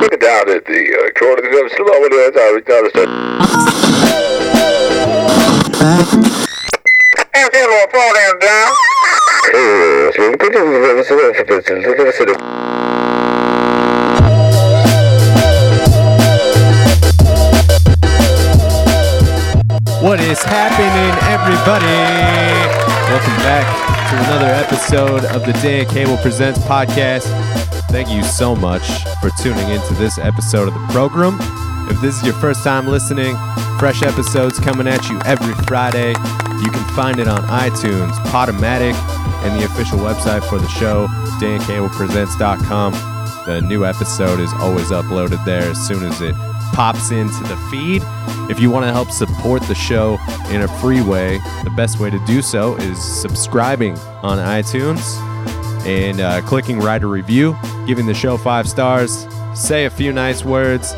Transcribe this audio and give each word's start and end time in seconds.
Look 0.00 0.12
it 0.12 0.20
down 0.20 0.50
at 0.50 0.64
the 0.66 0.82
uh, 0.92 1.10
corner 1.18 1.40
of 1.40 1.52
the 1.52 1.56
over 1.96 2.08
there. 2.10 2.30
Down. 2.30 2.56
What 20.02 20.20
is 20.20 20.42
happening, 20.42 21.12
everybody? 21.32 21.86
Welcome 23.10 23.36
back 23.42 23.66
to 24.10 24.16
another 24.26 24.46
episode 24.46 25.24
of 25.24 25.44
the 25.44 25.52
Dan 25.54 25.86
Cable 25.86 26.16
Presents 26.18 26.58
podcast. 26.60 27.26
Thank 27.96 28.10
you 28.10 28.24
so 28.24 28.54
much 28.54 29.04
for 29.22 29.30
tuning 29.42 29.70
into 29.70 29.94
this 29.94 30.18
episode 30.18 30.68
of 30.68 30.74
the 30.74 30.86
program. 30.88 31.38
If 31.90 31.98
this 32.02 32.18
is 32.18 32.24
your 32.24 32.34
first 32.34 32.62
time 32.62 32.86
listening, 32.86 33.34
fresh 33.78 34.02
episodes 34.02 34.60
coming 34.60 34.86
at 34.86 35.08
you 35.08 35.18
every 35.24 35.54
Friday. 35.64 36.08
You 36.10 36.70
can 36.70 36.94
find 36.94 37.18
it 37.18 37.26
on 37.26 37.40
iTunes, 37.44 38.12
Podomatic, 38.26 38.92
and 39.46 39.58
the 39.58 39.64
official 39.64 39.98
website 39.98 40.46
for 40.46 40.58
the 40.58 40.68
show, 40.68 41.06
dancablepresents.com. 41.40 42.92
The 43.46 43.62
new 43.62 43.86
episode 43.86 44.40
is 44.40 44.52
always 44.58 44.90
uploaded 44.90 45.42
there 45.46 45.62
as 45.62 45.86
soon 45.86 46.04
as 46.04 46.20
it 46.20 46.34
pops 46.74 47.10
into 47.12 47.44
the 47.44 47.56
feed. 47.70 48.02
If 48.50 48.60
you 48.60 48.70
want 48.70 48.84
to 48.84 48.92
help 48.92 49.10
support 49.10 49.62
the 49.62 49.74
show 49.74 50.18
in 50.50 50.60
a 50.60 50.68
free 50.82 51.00
way, 51.00 51.38
the 51.64 51.72
best 51.74 51.98
way 51.98 52.10
to 52.10 52.22
do 52.26 52.42
so 52.42 52.76
is 52.76 53.02
subscribing 53.02 53.96
on 54.22 54.36
iTunes 54.36 55.18
and 55.86 56.20
uh, 56.20 56.42
clicking 56.42 56.80
write 56.80 57.04
a 57.04 57.06
review, 57.06 57.56
giving 57.86 58.06
the 58.06 58.14
show 58.14 58.36
five 58.36 58.68
stars, 58.68 59.24
say 59.54 59.84
a 59.84 59.90
few 59.90 60.12
nice 60.12 60.44
words, 60.44 60.92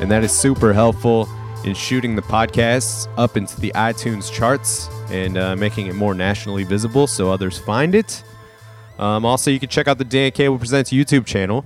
and 0.00 0.10
that 0.10 0.22
is 0.22 0.32
super 0.32 0.74
helpful 0.74 1.26
in 1.64 1.74
shooting 1.74 2.14
the 2.14 2.20
podcasts 2.20 3.08
up 3.16 3.38
into 3.38 3.58
the 3.58 3.72
iTunes 3.74 4.30
charts 4.30 4.90
and 5.08 5.38
uh, 5.38 5.56
making 5.56 5.86
it 5.86 5.94
more 5.94 6.12
nationally 6.14 6.62
visible 6.62 7.06
so 7.06 7.32
others 7.32 7.58
find 7.58 7.94
it. 7.94 8.22
Um, 8.98 9.24
also, 9.24 9.50
you 9.50 9.58
can 9.58 9.70
check 9.70 9.88
out 9.88 9.96
the 9.96 10.04
Dan 10.04 10.30
Cable 10.30 10.58
Presents 10.58 10.92
YouTube 10.92 11.24
channel 11.24 11.64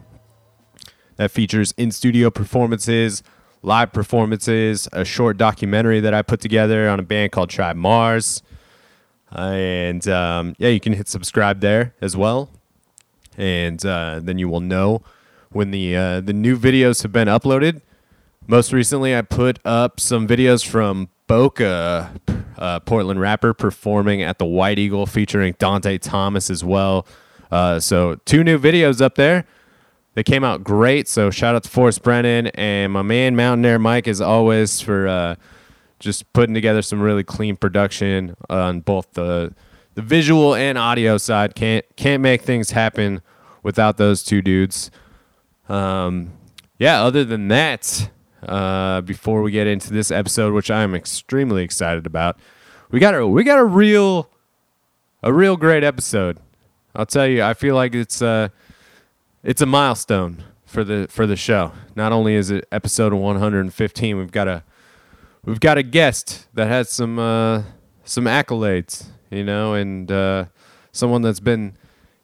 that 1.16 1.32
features 1.32 1.74
in 1.76 1.90
studio 1.90 2.30
performances, 2.30 3.24
live 3.62 3.92
performances, 3.92 4.88
a 4.92 5.04
short 5.04 5.36
documentary 5.36 5.98
that 5.98 6.14
I 6.14 6.22
put 6.22 6.40
together 6.40 6.88
on 6.88 7.00
a 7.00 7.02
band 7.02 7.32
called 7.32 7.50
Tribe 7.50 7.76
Mars. 7.76 8.40
And 9.32 10.06
um, 10.06 10.54
yeah, 10.58 10.68
you 10.68 10.78
can 10.78 10.92
hit 10.92 11.08
subscribe 11.08 11.60
there 11.60 11.96
as 12.00 12.16
well. 12.16 12.50
And 13.38 13.84
uh, 13.86 14.20
then 14.22 14.38
you 14.38 14.48
will 14.48 14.60
know 14.60 15.02
when 15.50 15.70
the 15.70 15.96
uh, 15.96 16.20
the 16.20 16.32
new 16.32 16.58
videos 16.58 17.02
have 17.02 17.12
been 17.12 17.28
uploaded. 17.28 17.80
Most 18.46 18.72
recently, 18.72 19.14
I 19.14 19.22
put 19.22 19.58
up 19.64 20.00
some 20.00 20.26
videos 20.26 20.66
from 20.66 21.08
Boca, 21.26 22.12
uh, 22.56 22.80
Portland 22.80 23.20
rapper, 23.20 23.54
performing 23.54 24.22
at 24.22 24.38
the 24.38 24.46
White 24.46 24.78
Eagle 24.78 25.06
featuring 25.06 25.54
Dante 25.58 25.98
Thomas 25.98 26.50
as 26.50 26.64
well. 26.64 27.06
Uh, 27.50 27.78
so, 27.78 28.16
two 28.24 28.42
new 28.42 28.58
videos 28.58 29.00
up 29.00 29.14
there. 29.14 29.46
They 30.14 30.22
came 30.22 30.42
out 30.44 30.64
great. 30.64 31.06
So, 31.08 31.30
shout 31.30 31.54
out 31.54 31.62
to 31.64 31.68
Forrest 31.68 32.02
Brennan 32.02 32.48
and 32.48 32.92
my 32.92 33.02
man 33.02 33.36
Mountaineer 33.36 33.78
Mike, 33.78 34.08
as 34.08 34.20
always, 34.20 34.80
for 34.80 35.06
uh, 35.06 35.34
just 36.00 36.32
putting 36.32 36.54
together 36.54 36.82
some 36.82 37.00
really 37.00 37.24
clean 37.24 37.56
production 37.56 38.34
on 38.48 38.80
both 38.80 39.12
the 39.12 39.54
the 39.98 40.02
visual 40.02 40.54
and 40.54 40.78
audio 40.78 41.18
side. 41.18 41.56
Can't 41.56 41.84
can't 41.96 42.22
make 42.22 42.42
things 42.42 42.70
happen 42.70 43.20
without 43.64 43.96
those 43.96 44.22
two 44.22 44.40
dudes. 44.40 44.92
Um, 45.68 46.34
yeah. 46.78 47.02
Other 47.02 47.24
than 47.24 47.48
that, 47.48 48.08
uh, 48.46 49.00
before 49.00 49.42
we 49.42 49.50
get 49.50 49.66
into 49.66 49.92
this 49.92 50.12
episode, 50.12 50.54
which 50.54 50.70
I 50.70 50.84
am 50.84 50.94
extremely 50.94 51.64
excited 51.64 52.06
about, 52.06 52.38
we 52.92 53.00
got 53.00 53.12
a 53.12 53.26
we 53.26 53.42
got 53.42 53.58
a 53.58 53.64
real 53.64 54.30
a 55.20 55.32
real 55.32 55.56
great 55.56 55.82
episode. 55.82 56.38
I'll 56.94 57.04
tell 57.04 57.26
you, 57.26 57.42
I 57.42 57.54
feel 57.54 57.74
like 57.74 57.92
it's 57.92 58.22
uh 58.22 58.50
it's 59.42 59.62
a 59.62 59.66
milestone 59.66 60.44
for 60.64 60.84
the 60.84 61.08
for 61.10 61.26
the 61.26 61.34
show. 61.34 61.72
Not 61.96 62.12
only 62.12 62.34
is 62.34 62.52
it 62.52 62.68
episode 62.70 63.12
115, 63.12 64.16
we've 64.16 64.30
got 64.30 64.46
a 64.46 64.62
we've 65.44 65.58
got 65.58 65.76
a 65.76 65.82
guest 65.82 66.46
that 66.54 66.68
has 66.68 66.88
some 66.88 67.18
uh, 67.18 67.64
some 68.04 68.26
accolades, 68.26 69.08
you 69.30 69.44
know, 69.44 69.74
and 69.74 70.10
uh, 70.10 70.46
someone 70.92 71.22
that's 71.22 71.40
been 71.40 71.76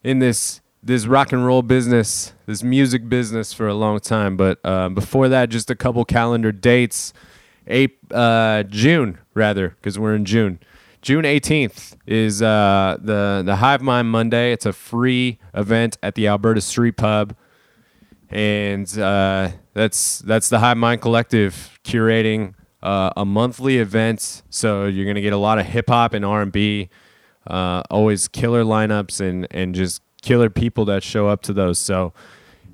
in 0.03 0.19
this 0.19 0.61
this 0.83 1.07
rock 1.07 1.33
and 1.33 1.47
roll 1.47 1.63
business, 1.63 2.35
this 2.47 2.63
music 2.63 3.09
business 3.09 3.55
for 3.55 3.67
a 3.67 3.75
long 3.75 3.99
time. 4.01 4.37
But 4.37 4.59
uh, 4.65 4.91
before 4.91 5.29
that, 5.31 5.49
just 5.49 5.71
a 5.71 5.75
couple 5.75 6.05
calendar 6.05 6.53
dates. 6.53 7.13
Uh, 8.11 8.63
June 8.65 9.19
rather, 9.33 9.71
because 9.71 9.99
we're 9.99 10.15
in 10.15 10.27
June. 10.27 10.59
June 11.01 11.25
18th 11.25 11.97
is 12.07 12.41
uh, 12.41 12.97
the 13.01 13.43
the 13.45 13.57
Hive 13.57 13.83
Mind 13.83 14.11
Monday. 14.11 14.53
It's 14.53 14.67
a 14.67 14.73
free 14.73 15.39
event 15.53 15.99
at 16.03 16.15
the 16.15 16.29
Alberta 16.29 16.61
Street 16.61 16.97
Pub, 16.97 17.37
and 18.31 18.87
uh, 18.99 19.51
that's 19.75 20.21
that's 20.21 20.49
the 20.49 20.61
Hive 20.61 20.79
Mind 20.79 21.03
Collective 21.03 21.79
curating 21.85 22.55
uh, 22.85 23.11
a 23.17 23.25
monthly 23.25 23.79
event. 23.79 24.43
So 24.51 24.85
you're 24.85 25.07
gonna 25.07 25.23
get 25.23 25.33
a 25.33 25.39
lot 25.39 25.59
of 25.59 25.67
hip 25.67 25.89
hop 25.89 26.15
and 26.15 26.25
R 26.25 26.43
and 26.43 26.53
B, 26.53 26.91
uh, 27.47 27.83
always 27.91 28.29
killer 28.29 28.63
lineups 28.63 29.21
and 29.21 29.49
and 29.51 29.75
just 29.75 30.03
killer 30.23 30.51
people 30.51 30.85
that 30.85 31.03
show 31.03 31.27
up 31.27 31.43
to 31.43 31.53
those. 31.53 31.79
So 31.79 32.13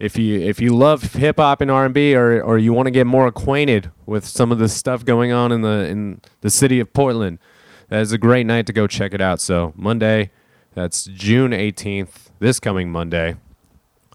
if 0.01 0.19
you 0.19 0.41
if 0.41 0.61
you 0.61 0.75
love 0.75 1.15
hip 1.15 1.37
hop 1.37 1.61
and 1.61 1.71
R 1.71 1.85
and 1.85 1.95
B, 1.95 2.15
or 2.15 2.43
or 2.43 2.59
you 2.59 2.73
want 2.73 2.87
to 2.87 2.91
get 2.91 3.07
more 3.07 3.27
acquainted 3.27 3.91
with 4.05 4.27
some 4.27 4.51
of 4.51 4.59
the 4.59 4.69
stuff 4.69 5.05
going 5.05 5.31
on 5.31 5.53
in 5.53 5.63
the 5.63 5.87
in 5.87 6.21
the 6.41 6.51
city 6.51 6.81
of 6.81 6.93
Portland, 6.93 7.39
that 7.89 8.01
is 8.01 8.11
a 8.11 8.19
great 8.19 8.47
night 8.47 8.67
to 8.67 8.73
go 8.73 8.87
check 8.89 9.15
it 9.15 9.21
out. 9.21 9.41
So 9.41 9.73
Monday, 9.77 10.33
that's 10.75 11.05
June 11.05 11.53
18th, 11.53 12.31
this 12.41 12.59
coming 12.59 12.91
Monday, 12.91 13.37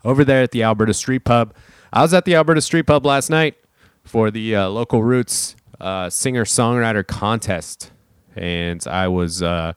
over 0.04 0.26
there 0.26 0.44
at 0.44 0.52
the 0.52 0.64
Alberta 0.64 0.94
Street 0.94 1.24
Pub. 1.24 1.54
I 1.94 2.02
was 2.02 2.14
at 2.14 2.26
the 2.26 2.36
Alberta 2.36 2.62
Street 2.62 2.88
Pub 2.88 3.06
last 3.06 3.30
night 3.30 3.56
for 4.04 4.30
the 4.30 4.56
uh, 4.56 4.68
local 4.70 5.04
roots 5.04 5.56
uh, 5.80 6.10
singer 6.10 6.46
songwriter 6.46 7.06
contest, 7.06 7.92
and 8.36 8.86
I 8.88 9.08
was 9.08 9.42
uh, 9.42 9.74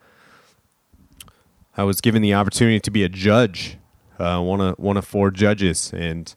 I 1.77 1.85
was 1.85 2.01
given 2.01 2.23
the 2.23 2.35
opportunity 2.35 2.81
to 2.81 2.91
be 2.91 3.05
a 3.05 3.09
judge, 3.09 3.79
uh, 4.19 4.41
one 4.41 4.61
of 4.61 4.79
one 4.79 4.97
of 4.97 5.05
four 5.05 5.31
judges, 5.31 5.93
and 5.93 6.35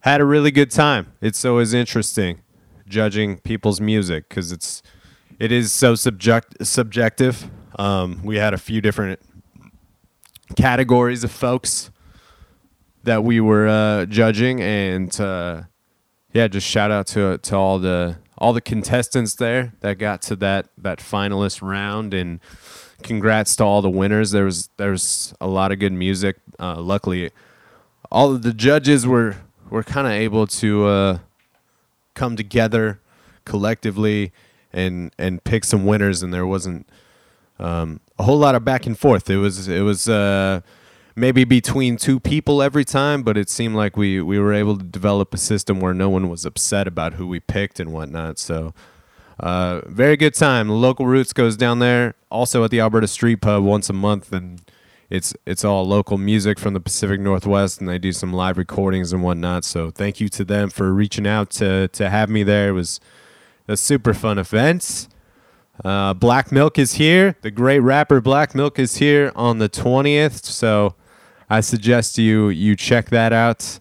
had 0.00 0.20
a 0.20 0.24
really 0.24 0.50
good 0.50 0.70
time. 0.70 1.12
It's 1.20 1.44
always 1.44 1.74
interesting 1.74 2.42
judging 2.88 3.38
people's 3.38 3.80
music 3.80 4.28
because 4.28 4.52
it's 4.52 4.82
it 5.38 5.52
is 5.52 5.72
so 5.72 5.94
subject 5.94 6.56
subjective. 6.66 7.50
Um, 7.78 8.20
we 8.22 8.36
had 8.36 8.54
a 8.54 8.58
few 8.58 8.80
different 8.80 9.20
categories 10.56 11.24
of 11.24 11.30
folks 11.30 11.90
that 13.02 13.24
we 13.24 13.40
were 13.40 13.68
uh, 13.68 14.06
judging, 14.06 14.60
and 14.60 15.18
uh, 15.20 15.62
yeah, 16.32 16.48
just 16.48 16.66
shout 16.66 16.90
out 16.90 17.06
to 17.08 17.38
to 17.38 17.56
all 17.56 17.78
the 17.78 18.16
all 18.38 18.52
the 18.52 18.60
contestants 18.60 19.34
there 19.34 19.72
that 19.80 19.98
got 19.98 20.22
to 20.22 20.36
that 20.36 20.68
that 20.78 20.98
finalist 20.98 21.62
round, 21.62 22.14
and 22.14 22.40
congrats 23.02 23.56
to 23.56 23.64
all 23.64 23.82
the 23.82 23.90
winners. 23.90 24.30
There 24.30 24.44
was 24.44 24.68
there 24.76 24.90
was 24.90 25.34
a 25.40 25.46
lot 25.46 25.72
of 25.72 25.78
good 25.78 25.92
music. 25.92 26.36
Uh, 26.58 26.80
luckily, 26.80 27.30
all 28.10 28.32
of 28.32 28.42
the 28.42 28.52
judges 28.52 29.06
were 29.06 29.36
were 29.70 29.82
kind 29.82 30.06
of 30.06 30.12
able 30.12 30.46
to 30.46 30.86
uh, 30.86 31.18
come 32.14 32.36
together 32.36 33.00
collectively 33.44 34.32
and 34.72 35.12
and 35.18 35.42
pick 35.44 35.64
some 35.64 35.86
winners, 35.86 36.22
and 36.22 36.32
there 36.32 36.46
wasn't 36.46 36.86
um, 37.58 38.00
a 38.18 38.24
whole 38.24 38.38
lot 38.38 38.54
of 38.54 38.64
back 38.64 38.86
and 38.86 38.98
forth. 38.98 39.30
It 39.30 39.38
was 39.38 39.68
it 39.68 39.80
was 39.80 40.08
uh, 40.08 40.60
maybe 41.16 41.44
between 41.44 41.96
two 41.96 42.20
people 42.20 42.62
every 42.62 42.84
time, 42.84 43.24
but 43.24 43.36
it 43.36 43.50
seemed 43.50 43.74
like 43.74 43.96
we 43.96 44.20
we 44.20 44.38
were 44.38 44.52
able 44.52 44.78
to 44.78 44.84
develop 44.84 45.34
a 45.34 45.38
system 45.38 45.80
where 45.80 45.94
no 45.94 46.08
one 46.08 46.28
was 46.28 46.44
upset 46.44 46.86
about 46.86 47.14
who 47.14 47.26
we 47.26 47.40
picked 47.40 47.80
and 47.80 47.92
whatnot. 47.92 48.38
So. 48.38 48.74
Uh, 49.38 49.82
very 49.84 50.16
good 50.16 50.32
time. 50.32 50.70
Local 50.70 51.06
roots 51.06 51.34
goes 51.34 51.58
down 51.58 51.78
there. 51.78 52.14
Also 52.30 52.64
at 52.64 52.70
the 52.70 52.80
Alberta 52.80 53.06
Street 53.06 53.42
Pub 53.42 53.62
once 53.62 53.90
a 53.90 53.92
month, 53.92 54.32
and 54.32 54.62
it's 55.10 55.34
it's 55.44 55.62
all 55.62 55.86
local 55.86 56.16
music 56.16 56.58
from 56.58 56.72
the 56.72 56.80
Pacific 56.80 57.20
Northwest, 57.20 57.78
and 57.78 57.86
they 57.86 57.98
do 57.98 58.12
some 58.12 58.32
live 58.32 58.56
recordings 58.56 59.12
and 59.12 59.22
whatnot. 59.22 59.66
So 59.66 59.90
thank 59.90 60.20
you 60.20 60.30
to 60.30 60.42
them 60.42 60.70
for 60.70 60.90
reaching 60.90 61.26
out 61.26 61.50
to 61.50 61.88
to 61.88 62.08
have 62.08 62.30
me 62.30 62.44
there. 62.44 62.70
It 62.70 62.72
was 62.72 62.98
a 63.68 63.76
super 63.76 64.14
fun 64.14 64.38
event. 64.38 65.06
Uh, 65.84 66.14
Black 66.14 66.50
Milk 66.50 66.78
is 66.78 66.94
here. 66.94 67.36
The 67.42 67.50
great 67.50 67.80
rapper 67.80 68.22
Black 68.22 68.54
Milk 68.54 68.78
is 68.78 68.96
here 68.96 69.32
on 69.36 69.58
the 69.58 69.68
twentieth. 69.68 70.46
So 70.46 70.94
I 71.48 71.60
suggest 71.60 72.18
you 72.18 72.48
you 72.48 72.74
check 72.74 73.10
that 73.10 73.32
out 73.32 73.78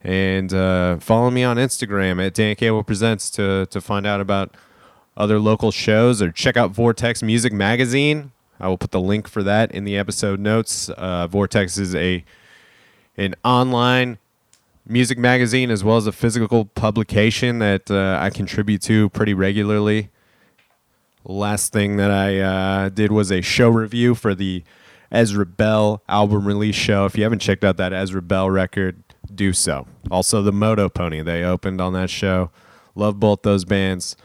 and 0.00 0.52
uh, 0.54 0.98
follow 0.98 1.30
me 1.30 1.42
on 1.42 1.56
Instagram 1.56 2.24
at 2.24 2.34
Dan 2.34 2.54
Cable 2.54 2.84
Presents 2.84 3.30
to 3.32 3.66
to 3.66 3.80
find 3.80 4.06
out 4.06 4.20
about 4.20 4.54
other 5.16 5.40
local 5.40 5.72
shows 5.72 6.22
or 6.22 6.30
check 6.30 6.56
out 6.56 6.70
Vortex 6.70 7.22
Music 7.22 7.52
Magazine. 7.52 8.30
I 8.60 8.68
will 8.68 8.78
put 8.78 8.92
the 8.92 9.00
link 9.00 9.28
for 9.28 9.42
that 9.42 9.72
in 9.72 9.84
the 9.84 9.96
episode 9.96 10.38
notes. 10.38 10.88
Uh, 10.90 11.26
Vortex 11.26 11.76
is 11.76 11.94
a 11.94 12.24
an 13.16 13.34
online 13.44 14.18
music 14.86 15.18
magazine 15.18 15.70
as 15.70 15.84
well 15.84 15.96
as 15.96 16.06
a 16.06 16.12
physical 16.12 16.64
publication 16.64 17.58
that 17.58 17.90
uh, 17.90 18.18
I 18.20 18.30
contribute 18.30 18.80
to 18.82 19.08
pretty 19.10 19.34
regularly. 19.34 20.10
Last 21.24 21.72
thing 21.72 21.96
that 21.96 22.10
I 22.10 22.38
uh, 22.38 22.88
did 22.88 23.12
was 23.12 23.30
a 23.30 23.42
show 23.42 23.68
review 23.68 24.14
for 24.14 24.34
the 24.34 24.62
Ezra 25.10 25.46
Bell 25.46 26.02
album 26.08 26.46
release 26.46 26.74
show. 26.74 27.06
If 27.06 27.16
you 27.16 27.22
haven't 27.22 27.40
checked 27.40 27.64
out 27.64 27.76
that 27.78 27.92
Ezra 27.92 28.22
Bell 28.22 28.50
record, 28.50 29.02
do 29.34 29.52
so. 29.52 29.86
Also, 30.10 30.42
the 30.42 30.52
Motopony, 30.52 31.24
they 31.24 31.44
opened 31.44 31.80
on 31.80 31.92
that 31.94 32.10
show. 32.10 32.50
Love 32.94 33.18
both 33.20 33.42
those 33.42 33.64
bands. 33.64 34.16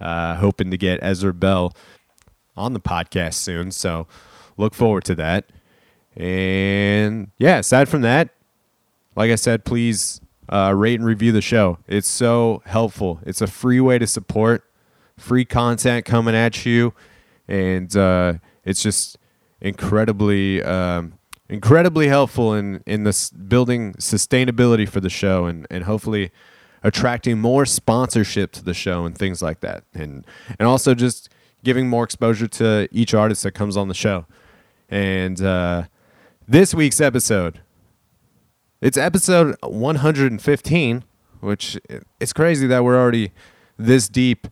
Uh, 0.00 0.36
hoping 0.36 0.70
to 0.70 0.78
get 0.78 0.98
Ezra 1.02 1.34
Bell 1.34 1.74
on 2.56 2.72
the 2.72 2.80
podcast 2.80 3.34
soon. 3.34 3.70
So 3.70 4.06
look 4.56 4.74
forward 4.74 5.04
to 5.04 5.14
that. 5.16 5.50
And 6.16 7.30
yeah, 7.38 7.58
aside 7.58 7.88
from 7.88 8.02
that, 8.02 8.30
like 9.16 9.30
I 9.30 9.34
said, 9.34 9.64
please 9.64 10.20
uh, 10.48 10.72
rate 10.76 10.98
and 10.98 11.06
review 11.06 11.32
the 11.32 11.42
show. 11.42 11.78
It's 11.86 12.08
so 12.08 12.62
helpful. 12.66 13.20
It's 13.24 13.40
a 13.40 13.46
free 13.46 13.80
way 13.80 13.98
to 13.98 14.06
support 14.06 14.64
free 15.16 15.44
content 15.44 16.04
coming 16.04 16.34
at 16.34 16.64
you, 16.64 16.94
and 17.46 17.94
uh, 17.96 18.34
it's 18.64 18.82
just 18.82 19.18
incredibly, 19.60 20.62
um, 20.62 21.14
incredibly 21.48 22.08
helpful 22.08 22.54
in 22.54 22.82
in 22.86 23.04
this 23.04 23.30
building 23.30 23.94
sustainability 23.94 24.88
for 24.88 25.00
the 25.00 25.10
show, 25.10 25.46
and 25.46 25.66
and 25.70 25.84
hopefully 25.84 26.30
attracting 26.82 27.38
more 27.38 27.66
sponsorship 27.66 28.52
to 28.52 28.64
the 28.64 28.74
show 28.74 29.04
and 29.04 29.16
things 29.16 29.42
like 29.42 29.60
that, 29.60 29.84
and 29.94 30.26
and 30.58 30.66
also 30.66 30.94
just 30.94 31.28
giving 31.62 31.88
more 31.88 32.04
exposure 32.04 32.46
to 32.48 32.88
each 32.90 33.14
artist 33.14 33.42
that 33.42 33.52
comes 33.52 33.76
on 33.76 33.88
the 33.88 33.94
show. 33.94 34.26
And 34.88 35.40
uh, 35.40 35.84
this 36.48 36.74
week's 36.74 37.00
episode, 37.00 37.60
it's 38.80 38.96
episode 38.96 39.56
115, 39.62 41.04
which 41.40 41.78
it's 42.18 42.32
crazy 42.32 42.66
that 42.66 42.82
we're 42.82 42.98
already 42.98 43.32
this 43.76 44.08
deep 44.08 44.48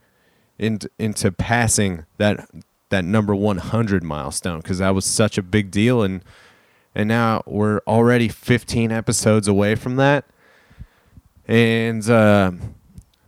into 0.59 0.91
into 0.99 1.33
passing 1.33 2.05
that 2.19 2.49
that 2.91 3.05
number 3.05 3.35
100 3.35 4.03
milestone 4.03 4.61
because 4.61 4.79
that 4.79 4.95
was 4.95 5.05
such 5.05 5.39
a 5.39 5.43
big 5.43 5.71
deal. 5.71 6.03
And 6.03 6.23
and 6.95 7.09
now 7.09 7.43
we're 7.47 7.81
already 7.87 8.29
15 8.29 8.91
episodes 8.91 9.47
away 9.47 9.75
from 9.75 9.97
that. 9.97 10.25
And 11.47 12.09
uh, 12.09 12.53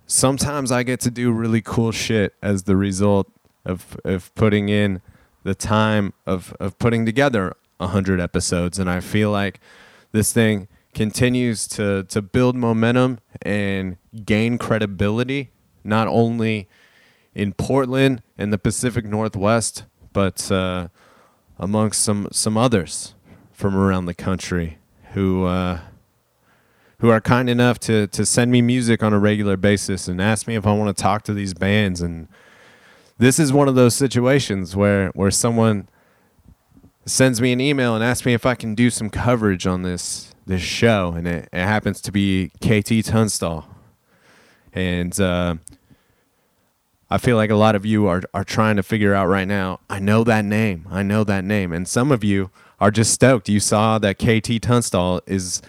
sometimes 0.07 0.73
I 0.73 0.83
get 0.83 1.01
to 1.01 1.11
do 1.11 1.31
really 1.31 1.61
cool 1.61 1.93
shit 1.93 2.35
as 2.43 2.65
the 2.65 2.77
result 2.77 3.31
of 3.65 3.99
of 4.05 4.35
putting 4.35 4.69
in 4.69 5.03
the 5.45 5.55
time 5.55 6.13
of 6.27 6.55
of 6.61 6.79
putting 6.79 7.07
together 7.07 7.57
100 7.79 8.21
episodes. 8.21 8.79
And 8.79 8.91
I 8.91 9.01
feel 9.01 9.31
like 9.31 9.61
this 10.13 10.33
thing 10.33 10.69
continues 10.95 11.69
to 11.69 12.05
to 12.05 12.21
build 12.21 12.57
momentum 12.57 13.21
and 13.43 13.97
gain 14.25 14.59
credibility 14.59 15.51
not 15.85 16.09
only 16.09 16.69
in 17.35 17.53
Portland 17.53 18.23
and 18.37 18.53
the 18.53 18.59
Pacific 18.59 19.05
Northwest, 19.05 19.85
but 20.13 20.51
uh, 20.51 20.89
amongst 21.59 22.03
some 22.03 22.29
some 22.33 22.57
others 22.57 23.15
from 23.53 23.77
around 23.77 24.07
the 24.07 24.15
country 24.15 24.79
who 25.13 25.45
uh, 25.45 25.81
who 26.99 27.09
are 27.09 27.21
kind 27.21 27.49
enough 27.49 27.79
to 27.81 28.07
to 28.09 28.27
send 28.27 28.51
me 28.51 28.63
music 28.63 29.03
on 29.03 29.13
a 29.13 29.19
regular 29.19 29.57
basis 29.57 30.09
and 30.09 30.21
ask 30.21 30.47
me 30.47 30.57
if 30.57 30.67
I 30.67 30.73
want 30.73 30.97
to 30.97 31.03
talk 31.03 31.23
to 31.25 31.35
these 31.35 31.55
bands. 31.55 32.01
And 32.01 32.29
this 33.19 33.39
is 33.39 33.53
one 33.53 33.69
of 33.69 33.75
those 33.75 33.95
situations 33.95 34.75
where 34.75 35.09
where 35.09 35.31
someone 35.31 35.89
sends 37.07 37.41
me 37.41 37.53
an 37.53 37.61
email 37.61 37.95
and 37.95 38.05
asks 38.05 38.27
me 38.27 38.35
if 38.35 38.47
I 38.47 38.55
can 38.55 38.75
do 38.75 38.91
some 38.91 39.11
coverage 39.11 39.67
on 39.67 39.83
this 39.83 40.35
this 40.47 40.63
show, 40.63 41.13
and 41.17 41.29
it, 41.29 41.49
it 41.53 41.65
happens 41.65 42.01
to 42.03 42.13
be 42.13 42.51
KT 42.61 43.05
Tunstall, 43.05 43.67
and 44.73 45.19
uh, 45.21 45.57
I 47.11 47.19
feel 47.19 47.37
like 47.37 47.51
a 47.51 47.57
lot 47.57 47.75
of 47.75 47.85
you 47.85 48.07
are, 48.07 48.23
are 48.33 48.45
trying 48.45 48.77
to 48.77 48.83
figure 48.85 49.15
out 49.15 49.27
right 49.27 49.49
now, 49.49 49.81
I 49.91 49.99
know 49.99 50.23
that 50.25 50.45
name. 50.45 50.87
I 50.89 51.03
know 51.03 51.25
that 51.25 51.45
name. 51.45 51.73
And 51.73 51.89
some 51.89 52.13
of 52.13 52.23
you 52.23 52.51
are 52.79 52.93
just 52.93 53.13
stoked. 53.13 53.49
You 53.49 53.59
saw 53.59 53.99
that 53.99 54.19
KT 54.19 54.63
Tunstall 54.63 55.21
is 55.27 55.61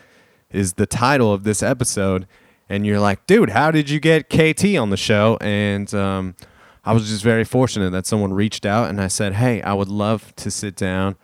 is 0.51 0.73
the 0.73 0.85
title 0.85 1.33
of 1.33 1.43
this 1.43 1.63
episode. 1.63 2.27
And 2.69 2.85
you're 2.85 2.99
like, 2.99 3.25
dude, 3.25 3.49
how 3.49 3.71
did 3.71 3.89
you 3.89 3.99
get 3.99 4.29
KT 4.29 4.75
on 4.77 4.89
the 4.89 4.97
show? 4.97 5.37
And 5.41 5.93
um, 5.93 6.35
I 6.83 6.93
was 6.93 7.09
just 7.09 7.23
very 7.23 7.43
fortunate 7.43 7.91
that 7.91 8.05
someone 8.05 8.33
reached 8.33 8.65
out 8.65 8.89
and 8.89 8.99
I 9.01 9.07
said, 9.07 9.33
hey, 9.33 9.61
I 9.61 9.73
would 9.73 9.87
love 9.87 10.35
to 10.37 10.51
sit 10.51 10.75
down 10.75 11.15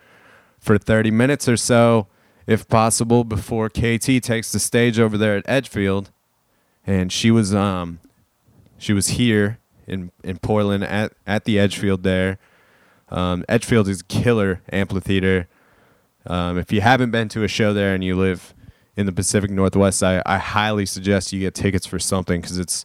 for 0.58 0.78
30 0.78 1.10
minutes 1.10 1.48
or 1.48 1.56
so, 1.56 2.06
if 2.46 2.66
possible, 2.68 3.24
before 3.24 3.68
KT 3.68 4.22
takes 4.22 4.50
the 4.50 4.58
stage 4.58 4.98
over 4.98 5.16
there 5.16 5.36
at 5.36 5.48
Edgefield. 5.48 6.10
And 6.86 7.12
she 7.12 7.30
was 7.30 7.54
um, 7.54 8.00
she 8.78 8.92
was 8.92 9.08
here 9.08 9.58
in 9.88 10.12
in 10.22 10.38
Portland 10.38 10.84
at 10.84 11.12
at 11.26 11.44
the 11.44 11.58
Edgefield 11.58 12.02
there. 12.02 12.38
Um, 13.08 13.44
Edgefield 13.48 13.88
is 13.88 14.02
killer 14.02 14.62
amphitheater. 14.70 15.48
Um, 16.26 16.58
if 16.58 16.72
you 16.72 16.82
haven't 16.82 17.10
been 17.10 17.28
to 17.30 17.42
a 17.42 17.48
show 17.48 17.72
there 17.72 17.94
and 17.94 18.04
you 18.04 18.14
live 18.16 18.54
in 18.96 19.06
the 19.06 19.12
Pacific 19.12 19.50
Northwest, 19.50 20.02
I, 20.02 20.22
I 20.26 20.38
highly 20.38 20.84
suggest 20.84 21.32
you 21.32 21.40
get 21.40 21.54
tickets 21.54 21.86
for 21.86 21.98
something 21.98 22.40
because 22.40 22.58
it's 22.58 22.84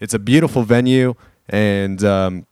it's 0.00 0.14
a 0.14 0.18
beautiful 0.18 0.62
venue 0.62 1.14
and 1.48 2.02
um, 2.04 2.46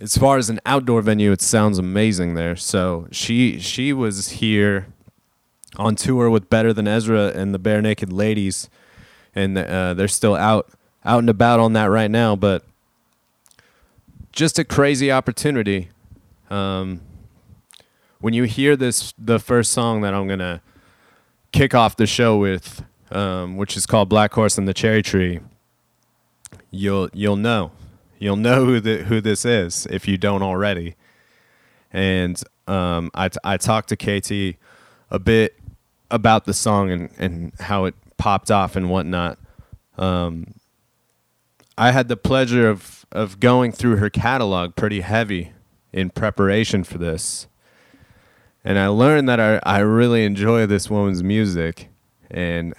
as 0.00 0.16
far 0.16 0.38
as 0.38 0.48
an 0.48 0.60
outdoor 0.64 1.02
venue, 1.02 1.32
it 1.32 1.42
sounds 1.42 1.78
amazing 1.78 2.34
there. 2.34 2.56
So 2.56 3.08
she 3.10 3.58
she 3.58 3.92
was 3.92 4.30
here 4.30 4.86
on 5.76 5.96
tour 5.96 6.30
with 6.30 6.48
Better 6.48 6.72
Than 6.72 6.86
Ezra 6.86 7.28
and 7.28 7.54
the 7.54 7.58
Barenaked 7.58 8.12
Ladies, 8.12 8.68
and 9.34 9.56
uh, 9.58 9.94
they're 9.94 10.08
still 10.08 10.34
out 10.34 10.70
out 11.04 11.18
and 11.18 11.30
about 11.30 11.60
on 11.60 11.72
that 11.74 11.86
right 11.86 12.10
now. 12.10 12.36
But 12.36 12.64
just 14.32 14.58
a 14.58 14.64
crazy 14.64 15.12
opportunity. 15.12 15.90
Um, 16.50 17.00
when 18.20 18.34
you 18.34 18.44
hear 18.44 18.76
this, 18.76 19.14
the 19.18 19.38
first 19.38 19.72
song 19.72 20.00
that 20.02 20.14
I'm 20.14 20.26
gonna 20.26 20.62
kick 21.52 21.74
off 21.74 21.96
the 21.96 22.06
show 22.06 22.38
with, 22.38 22.82
um, 23.10 23.56
which 23.56 23.76
is 23.76 23.86
called 23.86 24.08
Black 24.08 24.32
Horse 24.32 24.58
and 24.58 24.66
the 24.66 24.74
Cherry 24.74 25.02
Tree, 25.02 25.40
you'll 26.70 27.10
you'll 27.12 27.36
know, 27.36 27.72
you'll 28.18 28.36
know 28.36 28.64
who 28.64 28.80
the, 28.80 29.04
who 29.04 29.20
this 29.20 29.44
is 29.44 29.86
if 29.90 30.08
you 30.08 30.16
don't 30.16 30.42
already. 30.42 30.96
And 31.92 32.42
um, 32.66 33.10
I 33.14 33.28
t- 33.28 33.38
I 33.44 33.56
talked 33.58 33.90
to 33.90 33.96
KT 33.96 34.56
a 35.10 35.18
bit 35.18 35.58
about 36.10 36.44
the 36.46 36.54
song 36.54 36.90
and, 36.90 37.10
and 37.18 37.52
how 37.60 37.84
it 37.84 37.94
popped 38.16 38.50
off 38.50 38.76
and 38.76 38.88
whatnot. 38.88 39.38
Um, 39.98 40.54
I 41.82 41.90
had 41.90 42.06
the 42.06 42.16
pleasure 42.16 42.68
of 42.68 43.04
of 43.10 43.40
going 43.40 43.72
through 43.72 43.96
her 43.96 44.08
catalog 44.08 44.76
pretty 44.76 45.00
heavy 45.00 45.50
in 45.92 46.10
preparation 46.10 46.84
for 46.84 46.96
this. 46.96 47.48
And 48.64 48.78
I 48.78 48.86
learned 48.86 49.28
that 49.28 49.40
I, 49.40 49.60
I 49.64 49.80
really 49.80 50.24
enjoy 50.24 50.64
this 50.66 50.88
woman's 50.88 51.24
music 51.24 51.88
and 52.30 52.72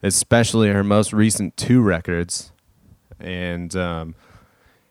especially 0.00 0.70
her 0.70 0.84
most 0.84 1.12
recent 1.12 1.56
two 1.56 1.82
records. 1.82 2.52
And 3.18 3.74
um, 3.74 4.14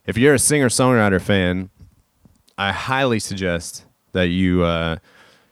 if 0.06 0.18
you're 0.18 0.34
a 0.34 0.40
singer 0.40 0.68
songwriter 0.68 1.22
fan, 1.22 1.70
I 2.58 2.74
highly 2.74 3.20
suggest 3.20 3.86
that 4.12 4.28
you 4.28 4.64
uh, 4.64 4.98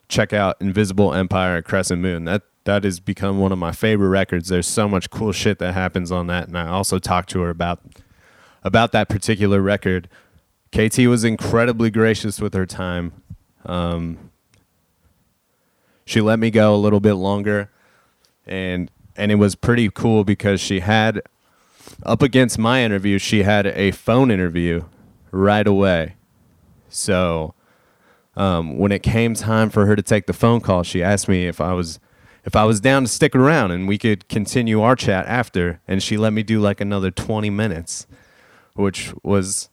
check 0.10 0.34
out 0.34 0.58
Invisible 0.60 1.14
Empire 1.14 1.56
and 1.56 1.66
Crescent 1.66 2.02
Moon. 2.02 2.26
That 2.26 2.44
that 2.68 2.84
has 2.84 3.00
become 3.00 3.40
one 3.40 3.54
of 3.54 3.58
my 3.58 3.72
favorite 3.72 4.10
records. 4.10 4.50
There's 4.50 4.68
so 4.68 4.90
much 4.90 5.10
cool 5.10 5.32
shit 5.32 5.58
that 5.60 5.74
happens 5.74 6.12
on 6.12 6.28
that, 6.28 6.50
and 6.50 6.58
I 6.58 6.68
also 6.68 7.00
talked 7.00 7.30
to 7.30 7.40
her 7.40 7.50
about 7.50 7.80
about 8.62 8.92
that 8.92 9.08
particular 9.08 9.62
record. 9.62 10.10
KT 10.74 11.00
was 11.08 11.24
incredibly 11.24 11.90
gracious 11.90 12.42
with 12.42 12.54
her 12.54 12.66
time. 12.66 13.14
Um, 13.66 14.32
she 16.04 16.20
let 16.20 16.40
me 16.40 16.52
go 16.52 16.76
a 16.76 16.78
little 16.78 17.00
bit 17.00 17.14
longer, 17.14 17.72
and 18.46 18.92
and 19.16 19.32
it 19.32 19.36
was 19.36 19.56
pretty 19.56 19.90
cool 19.90 20.26
because 20.26 20.60
she 20.60 20.82
had 20.82 21.22
up 22.04 22.22
against 22.22 22.60
my 22.60 22.84
interview, 22.84 23.18
she 23.18 23.44
had 23.44 23.66
a 23.66 23.92
phone 23.92 24.30
interview 24.30 24.84
right 25.32 25.66
away. 25.66 26.16
So 26.90 27.54
um, 28.36 28.78
when 28.78 28.92
it 28.92 29.04
came 29.04 29.36
time 29.36 29.70
for 29.70 29.86
her 29.86 29.96
to 29.96 30.04
take 30.04 30.26
the 30.26 30.34
phone 30.34 30.60
call, 30.60 30.84
she 30.84 31.02
asked 31.02 31.30
me 31.30 31.48
if 31.48 31.62
I 31.62 31.72
was 31.72 32.02
if 32.48 32.56
I 32.56 32.64
was 32.64 32.80
down 32.80 33.04
to 33.04 33.10
stick 33.10 33.36
around 33.36 33.72
and 33.72 33.90
we 33.90 33.98
could 33.98 34.30
continue 34.30 34.82
our 34.82 34.96
chat 34.96 35.26
after, 35.28 35.82
and 35.86 36.02
she 36.02 36.16
let 36.16 36.32
me 36.32 36.44
do 36.44 36.62
like 36.62 36.80
another 36.80 37.12
20 37.12 37.50
minutes 37.50 38.08
which 38.74 39.14
was 39.22 39.70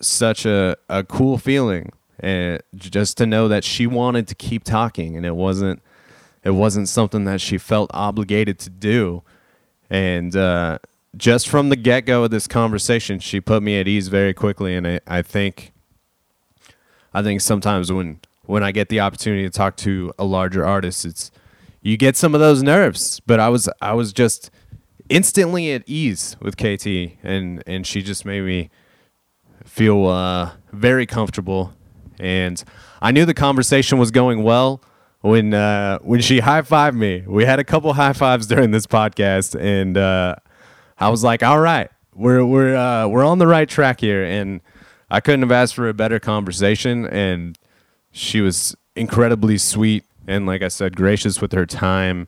such 0.00 0.46
a, 0.46 0.76
a 0.88 1.02
cool 1.04 1.36
feeling 1.36 1.92
and 2.20 2.62
just 2.74 3.18
to 3.18 3.26
know 3.26 3.48
that 3.48 3.64
she 3.64 3.86
wanted 3.86 4.26
to 4.28 4.34
keep 4.34 4.64
talking 4.64 5.16
and 5.16 5.26
it 5.26 5.34
wasn't 5.36 5.82
it 6.42 6.52
wasn't 6.52 6.88
something 6.88 7.24
that 7.24 7.40
she 7.40 7.58
felt 7.58 7.90
obligated 7.92 8.56
to 8.60 8.70
do. 8.70 9.22
And 9.90 10.34
uh, 10.36 10.78
just 11.16 11.48
from 11.48 11.70
the 11.70 11.76
get-go 11.76 12.24
of 12.24 12.30
this 12.30 12.46
conversation 12.46 13.18
she 13.18 13.40
put 13.40 13.62
me 13.62 13.78
at 13.78 13.86
ease 13.86 14.08
very 14.08 14.32
quickly 14.32 14.74
and 14.74 14.86
I, 14.86 15.00
I 15.06 15.22
think 15.22 15.72
I 17.12 17.22
think 17.22 17.42
sometimes 17.42 17.92
when 17.92 18.20
when 18.46 18.62
I 18.62 18.72
get 18.72 18.88
the 18.88 19.00
opportunity 19.00 19.42
to 19.44 19.50
talk 19.50 19.76
to 19.78 20.12
a 20.18 20.24
larger 20.24 20.64
artist 20.64 21.04
it's 21.04 21.30
you 21.86 21.96
get 21.96 22.16
some 22.16 22.34
of 22.34 22.40
those 22.40 22.64
nerves. 22.64 23.20
But 23.20 23.38
I 23.38 23.48
was 23.48 23.68
I 23.80 23.92
was 23.92 24.12
just 24.12 24.50
instantly 25.08 25.72
at 25.72 25.84
ease 25.86 26.36
with 26.40 26.56
KT, 26.56 27.16
and 27.22 27.62
and 27.66 27.86
she 27.86 28.02
just 28.02 28.24
made 28.24 28.42
me 28.42 28.70
feel 29.64 30.06
uh, 30.06 30.52
very 30.72 31.06
comfortable. 31.06 31.72
And 32.18 32.62
I 33.00 33.12
knew 33.12 33.24
the 33.24 33.34
conversation 33.34 33.98
was 33.98 34.10
going 34.10 34.42
well 34.42 34.82
when 35.20 35.54
uh, 35.54 36.00
when 36.00 36.20
she 36.20 36.40
high 36.40 36.62
fived 36.62 36.96
me. 36.96 37.22
We 37.26 37.44
had 37.44 37.60
a 37.60 37.64
couple 37.64 37.92
high 37.92 38.14
fives 38.14 38.46
during 38.46 38.72
this 38.72 38.86
podcast, 38.86 39.58
and 39.58 39.96
uh, 39.96 40.34
I 40.98 41.08
was 41.08 41.22
like, 41.22 41.44
"All 41.44 41.60
right, 41.60 41.88
we're 42.14 42.44
we're 42.44 42.74
uh, 42.74 43.06
we're 43.06 43.24
on 43.24 43.38
the 43.38 43.46
right 43.46 43.68
track 43.68 44.00
here." 44.00 44.24
And 44.24 44.60
I 45.08 45.20
couldn't 45.20 45.42
have 45.42 45.52
asked 45.52 45.76
for 45.76 45.88
a 45.88 45.94
better 45.94 46.18
conversation. 46.18 47.06
And 47.06 47.56
she 48.16 48.40
was 48.40 48.74
incredibly 48.94 49.58
sweet 49.58 50.04
and, 50.26 50.46
like 50.46 50.62
I 50.62 50.68
said, 50.68 50.96
gracious 50.96 51.40
with 51.40 51.52
her 51.52 51.66
time, 51.66 52.26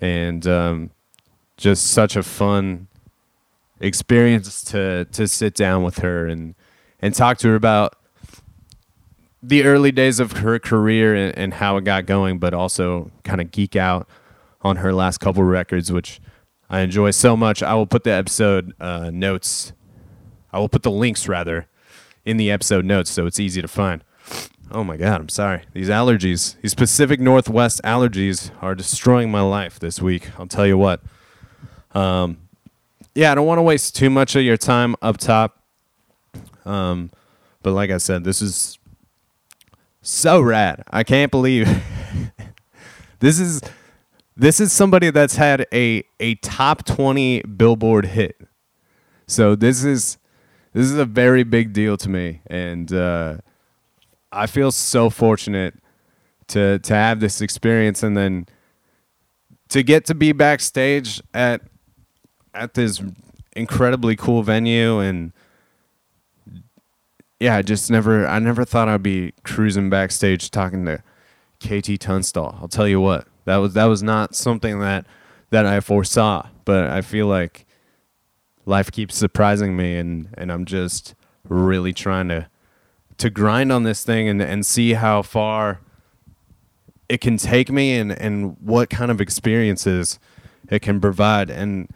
and 0.00 0.44
um, 0.46 0.90
just 1.56 1.88
such 1.88 2.16
a 2.16 2.22
fun 2.22 2.88
experience 3.80 4.62
to 4.62 5.04
to 5.06 5.28
sit 5.28 5.54
down 5.54 5.82
with 5.82 5.98
her 5.98 6.26
and 6.26 6.54
and 7.00 7.14
talk 7.14 7.36
to 7.38 7.48
her 7.48 7.54
about 7.54 7.96
the 9.42 9.64
early 9.64 9.92
days 9.92 10.18
of 10.20 10.32
her 10.32 10.58
career 10.58 11.14
and, 11.14 11.36
and 11.36 11.54
how 11.54 11.76
it 11.76 11.84
got 11.84 12.06
going, 12.06 12.38
but 12.38 12.54
also 12.54 13.10
kind 13.24 13.40
of 13.40 13.50
geek 13.50 13.76
out 13.76 14.08
on 14.62 14.76
her 14.76 14.94
last 14.94 15.18
couple 15.18 15.42
records, 15.42 15.92
which 15.92 16.20
I 16.70 16.80
enjoy 16.80 17.10
so 17.10 17.36
much. 17.36 17.62
I 17.62 17.74
will 17.74 17.86
put 17.86 18.04
the 18.04 18.12
episode 18.12 18.72
uh, 18.80 19.10
notes, 19.12 19.72
I 20.52 20.58
will 20.58 20.68
put 20.68 20.84
the 20.84 20.90
links 20.90 21.28
rather 21.28 21.66
in 22.24 22.36
the 22.36 22.50
episode 22.50 22.84
notes 22.84 23.10
so 23.10 23.26
it's 23.26 23.40
easy 23.40 23.60
to 23.60 23.68
find. 23.68 24.02
Oh 24.70 24.84
my 24.84 24.96
God, 24.96 25.20
I'm 25.20 25.28
sorry. 25.28 25.62
These 25.72 25.88
allergies, 25.88 26.60
these 26.62 26.74
Pacific 26.74 27.20
Northwest 27.20 27.80
allergies 27.84 28.50
are 28.62 28.74
destroying 28.74 29.30
my 29.30 29.42
life 29.42 29.78
this 29.78 30.00
week. 30.00 30.30
I'll 30.38 30.46
tell 30.46 30.66
you 30.66 30.78
what. 30.78 31.02
Um, 31.94 32.38
yeah, 33.14 33.32
I 33.32 33.34
don't 33.34 33.46
want 33.46 33.58
to 33.58 33.62
waste 33.62 33.94
too 33.96 34.08
much 34.08 34.34
of 34.36 34.42
your 34.42 34.56
time 34.56 34.96
up 35.02 35.18
top. 35.18 35.62
Um, 36.64 37.10
but 37.62 37.72
like 37.72 37.90
I 37.90 37.98
said, 37.98 38.24
this 38.24 38.40
is 38.40 38.78
so 40.00 40.40
rad. 40.40 40.82
I 40.90 41.04
can't 41.04 41.30
believe 41.30 41.68
this 43.20 43.38
is 43.38 43.60
this 44.36 44.60
is 44.60 44.72
somebody 44.72 45.10
that's 45.10 45.36
had 45.36 45.66
a 45.72 46.04
a 46.18 46.36
top 46.36 46.84
20 46.84 47.42
Billboard 47.42 48.06
hit. 48.06 48.40
So 49.26 49.54
this 49.54 49.84
is 49.84 50.18
this 50.72 50.86
is 50.86 50.96
a 50.96 51.04
very 51.04 51.42
big 51.42 51.72
deal 51.72 51.96
to 51.98 52.08
me 52.08 52.40
and 52.46 52.92
uh, 52.92 53.38
I 54.32 54.46
feel 54.46 54.72
so 54.72 55.10
fortunate 55.10 55.74
to 56.48 56.78
to 56.78 56.94
have 56.94 57.20
this 57.20 57.40
experience 57.40 58.02
and 58.02 58.16
then 58.16 58.46
to 59.68 59.82
get 59.82 60.04
to 60.06 60.14
be 60.14 60.32
backstage 60.32 61.20
at 61.34 61.62
at 62.54 62.74
this 62.74 63.02
incredibly 63.54 64.16
cool 64.16 64.42
venue 64.42 64.98
and 64.98 65.32
yeah, 67.42 67.56
I 67.56 67.62
just 67.62 67.90
never 67.90 68.26
I 68.26 68.38
never 68.38 68.64
thought 68.64 68.88
I'd 68.88 69.02
be 69.02 69.32
cruising 69.42 69.90
backstage 69.90 70.50
talking 70.50 70.84
to 70.86 71.02
KT 71.58 72.00
Tunstall. 72.00 72.56
I'll 72.60 72.68
tell 72.68 72.86
you 72.86 73.00
what. 73.00 73.26
That 73.46 73.56
was 73.56 73.74
that 73.74 73.86
was 73.86 74.02
not 74.02 74.36
something 74.36 74.78
that 74.78 75.06
that 75.50 75.66
I 75.66 75.80
foresaw, 75.80 76.46
but 76.64 76.86
I 76.86 77.00
feel 77.00 77.26
like 77.26 77.66
life 78.64 78.92
keeps 78.92 79.16
surprising 79.16 79.76
me 79.76 79.96
and 79.96 80.28
and 80.38 80.52
I'm 80.52 80.64
just 80.64 81.16
really 81.48 81.92
trying 81.92 82.28
to 82.28 82.48
to 83.18 83.30
grind 83.30 83.72
on 83.72 83.82
this 83.82 84.04
thing 84.04 84.28
and 84.28 84.40
and 84.40 84.64
see 84.66 84.94
how 84.94 85.22
far 85.22 85.80
it 87.08 87.20
can 87.20 87.36
take 87.36 87.70
me 87.70 87.96
and 87.96 88.12
and 88.12 88.56
what 88.60 88.90
kind 88.90 89.10
of 89.10 89.20
experiences 89.20 90.18
it 90.70 90.80
can 90.80 91.00
provide. 91.00 91.50
And 91.50 91.88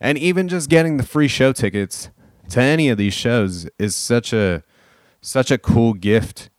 and 0.00 0.16
even 0.16 0.48
just 0.48 0.68
getting 0.68 0.96
the 0.96 1.02
free 1.02 1.28
show 1.28 1.52
tickets 1.52 2.10
to 2.50 2.60
any 2.60 2.88
of 2.88 2.98
these 2.98 3.14
shows 3.14 3.68
is 3.78 3.94
such 3.94 4.32
a 4.32 4.62
such 5.20 5.50
a 5.50 5.58
cool 5.58 5.92
gift 5.92 6.50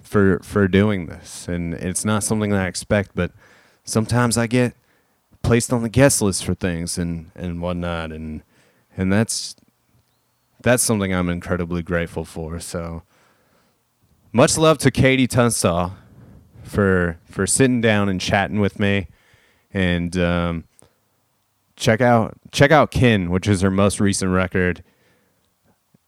for 0.00 0.40
for 0.42 0.66
doing 0.68 1.06
this. 1.06 1.48
And 1.48 1.74
it's 1.74 2.04
not 2.04 2.24
something 2.24 2.50
that 2.50 2.62
I 2.62 2.66
expect 2.66 3.10
but 3.14 3.32
sometimes 3.84 4.38
I 4.38 4.46
get 4.46 4.74
placed 5.42 5.72
on 5.72 5.82
the 5.82 5.88
guest 5.88 6.22
list 6.22 6.44
for 6.44 6.54
things 6.54 6.98
and 6.98 7.30
and 7.34 7.60
whatnot. 7.60 8.10
And 8.12 8.42
and 8.96 9.12
that's 9.12 9.56
that's 10.62 10.82
something 10.82 11.12
I'm 11.12 11.28
incredibly 11.28 11.82
grateful 11.82 12.24
for 12.24 12.58
so 12.60 13.02
much 14.32 14.56
love 14.56 14.78
to 14.78 14.90
KT 14.90 15.30
Tunstall 15.30 15.94
for 16.62 17.18
for 17.24 17.46
sitting 17.46 17.80
down 17.80 18.08
and 18.08 18.20
chatting 18.20 18.60
with 18.60 18.78
me 18.78 19.08
and 19.72 20.16
um, 20.16 20.64
check 21.76 22.00
out 22.00 22.36
check 22.50 22.70
out 22.70 22.90
Kin 22.90 23.30
which 23.30 23.48
is 23.48 23.60
her 23.60 23.70
most 23.70 24.00
recent 24.00 24.30
record 24.30 24.82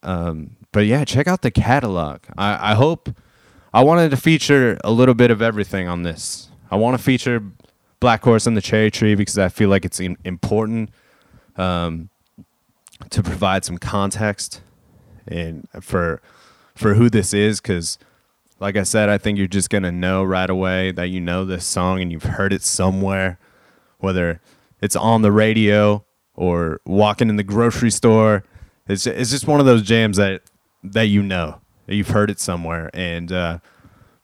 um, 0.04 0.56
but 0.70 0.86
yeah, 0.86 1.04
check 1.04 1.26
out 1.26 1.42
the 1.42 1.50
catalog. 1.50 2.20
I, 2.36 2.72
I 2.72 2.74
hope 2.74 3.08
I 3.72 3.82
wanted 3.82 4.10
to 4.10 4.16
feature 4.16 4.76
a 4.84 4.90
little 4.92 5.14
bit 5.14 5.30
of 5.30 5.40
everything 5.40 5.88
on 5.88 6.02
this. 6.02 6.50
I 6.70 6.76
want 6.76 6.96
to 6.98 7.02
feature 7.02 7.42
Black 8.00 8.22
Horse 8.22 8.46
and 8.46 8.56
the 8.56 8.60
Cherry 8.60 8.90
Tree 8.90 9.14
because 9.14 9.38
I 9.38 9.48
feel 9.48 9.70
like 9.70 9.84
it's 9.84 10.00
important 10.00 10.90
um, 11.56 12.10
to 13.10 13.22
provide 13.22 13.64
some 13.64 13.78
context 13.78 14.60
and 15.26 15.68
for 15.80 16.20
for 16.74 16.94
who 16.94 17.08
this 17.08 17.32
is 17.32 17.60
because 17.60 17.98
like 18.60 18.76
I 18.76 18.82
said, 18.82 19.08
I 19.08 19.18
think 19.18 19.36
you're 19.36 19.46
just 19.46 19.70
gonna 19.70 19.92
know 19.92 20.22
right 20.22 20.48
away 20.48 20.92
that 20.92 21.08
you 21.08 21.20
know 21.20 21.44
this 21.44 21.66
song 21.66 22.00
and 22.00 22.12
you've 22.12 22.22
heard 22.22 22.52
it 22.52 22.62
somewhere, 22.62 23.38
whether 23.98 24.40
it's 24.80 24.96
on 24.96 25.22
the 25.22 25.32
radio 25.32 26.04
or 26.34 26.80
walking 26.84 27.28
in 27.28 27.36
the 27.36 27.42
grocery 27.42 27.90
store. 27.90 28.44
It's 28.86 29.06
it's 29.06 29.30
just 29.30 29.46
one 29.46 29.60
of 29.60 29.66
those 29.66 29.82
jams 29.82 30.16
that 30.16 30.42
that 30.82 31.06
you 31.06 31.22
know 31.22 31.60
that 31.86 31.94
you've 31.94 32.08
heard 32.08 32.30
it 32.30 32.40
somewhere 32.40 32.90
and 32.94 33.32
uh, 33.32 33.58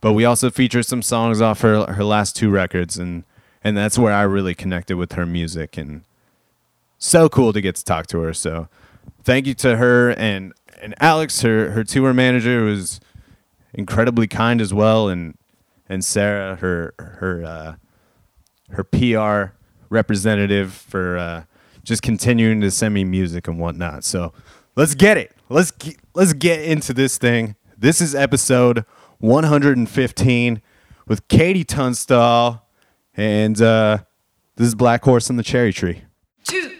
but 0.00 0.12
we 0.12 0.24
also 0.24 0.50
feature 0.50 0.82
some 0.82 1.02
songs 1.02 1.40
off 1.40 1.60
her 1.62 1.86
her 1.92 2.04
last 2.04 2.36
two 2.36 2.50
records 2.50 2.98
and 2.98 3.24
and 3.62 3.76
that's 3.76 3.98
where 3.98 4.12
I 4.12 4.22
really 4.22 4.54
connected 4.54 4.96
with 4.96 5.12
her 5.12 5.26
music 5.26 5.76
and 5.76 6.02
so 7.00 7.28
cool 7.28 7.52
to 7.52 7.60
get 7.60 7.74
to 7.74 7.84
talk 7.84 8.06
to 8.06 8.20
her 8.20 8.32
so 8.32 8.68
thank 9.24 9.46
you 9.46 9.54
to 9.54 9.76
her 9.76 10.10
and 10.10 10.52
and 10.80 10.94
Alex 11.00 11.40
her 11.42 11.70
her 11.72 11.82
tour 11.82 12.14
manager 12.14 12.62
was 12.62 13.00
incredibly 13.74 14.28
kind 14.28 14.60
as 14.60 14.72
well 14.72 15.08
and 15.08 15.36
and 15.88 16.04
Sarah 16.04 16.54
her 16.56 16.94
her 16.98 17.42
uh, 17.44 17.74
her 18.70 18.84
PR 18.84 19.56
representative 19.88 20.72
for 20.72 21.18
uh, 21.18 21.42
just 21.82 22.02
continuing 22.02 22.60
to 22.60 22.70
send 22.70 22.94
me 22.94 23.02
music 23.02 23.48
and 23.48 23.58
whatnot 23.58 24.04
so 24.04 24.32
let's 24.76 24.94
get 24.94 25.16
it 25.16 25.34
let's 25.50 25.72
get, 25.72 25.96
let's 26.14 26.32
get 26.32 26.62
into 26.62 26.94
this 26.94 27.18
thing. 27.18 27.56
This 27.76 28.00
is 28.00 28.14
episode 28.14 28.86
115 29.18 30.62
with 31.06 31.28
KT 31.28 31.68
Tunstall, 31.68 32.66
and 33.14 33.60
uh, 33.60 33.98
this 34.56 34.68
is 34.68 34.74
Black 34.74 35.02
Horse 35.04 35.28
and 35.28 35.38
the 35.38 35.42
Cherry 35.42 35.72
Tree. 35.72 36.02
Two, 36.44 36.78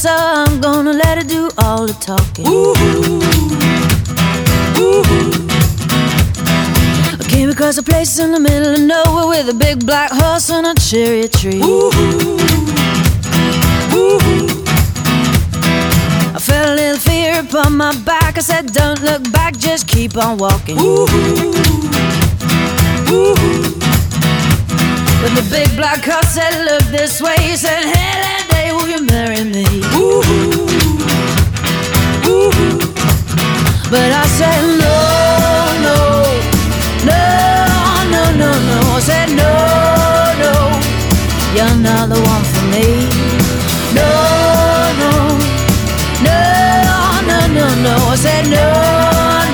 so 0.00 0.08
I'm 0.16 0.62
gonna 0.62 0.94
let 0.94 1.18
it 1.18 1.28
do 1.28 1.50
all 1.58 1.86
the 1.86 1.92
talking. 1.92 2.46
Ooh. 2.46 2.72
Ooh. 4.80 5.02
I 7.20 7.28
came 7.28 7.50
across 7.50 7.76
a 7.76 7.82
place 7.82 8.18
in 8.18 8.32
the 8.32 8.40
middle 8.40 8.72
of 8.74 8.80
nowhere 8.80 9.26
with 9.28 9.50
a 9.50 9.54
big 9.54 9.84
black 9.84 10.10
horse 10.10 10.48
and 10.48 10.66
a 10.66 10.74
cherry 10.80 11.28
tree. 11.28 11.60
Ooh. 11.60 11.90
Ooh. 13.92 14.18
I 16.34 16.38
felt 16.40 16.79
fear 17.40 17.60
upon 17.60 17.76
my 17.76 17.94
back. 18.02 18.36
I 18.36 18.40
said, 18.40 18.72
Don't 18.72 19.00
look 19.02 19.30
back, 19.32 19.56
just 19.56 19.88
keep 19.88 20.16
on 20.16 20.38
walking. 20.38 20.78
Ooh. 20.78 21.06
Ooh. 23.10 23.34
But 25.20 25.32
the 25.36 25.46
big 25.50 25.68
black 25.76 26.04
horse 26.04 26.28
said, 26.28 26.64
Look 26.64 26.82
this 26.90 27.20
way. 27.20 27.36
He 27.40 27.56
said, 27.56 27.84
Hey, 27.84 28.20
that 28.24 28.46
day, 28.50 28.72
will 28.72 28.88
you 28.88 29.04
marry 29.06 29.44
me? 29.44 29.64
Ooh. 29.94 30.22
Ooh. 32.28 32.78
But 33.90 34.12
I 34.12 34.26
said, 34.38 34.62
No, 34.82 34.96
no. 35.86 35.96
No, 37.04 37.22
no, 38.10 38.22
no, 38.36 38.50
no. 38.68 38.78
I 38.96 39.00
said 39.00 39.28
no, 39.30 39.52
no. 40.42 40.52
You're 41.56 41.78
not 41.82 42.08
the 42.08 42.20
one 42.20 42.44
for 42.44 42.64
me. 42.72 43.09
No, 48.54 48.68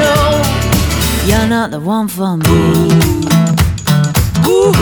no. 0.02 0.14
You're 1.26 1.48
not 1.48 1.70
the 1.70 1.80
one 1.80 2.08
for 2.08 2.36
me. 2.36 2.44
Ooh. 4.46 4.72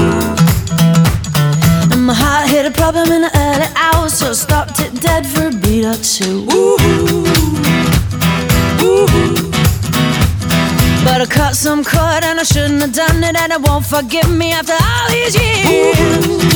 And 1.93 2.07
my 2.07 2.15
heart 2.15 2.49
hit 2.49 2.67
a 2.67 2.71
problem 2.71 3.11
in 3.13 3.23
the 3.23 3.33
early 3.47 3.69
hours. 3.77 4.15
so 4.15 4.31
I 4.31 4.33
stopped 4.33 4.81
it 4.81 5.01
dead 5.01 5.27
for 5.27 5.49
a 5.49 5.53
beat 5.63 5.85
or 5.85 5.97
two. 5.97 6.47
Ooh. 6.53 6.77
Ooh. 8.87 9.07
But 11.05 11.21
I 11.21 11.27
cut 11.29 11.55
some 11.55 11.85
cord 11.85 12.25
and 12.25 12.41
I 12.41 12.45
shouldn't 12.45 12.81
have 12.81 12.95
done 12.95 13.23
it, 13.23 13.37
and 13.37 13.53
it 13.53 13.61
won't 13.61 13.85
forgive 13.85 14.31
me 14.31 14.53
after 14.53 14.73
all 14.73 15.11
these 15.11 15.35
years. 15.37 16.55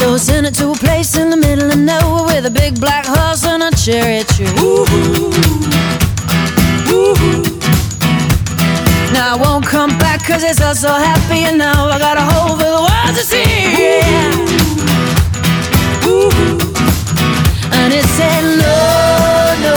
So 0.00 0.14
I 0.14 0.16
sent 0.16 0.46
it 0.46 0.54
to 0.54 0.70
a 0.70 0.74
place 0.74 1.14
in 1.18 1.28
the 1.28 1.36
middle 1.36 1.70
of 1.70 1.76
nowhere 1.78 2.24
with 2.24 2.46
a 2.46 2.50
big 2.50 2.80
black 2.80 3.04
horse 3.04 3.44
and 3.44 3.62
a 3.62 3.70
cherry 3.76 4.24
tree. 4.32 4.46
Now 9.12 9.34
I 9.34 9.38
won't 9.38 9.66
come 9.66 9.90
back 9.98 10.24
cause 10.26 10.42
it's 10.42 10.62
all 10.62 10.74
so 10.74 10.88
happy 10.88 11.44
and 11.44 11.58
now 11.58 11.84
I 11.84 11.98
got 11.98 12.16
a 12.16 12.22
hole 12.22 12.56
for 12.56 12.64
the 12.64 12.80
world 12.88 13.14
to 13.14 13.22
see. 13.22 13.44
Yeah. 13.76 14.32
And 17.76 17.92
it 17.92 18.06
said 18.16 18.42
no, 18.64 18.76
no, 19.66 19.76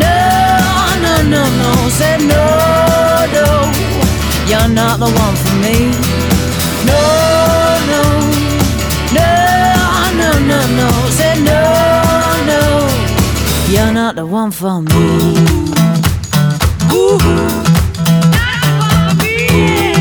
no, 0.00 0.16
no, 1.04 1.14
no, 1.34 1.42
no. 1.60 1.70
Said 2.00 2.20
no, 2.32 2.44
no, 3.36 3.46
you're 4.48 4.72
not 4.72 4.96
the 5.00 5.10
one 5.24 5.36
for 5.36 5.54
me. 5.60 5.92
No, 6.88 7.31
no, 9.14 9.28
no, 10.20 10.30
no, 10.50 10.60
no. 10.78 10.88
Said 11.10 11.38
no, 11.44 11.60
no, 12.50 12.60
you're 13.70 13.92
not 13.92 14.16
the 14.16 14.26
one 14.26 14.50
for 14.50 14.80
me. 14.82 14.92
I 19.54 19.91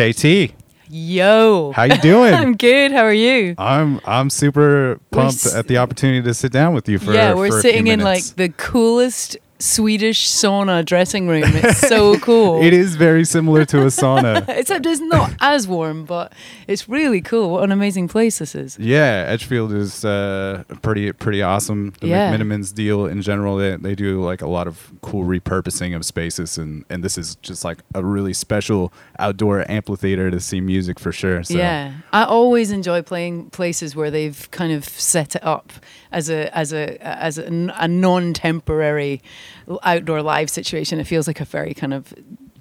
KT, 0.00 0.54
Yo. 0.88 1.72
how 1.72 1.82
you 1.84 1.98
doing? 1.98 2.32
I'm 2.42 2.56
good. 2.56 2.90
How 2.90 3.02
are 3.02 3.12
you? 3.12 3.54
I'm 3.58 4.00
I'm 4.06 4.30
super 4.30 4.98
pumped 5.10 5.44
s- 5.44 5.54
at 5.54 5.68
the 5.68 5.76
opportunity 5.76 6.22
to 6.22 6.32
sit 6.32 6.52
down 6.52 6.72
with 6.72 6.88
you 6.88 6.98
for 6.98 7.12
yeah, 7.12 7.34
we're 7.34 7.48
few 7.50 7.60
sitting 7.60 7.86
in 7.86 8.00
like 8.00 8.24
the 8.36 8.48
coolest 8.48 9.36
Swedish 9.60 10.26
sauna 10.26 10.84
dressing 10.84 11.28
room. 11.28 11.44
It's 11.46 11.80
so 11.86 12.18
cool. 12.20 12.62
It 12.62 12.72
is 12.72 12.96
very 12.96 13.24
similar 13.24 13.64
to 13.66 13.82
a 13.82 13.86
sauna. 13.86 14.48
Except 14.48 14.84
it's 14.86 15.00
not 15.00 15.32
as 15.40 15.68
warm, 15.68 16.04
but 16.04 16.32
it's 16.66 16.88
really 16.88 17.20
cool. 17.20 17.50
What 17.50 17.64
an 17.64 17.72
amazing 17.72 18.08
place 18.08 18.38
this 18.38 18.54
is. 18.54 18.78
Yeah, 18.78 19.24
Edgefield 19.28 19.72
is 19.72 20.04
uh, 20.04 20.64
pretty 20.82 21.12
pretty 21.12 21.42
awesome. 21.42 21.92
The 22.00 22.08
Yeah. 22.08 22.34
McMenamins 22.34 22.74
deal 22.74 23.06
in 23.06 23.20
general, 23.22 23.56
they, 23.56 23.76
they 23.76 23.94
do 23.94 24.22
like 24.24 24.40
a 24.42 24.48
lot 24.48 24.66
of 24.66 24.90
cool 25.02 25.24
repurposing 25.24 25.94
of 25.94 26.04
spaces, 26.04 26.56
and, 26.58 26.84
and 26.88 27.04
this 27.04 27.18
is 27.18 27.34
just 27.36 27.64
like 27.64 27.78
a 27.94 28.02
really 28.02 28.32
special 28.32 28.92
outdoor 29.18 29.70
amphitheater 29.70 30.30
to 30.30 30.40
see 30.40 30.60
music 30.60 30.98
for 30.98 31.12
sure. 31.12 31.42
So. 31.44 31.54
Yeah, 31.58 31.92
I 32.12 32.24
always 32.24 32.70
enjoy 32.70 33.02
playing 33.02 33.50
places 33.50 33.94
where 33.94 34.10
they've 34.10 34.50
kind 34.50 34.72
of 34.72 34.84
set 34.88 35.36
it 35.36 35.44
up 35.44 35.72
as 36.12 36.28
a 36.30 36.56
as 36.56 36.72
a 36.72 36.96
as 37.06 37.38
a, 37.38 37.44
a 37.76 37.86
non-temporary 37.86 39.20
outdoor 39.82 40.22
live 40.22 40.50
situation. 40.50 40.98
It 41.00 41.04
feels 41.04 41.26
like 41.26 41.40
a 41.40 41.44
very 41.44 41.74
kind 41.74 41.94
of 41.94 42.12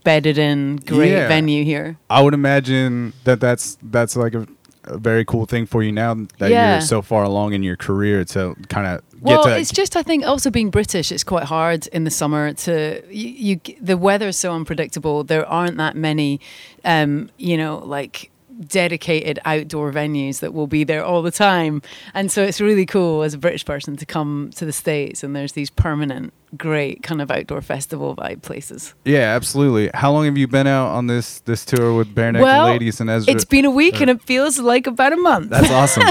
bedded 0.04 0.38
in 0.38 0.78
great 0.86 1.12
Yeah. 1.12 1.28
venue 1.28 1.64
here. 1.64 1.98
I 2.10 2.22
would 2.22 2.34
imagine 2.34 3.14
that 3.26 3.40
that's 3.40 3.78
that's 3.84 4.16
like 4.16 4.34
a, 4.34 4.48
a 4.86 4.98
very 4.98 5.26
cool 5.26 5.46
thing 5.46 5.66
for 5.66 5.84
you 5.84 5.92
now 5.92 6.14
that 6.40 6.50
Yeah. 6.50 6.72
you're 6.74 6.82
so 6.82 7.02
far 7.02 7.24
along 7.24 7.54
in 7.54 7.64
your 7.64 7.76
career 7.76 8.24
to 8.26 8.56
kind 8.70 8.88
of 8.88 9.02
get 9.12 9.22
Well, 9.22 9.48
it's 9.48 9.72
just 9.72 9.98
I 9.98 10.04
think 10.04 10.26
also 10.26 10.50
being 10.50 10.70
British, 10.70 11.12
it's 11.12 11.24
quite 11.26 11.44
hard 11.44 11.88
in 11.88 12.06
the 12.06 12.12
summer 12.12 12.54
to 12.54 13.04
you. 13.10 13.60
you 13.66 13.76
the 13.82 13.98
weather's 13.98 14.38
so 14.38 14.54
unpredictable. 14.54 15.24
There 15.26 15.46
aren't 15.46 15.78
that 15.78 15.96
many, 15.98 16.40
um, 16.86 17.30
you 17.38 17.58
know, 17.58 17.80
like 17.86 18.32
dedicated 18.68 19.40
outdoor 19.46 19.92
venues 19.92 20.40
that 20.40 20.54
will 20.54 20.68
be 20.68 20.84
there 20.84 21.04
all 21.04 21.22
the 21.22 21.32
time, 21.32 21.82
and 22.14 22.30
so 22.32 22.44
it's 22.44 22.60
really 22.62 22.86
cool 22.86 23.24
as 23.24 23.34
a 23.34 23.38
British 23.38 23.64
person 23.66 23.96
to 23.98 24.06
come 24.06 24.50
to 24.56 24.66
the 24.66 24.74
states 24.74 25.24
and 25.24 25.34
there's 25.36 25.54
these 25.54 25.70
permanent, 25.70 26.34
great 26.58 27.04
kind 27.04 27.22
of 27.22 27.30
outdoor 27.30 27.62
festival 27.62 28.16
vibe 28.16 28.42
places. 28.42 28.94
yeah, 29.06 29.36
absolutely. 29.36 29.90
How 29.94 30.12
long 30.12 30.26
have 30.26 30.38
you 30.38 30.48
been 30.48 30.68
out 30.68 30.88
on 30.88 31.08
this 31.08 31.40
this 31.42 31.66
tour 31.66 31.94
with 31.96 32.14
Barenaked 32.14 32.42
well, 32.42 32.68
Ladies 32.68 33.00
and 33.00 33.10
Ezra? 33.10 33.34
it's 33.34 33.46
been 33.46 33.66
a 33.66 33.72
week 33.72 34.02
and 34.02 34.10
it 34.10 34.22
feels 34.22 34.60
like 34.60 34.88
about 34.88 35.14
a 35.14 35.18
month. 35.18 35.50
That's 35.50 35.72
awesome. 35.72 36.04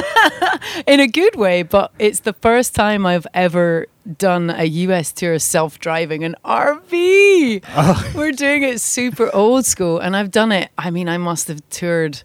in 0.86 1.00
a 1.00 1.06
good 1.08 1.36
way, 1.36 1.62
but 1.62 1.92
it's 1.98 2.20
the 2.20 2.32
first 2.34 2.74
time 2.74 3.06
I've 3.06 3.26
ever 3.34 3.86
done 4.16 4.50
a 4.50 4.64
US 4.64 5.12
tour 5.12 5.38
self 5.38 5.78
driving 5.78 6.24
an 6.24 6.36
RV. 6.44 7.64
Oh. 7.80 8.12
We're 8.14 8.32
doing 8.32 8.62
it 8.62 8.80
super 8.80 9.34
old 9.34 9.64
school, 9.64 9.98
and 9.98 10.16
I've 10.16 10.30
done 10.30 10.52
it. 10.52 10.70
I 10.76 10.90
mean, 10.90 11.08
I 11.08 11.16
must 11.16 11.48
have 11.48 11.66
toured 11.70 12.22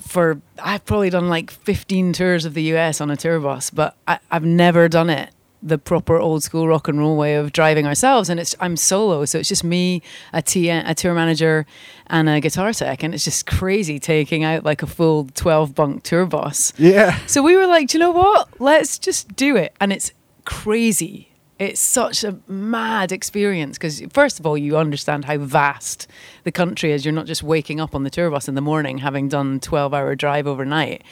for, 0.00 0.40
I've 0.62 0.84
probably 0.84 1.10
done 1.10 1.28
like 1.28 1.50
15 1.50 2.12
tours 2.14 2.44
of 2.44 2.54
the 2.54 2.62
US 2.74 3.00
on 3.00 3.10
a 3.10 3.16
tour 3.16 3.38
bus, 3.40 3.70
but 3.70 3.96
I, 4.08 4.18
I've 4.30 4.44
never 4.44 4.88
done 4.88 5.10
it 5.10 5.30
the 5.64 5.78
proper 5.78 6.18
old 6.18 6.42
school 6.42 6.68
rock 6.68 6.86
and 6.88 6.98
roll 6.98 7.16
way 7.16 7.34
of 7.34 7.52
driving 7.52 7.86
ourselves 7.86 8.28
and 8.28 8.38
it's 8.38 8.54
I'm 8.60 8.76
solo 8.76 9.24
so 9.24 9.38
it's 9.38 9.48
just 9.48 9.64
me 9.64 10.02
a 10.32 10.42
T 10.42 10.68
a 10.68 10.94
tour 10.94 11.14
manager 11.14 11.66
and 12.06 12.28
a 12.28 12.40
guitar 12.40 12.72
tech 12.72 13.02
and 13.02 13.14
it's 13.14 13.24
just 13.24 13.46
crazy 13.46 13.98
taking 13.98 14.44
out 14.44 14.64
like 14.64 14.82
a 14.82 14.86
full 14.86 15.28
12 15.34 15.74
bunk 15.74 16.02
tour 16.02 16.26
bus 16.26 16.72
yeah. 16.76 17.18
so 17.26 17.42
we 17.42 17.56
were 17.56 17.66
like, 17.66 17.88
do 17.88 17.98
you 17.98 18.00
know 18.00 18.10
what? 18.10 18.60
Let's 18.60 18.98
just 18.98 19.34
do 19.36 19.56
it. 19.56 19.74
And 19.80 19.92
it's 19.92 20.12
crazy. 20.44 21.30
It's 21.58 21.80
such 21.80 22.24
a 22.24 22.38
mad 22.48 23.12
experience 23.12 23.78
because, 23.78 24.02
first 24.12 24.40
of 24.40 24.46
all, 24.46 24.58
you 24.58 24.76
understand 24.76 25.24
how 25.24 25.38
vast 25.38 26.08
the 26.42 26.50
country 26.50 26.90
is. 26.90 27.04
You're 27.04 27.14
not 27.14 27.26
just 27.26 27.42
waking 27.42 27.80
up 27.80 27.94
on 27.94 28.02
the 28.02 28.10
tour 28.10 28.28
bus 28.28 28.48
in 28.48 28.54
the 28.54 28.60
morning 28.60 28.98
having 28.98 29.28
done 29.28 29.60
12 29.60 29.94
hour 29.94 30.14
drive 30.16 30.46
overnight. 30.46 31.02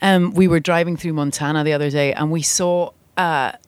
Um, 0.00 0.32
we 0.32 0.46
were 0.46 0.60
driving 0.60 0.96
through 0.96 1.14
Montana 1.14 1.64
the 1.64 1.72
other 1.72 1.90
day 1.90 2.12
and 2.12 2.30
we 2.30 2.42
saw 2.42 2.90
a 3.16 3.58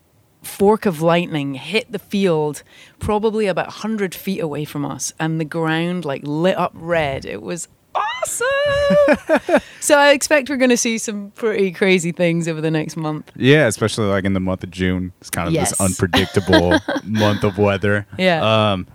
fork 0.42 0.87
of 0.87 1.00
lightning 1.00 1.55
hit 1.55 1.90
the 1.92 1.98
field 1.98 2.62
probably 2.98 3.46
about 3.46 3.66
100 3.66 4.14
feet 4.14 4.40
away 4.40 4.64
from 4.64 4.85
us 4.85 5.12
and 5.20 5.40
the 5.40 5.44
ground 5.44 6.05
like 6.05 6.22
lit 6.24 6.57
up 6.59 6.72
red. 6.74 7.24
It 7.24 7.40
was 7.42 7.68
awesome. 7.94 9.61
so 9.81 9.98
I 9.98 10.11
expect 10.11 10.48
we're 10.50 10.57
going 10.57 10.70
to 10.70 10.76
see 10.76 10.98
some 10.98 11.31
pretty 11.33 11.72
crazy 11.72 12.12
things 12.12 12.48
over 12.48 12.61
the 12.61 12.70
next 12.70 12.96
month. 12.96 13.31
Yeah, 13.37 13.66
especially 13.66 14.07
like 14.07 14.24
in 14.24 14.33
the 14.33 14.40
month 14.40 14.64
of 14.64 14.70
June. 14.70 15.12
It's 15.20 15.31
kind 15.31 15.48
of 15.48 15.55
Yes. 15.55 15.70
this 15.70 15.81
unpredictable 15.81 16.78
month 17.05 17.44
of 17.44 17.59
weather. 17.59 18.07
Yeah. 18.18 18.72
Um, 18.72 18.87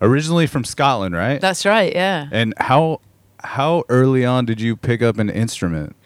originally 0.00 0.46
from 0.46 0.64
Scotland, 0.64 1.14
right? 1.14 1.40
That's 1.40 1.64
right, 1.64 1.92
yeah. 1.92 2.28
and 2.32 2.54
how 2.58 3.00
how 3.44 3.82
early 3.88 4.24
on 4.24 4.44
did 4.44 4.60
you 4.60 4.76
pick 4.76 5.02
up 5.02 5.18
an 5.18 5.28
instrument? 5.28 5.96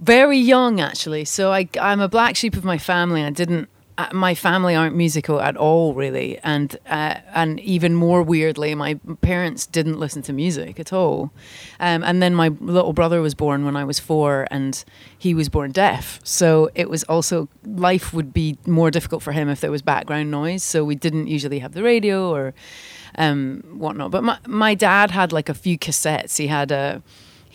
Very 0.00 0.38
young, 0.38 0.80
actually. 0.80 1.24
So 1.26 1.52
I, 1.52 1.68
I'm 1.78 2.00
a 2.00 2.08
black 2.08 2.34
sheep 2.36 2.56
of 2.56 2.64
my 2.64 2.78
family. 2.78 3.22
I 3.22 3.30
didn't. 3.30 3.68
Uh, 3.98 4.06
my 4.12 4.32
family 4.32 4.76
aren't 4.76 4.94
musical 4.94 5.40
at 5.40 5.56
all, 5.56 5.92
really, 5.92 6.38
and 6.44 6.78
uh, 6.86 7.16
and 7.34 7.58
even 7.58 7.94
more 7.94 8.22
weirdly, 8.22 8.72
my 8.76 8.94
parents 9.22 9.66
didn't 9.66 9.98
listen 9.98 10.22
to 10.22 10.32
music 10.32 10.78
at 10.78 10.92
all. 10.92 11.32
Um, 11.80 12.04
and 12.04 12.22
then 12.22 12.32
my 12.32 12.50
little 12.60 12.92
brother 12.92 13.20
was 13.20 13.34
born 13.34 13.64
when 13.64 13.74
I 13.74 13.82
was 13.82 13.98
four, 13.98 14.46
and 14.52 14.84
he 15.18 15.34
was 15.34 15.48
born 15.48 15.72
deaf. 15.72 16.20
So 16.22 16.70
it 16.76 16.88
was 16.88 17.02
also 17.04 17.48
life 17.64 18.14
would 18.14 18.32
be 18.32 18.56
more 18.66 18.92
difficult 18.92 19.20
for 19.20 19.32
him 19.32 19.48
if 19.48 19.60
there 19.60 19.72
was 19.72 19.82
background 19.82 20.30
noise. 20.30 20.62
So 20.62 20.84
we 20.84 20.94
didn't 20.94 21.26
usually 21.26 21.58
have 21.58 21.72
the 21.72 21.82
radio 21.82 22.30
or 22.32 22.54
um, 23.16 23.64
whatnot. 23.78 24.12
But 24.12 24.22
my 24.22 24.38
my 24.46 24.74
dad 24.76 25.10
had 25.10 25.32
like 25.32 25.48
a 25.48 25.54
few 25.54 25.76
cassettes. 25.76 26.38
He 26.38 26.46
had 26.46 26.70
a 26.70 27.02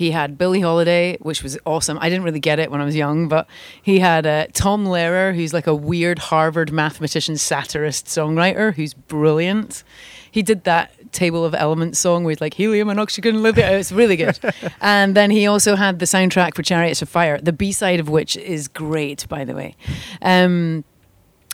he 0.04 0.12
had 0.12 0.38
Billie 0.38 0.60
Holiday, 0.60 1.18
which 1.22 1.44
was 1.44 1.58
awesome. 1.66 1.98
I 2.02 2.10
didn't 2.10 2.26
really 2.26 2.42
get 2.42 2.60
it 2.60 2.70
when 2.70 2.82
I 2.82 2.86
was 2.86 2.96
young, 2.96 3.30
but 3.30 3.48
he 3.82 4.00
had 4.00 4.28
uh, 4.28 4.48
Tom 4.54 4.86
Lehrer, 4.86 5.34
who's 5.34 5.54
like 5.54 5.66
a 5.66 5.74
weird 5.74 6.20
Harvard 6.20 6.74
mathematician 6.74 7.38
satirist 7.38 8.08
songwriter 8.08 8.74
who's 8.74 8.94
brilliant. 8.94 9.86
He 10.30 10.42
did 10.42 10.66
that 10.66 10.92
Table 11.14 11.46
of 11.46 11.56
Elements 11.56 12.00
song 12.00 12.26
with 12.26 12.42
like 12.42 12.54
helium 12.54 12.90
and 12.90 13.00
oxygen. 13.00 13.46
it. 13.46 13.58
It's 13.58 13.94
really 13.94 14.18
good. 14.18 14.38
and 14.82 15.16
then 15.16 15.32
he 15.32 15.48
also 15.48 15.78
had 15.78 16.00
the 16.00 16.06
soundtrack 16.06 16.54
for 16.54 16.64
Chariots 16.64 17.02
of 17.02 17.08
Fire, 17.08 17.40
the 17.40 17.54
B 17.54 17.72
side 17.72 18.02
of 18.02 18.10
which 18.10 18.36
is 18.36 18.68
great, 18.68 19.26
by 19.30 19.46
the 19.46 19.54
way. 19.54 19.76
Um, 20.22 20.84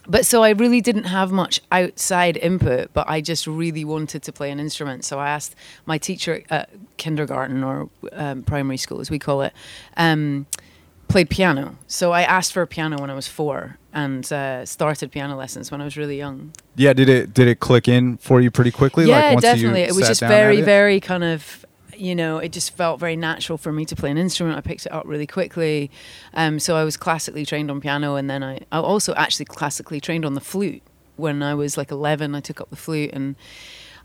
but 0.10 0.26
so 0.26 0.44
I 0.44 0.50
really 0.50 0.82
didn't 0.82 1.06
have 1.06 1.32
much 1.32 1.62
outside 1.72 2.36
input, 2.38 2.92
but 2.94 3.08
I 3.08 3.22
just 3.22 3.46
really 3.46 3.86
wanted 3.86 4.24
to 4.24 4.34
play 4.34 4.50
an 4.50 4.60
instrument. 4.60 5.06
So 5.06 5.20
I 5.20 5.30
asked 5.30 5.56
my 5.86 5.98
teacher 5.98 6.44
at 6.50 6.70
kindergarten 6.98 7.64
or 7.64 7.90
um, 8.12 8.44
primary 8.44 8.78
school, 8.78 9.00
as 9.00 9.12
we 9.12 9.20
call 9.20 9.44
it, 9.44 9.54
um, 9.96 10.48
played 11.08 11.30
piano. 11.30 11.76
So 11.88 12.12
I 12.12 12.24
asked 12.24 12.54
for 12.54 12.62
a 12.62 12.68
piano 12.68 13.00
when 13.00 13.10
I 13.10 13.14
was 13.14 13.28
four 13.28 13.78
and 13.94 14.32
uh, 14.32 14.66
started 14.66 15.12
piano 15.12 15.36
lessons 15.36 15.72
when 15.72 15.82
I 15.82 15.84
was 15.84 15.98
really 15.98 16.18
young. 16.18 16.54
Yeah, 16.76 16.94
did 16.94 17.10
it 17.10 17.34
did 17.34 17.48
it 17.48 17.60
click 17.60 17.88
in 17.88 18.18
for 18.18 18.42
you 18.42 18.52
pretty 18.52 18.72
quickly? 18.72 19.06
yeah, 19.06 19.18
like 19.18 19.34
once 19.36 19.46
you 19.46 19.52
definitely. 19.52 19.82
It 19.82 19.96
was 19.96 20.08
just 20.08 20.22
very, 20.22 20.62
very 20.62 21.00
kind 21.00 21.24
of, 21.24 21.66
you 22.00 22.16
know, 22.16 22.38
it 22.38 22.52
just 22.52 22.76
felt 22.76 23.00
very 23.00 23.16
natural 23.16 23.58
for 23.58 23.72
me 23.72 23.86
to 23.86 23.96
play 23.96 24.10
an 24.10 24.18
instrument. 24.18 24.58
I 24.58 24.62
picked 24.62 24.86
it 24.86 24.92
up 24.92 25.04
really 25.06 25.28
quickly. 25.28 25.92
Um, 26.34 26.60
so 26.60 26.76
I 26.76 26.84
was 26.84 26.98
classically 26.98 27.46
trained 27.46 27.70
on 27.70 27.82
piano, 27.82 28.16
and 28.16 28.30
then 28.30 28.44
I, 28.44 28.60
I 28.72 28.80
also 28.80 29.14
actually 29.16 29.46
classically 29.46 30.00
trained 30.00 30.26
on 30.26 30.34
the 30.34 30.42
flute. 30.42 30.84
When 31.16 31.44
I 31.44 31.54
was 31.54 31.78
like 31.78 31.92
11, 31.92 32.34
I 32.34 32.40
took 32.40 32.62
up 32.62 32.70
the 32.70 32.78
flute 32.78 33.12
and 33.12 33.36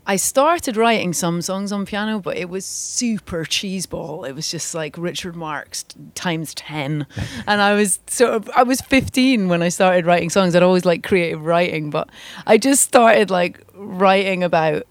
I 0.07 0.17
started 0.17 0.77
writing 0.77 1.13
some 1.13 1.41
songs 1.41 1.71
on 1.71 1.85
piano, 1.85 2.19
but 2.19 2.37
it 2.37 2.47
was 2.47 2.63
super 2.63 3.43
cheeseball. 3.43 4.27
It 4.27 4.35
was 4.35 4.51
just 4.51 4.75
like 4.75 4.97
Richard 4.97 5.35
Marx 5.35 5.83
times 6.13 6.53
10. 6.53 7.07
and 7.47 7.61
I 7.61 7.73
was 7.73 7.99
sort 8.05 8.33
of, 8.33 8.49
I 8.55 8.61
was 8.63 8.81
15 8.81 9.47
when 9.47 9.63
I 9.63 9.69
started 9.69 10.05
writing 10.05 10.29
songs. 10.29 10.55
I'd 10.55 10.61
always 10.61 10.85
like 10.85 11.03
creative 11.03 11.45
writing, 11.45 11.89
but 11.89 12.09
I 12.45 12.57
just 12.57 12.83
started 12.83 13.31
like 13.31 13.61
writing 13.73 14.43
about 14.43 14.85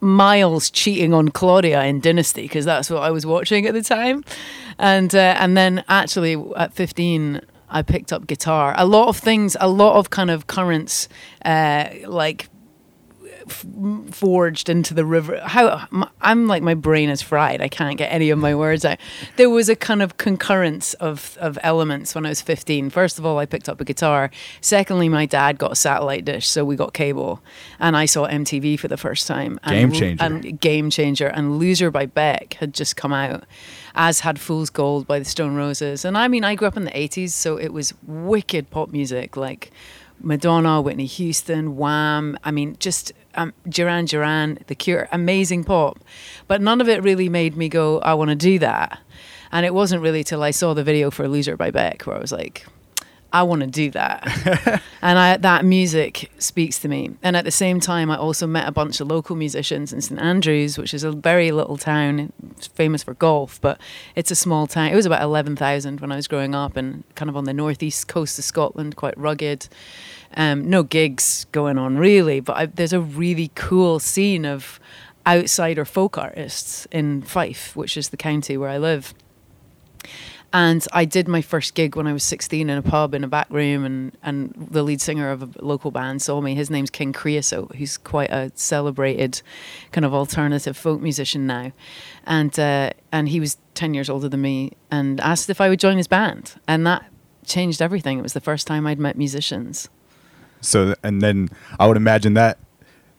Miles 0.00 0.70
cheating 0.70 1.12
on 1.14 1.28
Claudia 1.28 1.82
in 1.84 2.00
Dynasty 2.00 2.42
because 2.42 2.64
that's 2.64 2.90
what 2.90 3.02
I 3.02 3.10
was 3.10 3.26
watching 3.26 3.66
at 3.66 3.74
the 3.74 3.82
time, 3.82 4.24
and 4.78 5.14
uh, 5.14 5.36
and 5.38 5.56
then 5.56 5.84
actually 5.88 6.42
at 6.56 6.72
fifteen 6.72 7.40
I 7.68 7.82
picked 7.82 8.12
up 8.12 8.26
guitar. 8.26 8.74
A 8.76 8.84
lot 8.84 9.08
of 9.08 9.16
things, 9.16 9.56
a 9.60 9.68
lot 9.68 9.96
of 9.96 10.10
kind 10.10 10.30
of 10.30 10.46
currents, 10.46 11.08
uh, 11.44 11.88
like 12.06 12.48
f- 13.50 13.64
forged 14.14 14.68
into 14.68 14.94
the 14.94 15.04
river. 15.04 15.40
How 15.40 15.86
I'm 16.20 16.46
like 16.46 16.62
my 16.62 16.74
brain 16.74 17.08
is 17.08 17.22
fried. 17.22 17.60
I 17.60 17.68
can't 17.68 17.96
get 17.96 18.12
any 18.12 18.30
of 18.30 18.38
my 18.38 18.54
words 18.54 18.84
out. 18.84 18.98
There 19.36 19.50
was 19.50 19.68
a 19.68 19.76
kind 19.76 20.02
of 20.02 20.16
concurrence 20.16 20.94
of 20.94 21.36
of 21.40 21.58
elements 21.62 22.14
when 22.14 22.26
I 22.26 22.30
was 22.30 22.40
15. 22.40 22.90
First 22.90 23.18
of 23.18 23.26
all, 23.26 23.38
I 23.38 23.46
picked 23.46 23.68
up 23.68 23.80
a 23.80 23.84
guitar. 23.84 24.30
Secondly, 24.60 25.08
my 25.08 25.26
dad 25.26 25.58
got 25.58 25.72
a 25.72 25.76
satellite 25.76 26.24
dish, 26.24 26.48
so 26.48 26.64
we 26.64 26.76
got 26.76 26.94
cable, 26.94 27.40
and 27.78 27.96
I 27.96 28.06
saw 28.06 28.26
MTV 28.26 28.78
for 28.78 28.88
the 28.88 28.96
first 28.96 29.26
time. 29.26 29.58
And, 29.62 29.74
Game 29.74 29.92
changer. 29.92 30.24
And 30.24 30.60
game 30.60 30.90
changer. 30.90 31.26
And 31.28 31.58
Loser 31.58 31.90
by 31.90 32.06
Beck 32.06 32.54
had 32.54 32.74
just 32.74 32.96
come 32.96 33.12
out. 33.12 33.44
As 33.94 34.20
had 34.20 34.38
Fool's 34.38 34.70
Gold 34.70 35.06
by 35.06 35.18
the 35.18 35.24
Stone 35.24 35.56
Roses. 35.56 36.04
And 36.04 36.16
I 36.16 36.28
mean, 36.28 36.44
I 36.44 36.54
grew 36.54 36.68
up 36.68 36.76
in 36.76 36.84
the 36.84 36.92
80s, 36.92 37.30
so 37.30 37.56
it 37.56 37.72
was 37.72 37.92
wicked 38.06 38.70
pop 38.70 38.90
music 38.90 39.36
like 39.36 39.72
Madonna, 40.20 40.80
Whitney 40.80 41.06
Houston, 41.06 41.76
Wham. 41.76 42.38
I 42.44 42.50
mean, 42.50 42.76
just 42.78 43.12
um, 43.34 43.52
Duran 43.68 44.04
Duran, 44.06 44.58
The 44.66 44.74
Cure, 44.74 45.08
amazing 45.12 45.64
pop. 45.64 45.98
But 46.46 46.60
none 46.60 46.80
of 46.80 46.88
it 46.88 47.02
really 47.02 47.28
made 47.28 47.56
me 47.56 47.68
go, 47.68 47.98
I 48.00 48.14
want 48.14 48.30
to 48.30 48.36
do 48.36 48.58
that. 48.58 48.98
And 49.52 49.66
it 49.66 49.74
wasn't 49.74 50.02
really 50.02 50.24
till 50.24 50.42
I 50.42 50.52
saw 50.52 50.74
the 50.74 50.84
video 50.84 51.10
for 51.10 51.26
Loser 51.26 51.56
by 51.56 51.70
Beck 51.70 52.06
where 52.06 52.16
I 52.16 52.20
was 52.20 52.32
like, 52.32 52.66
I 53.32 53.44
want 53.44 53.60
to 53.60 53.68
do 53.68 53.90
that. 53.92 54.82
and 55.02 55.18
I, 55.18 55.36
that 55.36 55.64
music 55.64 56.30
speaks 56.38 56.78
to 56.80 56.88
me. 56.88 57.14
And 57.22 57.36
at 57.36 57.44
the 57.44 57.50
same 57.50 57.78
time, 57.78 58.10
I 58.10 58.16
also 58.16 58.46
met 58.46 58.66
a 58.68 58.72
bunch 58.72 59.00
of 59.00 59.08
local 59.08 59.36
musicians 59.36 59.92
in 59.92 60.00
St 60.00 60.20
Andrews, 60.20 60.76
which 60.76 60.92
is 60.92 61.04
a 61.04 61.12
very 61.12 61.52
little 61.52 61.76
town, 61.76 62.32
it's 62.56 62.66
famous 62.66 63.02
for 63.02 63.14
golf, 63.14 63.60
but 63.60 63.80
it's 64.16 64.30
a 64.30 64.34
small 64.34 64.66
town. 64.66 64.88
It 64.88 64.96
was 64.96 65.06
about 65.06 65.22
11,000 65.22 66.00
when 66.00 66.10
I 66.10 66.16
was 66.16 66.26
growing 66.26 66.54
up 66.54 66.76
and 66.76 67.04
kind 67.14 67.28
of 67.28 67.36
on 67.36 67.44
the 67.44 67.54
northeast 67.54 68.08
coast 68.08 68.38
of 68.38 68.44
Scotland, 68.44 68.96
quite 68.96 69.16
rugged. 69.16 69.68
Um, 70.36 70.68
no 70.70 70.82
gigs 70.82 71.46
going 71.52 71.76
on 71.76 71.96
really, 71.98 72.40
but 72.40 72.56
I, 72.56 72.66
there's 72.66 72.92
a 72.92 73.00
really 73.00 73.50
cool 73.54 73.98
scene 73.98 74.44
of 74.44 74.78
outsider 75.26 75.84
folk 75.84 76.16
artists 76.18 76.86
in 76.90 77.22
Fife, 77.22 77.74
which 77.74 77.96
is 77.96 78.10
the 78.10 78.16
county 78.16 78.56
where 78.56 78.68
I 78.68 78.78
live. 78.78 79.14
And 80.52 80.84
I 80.92 81.04
did 81.04 81.28
my 81.28 81.42
first 81.42 81.74
gig 81.74 81.94
when 81.94 82.08
I 82.08 82.12
was 82.12 82.24
16 82.24 82.68
in 82.68 82.76
a 82.76 82.82
pub 82.82 83.14
in 83.14 83.22
a 83.22 83.28
back 83.28 83.48
room, 83.50 83.84
and, 83.84 84.16
and 84.22 84.68
the 84.70 84.82
lead 84.82 85.00
singer 85.00 85.30
of 85.30 85.42
a 85.42 85.64
local 85.64 85.92
band 85.92 86.22
saw 86.22 86.40
me. 86.40 86.56
His 86.56 86.70
name's 86.70 86.90
King 86.90 87.12
Creosote. 87.12 87.76
He's 87.76 87.96
quite 87.96 88.30
a 88.30 88.50
celebrated 88.56 89.42
kind 89.92 90.04
of 90.04 90.12
alternative 90.12 90.76
folk 90.76 91.00
musician 91.00 91.46
now. 91.46 91.70
And, 92.24 92.58
uh, 92.58 92.90
and 93.12 93.28
he 93.28 93.38
was 93.38 93.58
10 93.74 93.94
years 93.94 94.10
older 94.10 94.28
than 94.28 94.40
me 94.40 94.72
and 94.90 95.20
asked 95.20 95.48
if 95.50 95.60
I 95.60 95.68
would 95.68 95.78
join 95.78 95.98
his 95.98 96.08
band. 96.08 96.60
And 96.66 96.84
that 96.84 97.04
changed 97.46 97.80
everything. 97.80 98.18
It 98.18 98.22
was 98.22 98.32
the 98.32 98.40
first 98.40 98.66
time 98.66 98.88
I'd 98.88 98.98
met 98.98 99.16
musicians. 99.16 99.88
So 100.60 100.94
and 101.02 101.20
then 101.22 101.48
I 101.78 101.86
would 101.86 101.96
imagine 101.96 102.34
that 102.34 102.58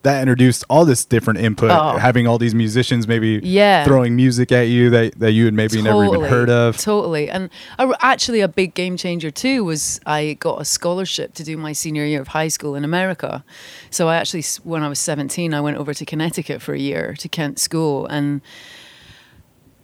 that 0.02 0.20
introduced 0.20 0.64
all 0.68 0.84
this 0.84 1.04
different 1.04 1.38
input, 1.38 1.70
Oh. 1.70 1.96
having 1.96 2.26
all 2.26 2.36
these 2.36 2.56
musicians 2.56 3.06
maybe 3.06 3.38
Yeah. 3.40 3.84
throwing 3.84 4.16
music 4.16 4.50
at 4.50 4.62
you 4.66 4.90
that, 4.90 5.16
that 5.20 5.30
you 5.30 5.44
had 5.44 5.54
maybe 5.54 5.80
never 5.80 6.04
even 6.04 6.22
heard 6.22 6.50
of. 6.50 6.76
Totally. 6.76 7.30
And 7.30 7.50
actually, 7.78 8.40
a 8.40 8.48
big 8.48 8.74
game 8.74 8.96
changer 8.96 9.30
too 9.30 9.62
was 9.62 10.00
I 10.04 10.36
got 10.40 10.60
a 10.60 10.64
scholarship 10.64 11.34
to 11.34 11.44
do 11.44 11.56
my 11.56 11.72
senior 11.72 12.04
year 12.04 12.20
of 12.20 12.28
high 12.28 12.48
school 12.48 12.74
in 12.74 12.82
America. 12.84 13.44
So 13.90 14.08
I 14.08 14.16
actually, 14.16 14.42
when 14.64 14.82
I 14.82 14.88
was 14.88 14.98
17, 14.98 15.54
I 15.54 15.60
went 15.60 15.76
over 15.76 15.94
to 15.94 16.04
Connecticut 16.04 16.60
for 16.62 16.74
a 16.74 16.80
year 16.80 17.14
to 17.20 17.28
Kent 17.28 17.60
School. 17.60 18.04
And 18.06 18.40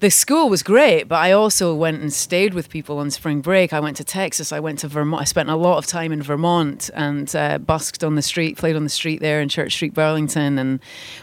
the 0.00 0.11
school 0.11 0.48
was 0.48 0.62
great, 0.62 1.08
but 1.08 1.16
I 1.16 1.32
also 1.32 1.74
went 1.74 2.00
and 2.00 2.12
stayed 2.12 2.54
with 2.54 2.70
people 2.70 2.98
on 2.98 3.11
spring 3.11 3.40
break. 3.40 3.72
I 3.72 3.80
went 3.80 3.96
to 3.96 4.04
Texas. 4.04 4.52
I 4.52 4.61
went 4.61 4.78
to 4.80 4.88
Vermont. 4.88 5.22
I 5.22 5.24
spent 5.24 5.50
a 5.50 5.56
lot 5.56 5.78
of 5.78 5.87
time 5.87 6.12
in 6.12 6.22
Vermont 6.22 6.88
and 6.94 7.34
uh, 7.34 7.58
busked 7.58 8.04
on 8.04 8.14
the 8.14 8.22
street, 8.22 8.56
played 8.56 8.76
on 8.76 8.84
the 8.84 8.90
street 8.90 9.20
there 9.20 9.40
in 9.40 9.48
Church 9.48 9.72
Street, 9.72 9.94
Burlington, 9.94 10.56
and 10.56 10.78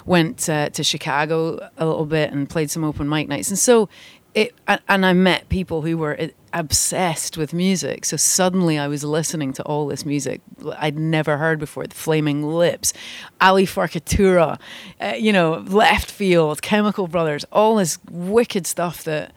went 0.05 0.49
uh, 0.49 0.69
to 0.71 0.83
Chicago 0.83 1.69
a 1.77 1.85
little 1.85 2.05
bit 2.05 2.33
and 2.33 2.49
played 2.49 2.69
some 2.69 2.83
open 2.83 3.07
mic 3.07 3.29
nights. 3.29 3.49
And 3.49 3.57
so 3.57 3.87
it, 4.35 4.53
and, 4.67 5.05
I 5.05 5.13
met 5.13 5.47
people 5.47 5.81
who 5.81 5.97
were 5.97 6.29
obsessed 6.51 7.37
with 7.37 7.53
music. 7.53 8.03
So 8.03 8.17
suddenly 8.17 8.77
I 8.77 8.87
was 8.87 9.03
listening 9.03 9.53
to 9.53 9.63
all 9.63 9.87
this 9.87 10.05
music 10.05 10.41
I'd 10.77 10.99
never 10.99 11.37
heard 11.37 11.57
before. 11.57 11.87
The 11.87 11.95
Flaming 11.95 12.43
Lips, 12.43 12.93
Ali 13.39 13.65
Farka 13.65 14.01
Touré, 14.01 14.59
uh, 15.01 15.15
you 15.15 15.31
know, 15.31 15.63
Leftfield, 15.67 16.61
Chemical 16.61 17.07
Brothers, 17.07 17.45
all 17.51 17.77
this 17.77 17.97
wicked 18.11 18.67
stuff 18.67 19.03
that 19.05 19.31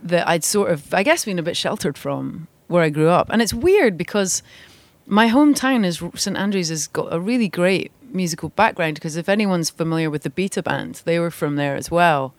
that 0.00 0.28
I'd 0.28 0.44
sort 0.44 0.70
of, 0.70 0.94
I 0.94 1.02
guess, 1.02 1.24
been 1.24 1.40
a 1.40 1.42
bit 1.42 1.56
sheltered 1.56 1.98
from 1.98 2.46
where 2.68 2.84
I 2.84 2.90
grew 2.90 3.08
up. 3.08 3.28
And 3.30 3.42
it's 3.42 3.52
weird 3.52 3.96
because 3.98 4.44
my 5.06 5.28
hometown 5.28 5.84
is 5.84 6.02
St 6.14 6.36
Andrews 6.36 6.68
has 6.68 6.86
got 6.86 7.12
a 7.12 7.18
really 7.18 7.48
great 7.48 7.90
musical 8.12 8.50
background 8.50 8.94
because 8.94 9.16
if 9.16 9.28
anyone's 9.28 9.70
familiar 9.70 10.10
with 10.10 10.22
the 10.22 10.30
Beta 10.30 10.62
Band, 10.62 11.02
they 11.04 11.18
were 11.18 11.30
from 11.30 11.56
there 11.56 11.74
as 11.74 11.90
well. 11.90 12.34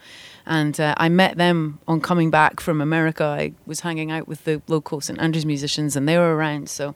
And 0.49 0.79
uh, 0.79 0.95
I 0.97 1.09
met 1.09 1.37
them 1.37 1.77
on 1.87 2.01
coming 2.01 2.31
back 2.31 2.59
from 2.59 2.81
America. 2.81 3.23
I 3.23 3.53
was 3.67 3.81
hanging 3.81 4.11
out 4.11 4.27
with 4.27 4.45
the 4.45 4.61
local 4.67 4.99
St 4.99 5.19
Andrews 5.21 5.45
musicians, 5.45 5.95
and 5.95 6.07
they 6.09 6.17
were 6.17 6.35
around. 6.35 6.69
So 6.69 6.95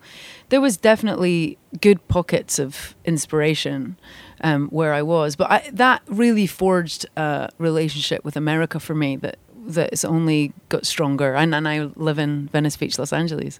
there 0.49 0.59
was 0.59 0.75
definitely 0.75 1.59
good 1.79 2.05
pockets 2.07 2.57
of 2.57 2.95
inspiration 3.05 3.95
um, 4.41 4.69
where 4.69 4.91
I 4.91 5.03
was. 5.03 5.35
But 5.35 5.51
I, 5.51 5.69
that 5.71 6.01
really 6.07 6.47
forged 6.47 7.05
a 7.15 7.49
relationship 7.59 8.25
with 8.25 8.35
America 8.35 8.79
for 8.79 8.95
me 8.95 9.17
that 9.17 9.37
that 9.67 9.91
has 9.91 10.03
only 10.03 10.51
got 10.69 10.85
stronger. 10.85 11.35
And, 11.35 11.53
and 11.53 11.67
I 11.67 11.91
live 11.95 12.17
in 12.17 12.47
Venice 12.47 12.75
Beach, 12.75 12.97
Los 12.97 13.13
Angeles. 13.13 13.59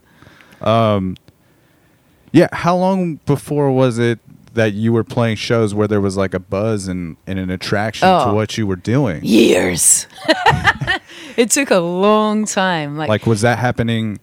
Um, 0.61 1.15
Yeah, 2.33 2.49
how 2.51 2.75
long 2.75 3.19
before 3.27 3.71
was 3.71 3.99
it 3.99 4.19
that 4.53 4.73
you 4.73 4.93
were 4.93 5.03
playing 5.03 5.35
shows 5.35 5.73
where 5.73 5.87
there 5.87 5.99
was 6.01 6.15
like 6.15 6.33
a 6.33 6.39
buzz 6.39 6.87
and, 6.87 7.17
and 7.25 7.39
an 7.39 7.49
attraction 7.49 8.07
to 8.07 8.25
Oh. 8.29 8.33
what 8.33 8.57
you 8.57 8.67
were 8.67 8.75
doing? 8.75 9.21
Years. 9.23 10.07
it 11.37 11.49
took 11.51 11.71
a 11.71 11.79
long 11.79 12.45
time. 12.45 12.95
Like, 12.97 13.09
Like 13.09 13.25
was 13.25 13.41
that 13.41 13.57
happening 13.59 14.19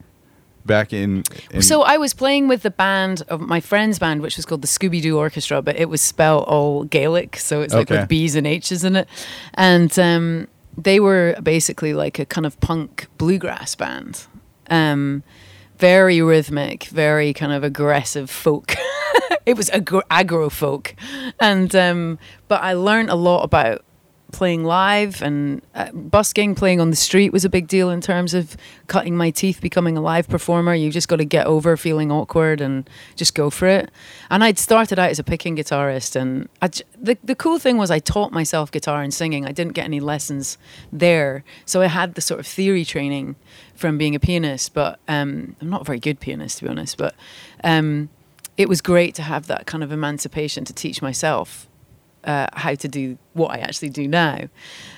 back 0.64 0.92
in, 0.92 1.24
in 1.50 1.62
so 1.62 1.82
I 1.82 1.96
was 1.96 2.14
playing 2.14 2.46
with 2.46 2.62
the 2.62 2.70
band 2.70 3.22
of 3.28 3.40
my 3.40 3.60
friend's 3.60 3.98
band, 3.98 4.20
which 4.22 4.36
was 4.36 4.46
called 4.46 4.62
the 4.62 4.68
Scooby 4.68 5.02
Doo 5.02 5.18
Orchestra, 5.18 5.62
but 5.62 5.76
it 5.76 5.88
was 5.88 6.00
spelled 6.00 6.44
all 6.44 6.84
Gaelic, 6.84 7.36
so 7.36 7.62
it's 7.62 7.74
like 7.74 7.90
Okay. 7.90 8.00
with 8.00 8.08
B's 8.08 8.36
and 8.36 8.46
H's 8.46 8.84
in 8.84 8.94
it. 8.94 9.08
And 9.54 9.98
um, 9.98 10.46
they 10.78 11.00
were 11.00 11.34
basically 11.42 11.92
like 11.92 12.18
a 12.20 12.24
kind 12.24 12.46
of 12.46 12.60
punk 12.60 13.08
bluegrass 13.18 13.74
band. 13.74 14.26
Um, 14.68 15.24
very 15.80 16.20
rhythmic, 16.20 16.84
very 16.84 17.32
kind 17.32 17.52
of 17.52 17.64
aggressive 17.64 18.30
folk. 18.30 18.74
it 19.46 19.56
was 19.56 19.70
aggro 19.70 20.52
folk, 20.52 20.94
and 21.40 21.74
um, 21.74 22.18
but 22.48 22.62
I 22.62 22.74
learned 22.74 23.08
a 23.08 23.14
lot 23.14 23.42
about 23.42 23.82
playing 24.30 24.64
live 24.64 25.22
and 25.22 25.62
uh, 25.74 25.90
busking. 25.92 26.54
Playing 26.54 26.80
on 26.80 26.90
the 26.90 26.96
street 26.96 27.32
was 27.32 27.44
a 27.44 27.48
big 27.48 27.68
deal 27.68 27.90
in 27.90 28.00
terms 28.00 28.34
of 28.34 28.56
cutting 28.86 29.16
my 29.16 29.30
teeth, 29.30 29.60
becoming 29.60 29.96
a 29.96 30.00
live 30.00 30.28
performer. 30.28 30.74
You 30.74 30.90
just 30.90 31.08
got 31.08 31.16
to 31.16 31.24
get 31.24 31.46
over 31.46 31.76
feeling 31.76 32.10
awkward 32.10 32.60
and 32.60 32.88
just 33.16 33.34
go 33.34 33.50
for 33.50 33.66
it. 33.66 33.90
And 34.30 34.42
I'd 34.42 34.58
started 34.58 34.98
out 34.98 35.10
as 35.10 35.18
a 35.18 35.24
picking 35.24 35.56
guitarist, 35.56 36.16
and 36.16 36.48
the 37.00 37.16
the 37.22 37.34
cool 37.34 37.58
thing 37.58 37.76
was 37.76 37.90
I 37.90 37.98
taught 37.98 38.32
myself 38.32 38.70
guitar 38.70 39.02
and 39.02 39.12
singing. 39.12 39.46
I 39.46 39.52
didn't 39.52 39.72
get 39.72 39.84
any 39.84 40.00
lessons 40.00 40.58
there, 40.92 41.44
so 41.64 41.80
I 41.80 41.86
had 41.86 42.14
the 42.14 42.20
sort 42.20 42.40
of 42.40 42.46
theory 42.46 42.84
training 42.84 43.36
from 43.74 43.98
being 43.98 44.14
a 44.14 44.20
pianist. 44.20 44.74
But 44.74 44.98
um, 45.08 45.56
I'm 45.60 45.70
not 45.70 45.82
a 45.82 45.84
very 45.84 46.00
good 46.00 46.20
pianist, 46.20 46.58
to 46.58 46.64
be 46.64 46.70
honest. 46.70 46.96
But 46.96 47.14
um, 47.64 48.10
it 48.56 48.68
was 48.68 48.82
great 48.82 49.14
to 49.14 49.22
have 49.22 49.46
that 49.46 49.66
kind 49.66 49.82
of 49.82 49.90
emancipation 49.90 50.64
to 50.66 50.74
teach 50.74 51.00
myself 51.00 51.66
uh, 52.24 52.46
how 52.52 52.74
to 52.74 52.88
do 52.88 53.18
what 53.32 53.50
I 53.52 53.58
actually 53.58 53.90
do 53.90 54.06
now. 54.08 54.48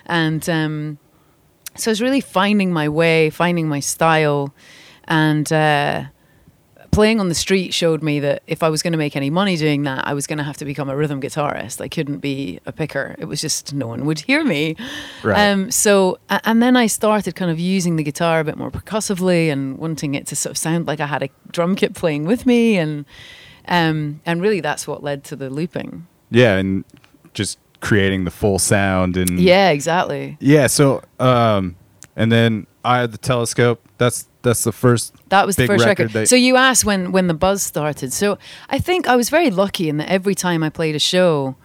And 0.06 0.48
um, 0.48 0.98
so 1.76 1.90
I 1.90 1.92
was 1.92 2.02
really 2.02 2.20
finding 2.20 2.72
my 2.72 2.88
way, 2.88 3.30
finding 3.30 3.68
my 3.68 3.80
style, 3.80 4.54
and 5.04 5.52
uh, 5.52 6.04
playing 6.92 7.18
on 7.20 7.28
the 7.28 7.34
street 7.34 7.72
showed 7.72 8.02
me 8.02 8.20
that 8.20 8.42
if 8.46 8.62
I 8.62 8.68
was 8.68 8.82
going 8.82 8.92
to 8.92 8.98
make 8.98 9.16
any 9.16 9.30
money 9.30 9.56
doing 9.56 9.82
that, 9.84 10.06
I 10.06 10.12
was 10.12 10.26
going 10.26 10.36
to 10.38 10.44
have 10.44 10.58
to 10.58 10.64
become 10.64 10.90
a 10.90 10.96
rhythm 10.96 11.20
guitarist. 11.20 11.80
I 11.80 11.88
couldn't 11.88 12.18
be 12.18 12.60
a 12.66 12.72
picker. 12.72 13.16
It 13.18 13.24
was 13.24 13.40
just 13.40 13.74
no 13.74 13.86
one 13.86 14.04
would 14.04 14.20
hear 14.20 14.44
me. 14.44 14.76
Right. 15.22 15.50
Um, 15.50 15.70
so, 15.70 16.18
and 16.28 16.62
then 16.62 16.76
I 16.76 16.86
started 16.86 17.34
kind 17.34 17.50
of 17.50 17.58
using 17.58 17.96
the 17.96 18.02
guitar 18.02 18.40
a 18.40 18.44
bit 18.44 18.56
more 18.56 18.70
percussively 18.70 19.48
and 19.48 19.78
wanting 19.78 20.14
it 20.14 20.26
to 20.28 20.36
sort 20.36 20.50
of 20.50 20.58
sound 20.58 20.86
like 20.86 21.00
I 21.00 21.06
had 21.06 21.22
a 21.22 21.30
drum 21.50 21.74
kit 21.74 21.94
playing 21.94 22.26
with 22.26 22.44
me, 22.44 22.76
and 22.76 23.06
um, 23.66 24.20
and 24.26 24.42
really 24.42 24.60
that's 24.60 24.86
what 24.86 25.02
led 25.02 25.24
to 25.24 25.36
the 25.36 25.48
looping. 25.48 26.06
Yeah, 26.30 26.56
and 26.56 26.84
just 27.34 27.58
creating 27.80 28.24
the 28.24 28.30
full 28.30 28.58
sound 28.58 29.16
and 29.16 29.40
Yeah, 29.40 29.70
exactly. 29.70 30.36
yeah. 30.40 30.66
So 30.68 31.02
um, 31.18 31.76
and 32.16 32.30
then 32.30 32.66
I 32.84 32.98
had 32.98 33.12
the 33.12 33.18
telescope. 33.18 33.80
That's 33.98 34.28
that's 34.42 34.64
the 34.64 34.72
first. 34.72 35.14
That 35.28 35.46
was 35.46 35.56
the 35.56 35.66
first 35.66 35.84
record. 35.84 36.04
record 36.08 36.12
that- 36.22 36.28
so 36.28 36.36
you 36.36 36.56
asked 36.56 36.84
when 36.84 37.12
when 37.12 37.26
the 37.28 37.34
buzz 37.34 37.62
started. 37.62 38.12
So 38.12 38.38
I 38.70 38.78
think 38.78 39.06
I 39.08 39.16
was 39.16 39.30
very 39.30 39.50
lucky 39.50 39.88
in 39.88 39.96
that 39.98 40.08
every 40.08 40.34
time 40.34 40.62
I 40.62 40.68
played 40.70 40.94
a 40.94 40.98
show, 40.98 41.56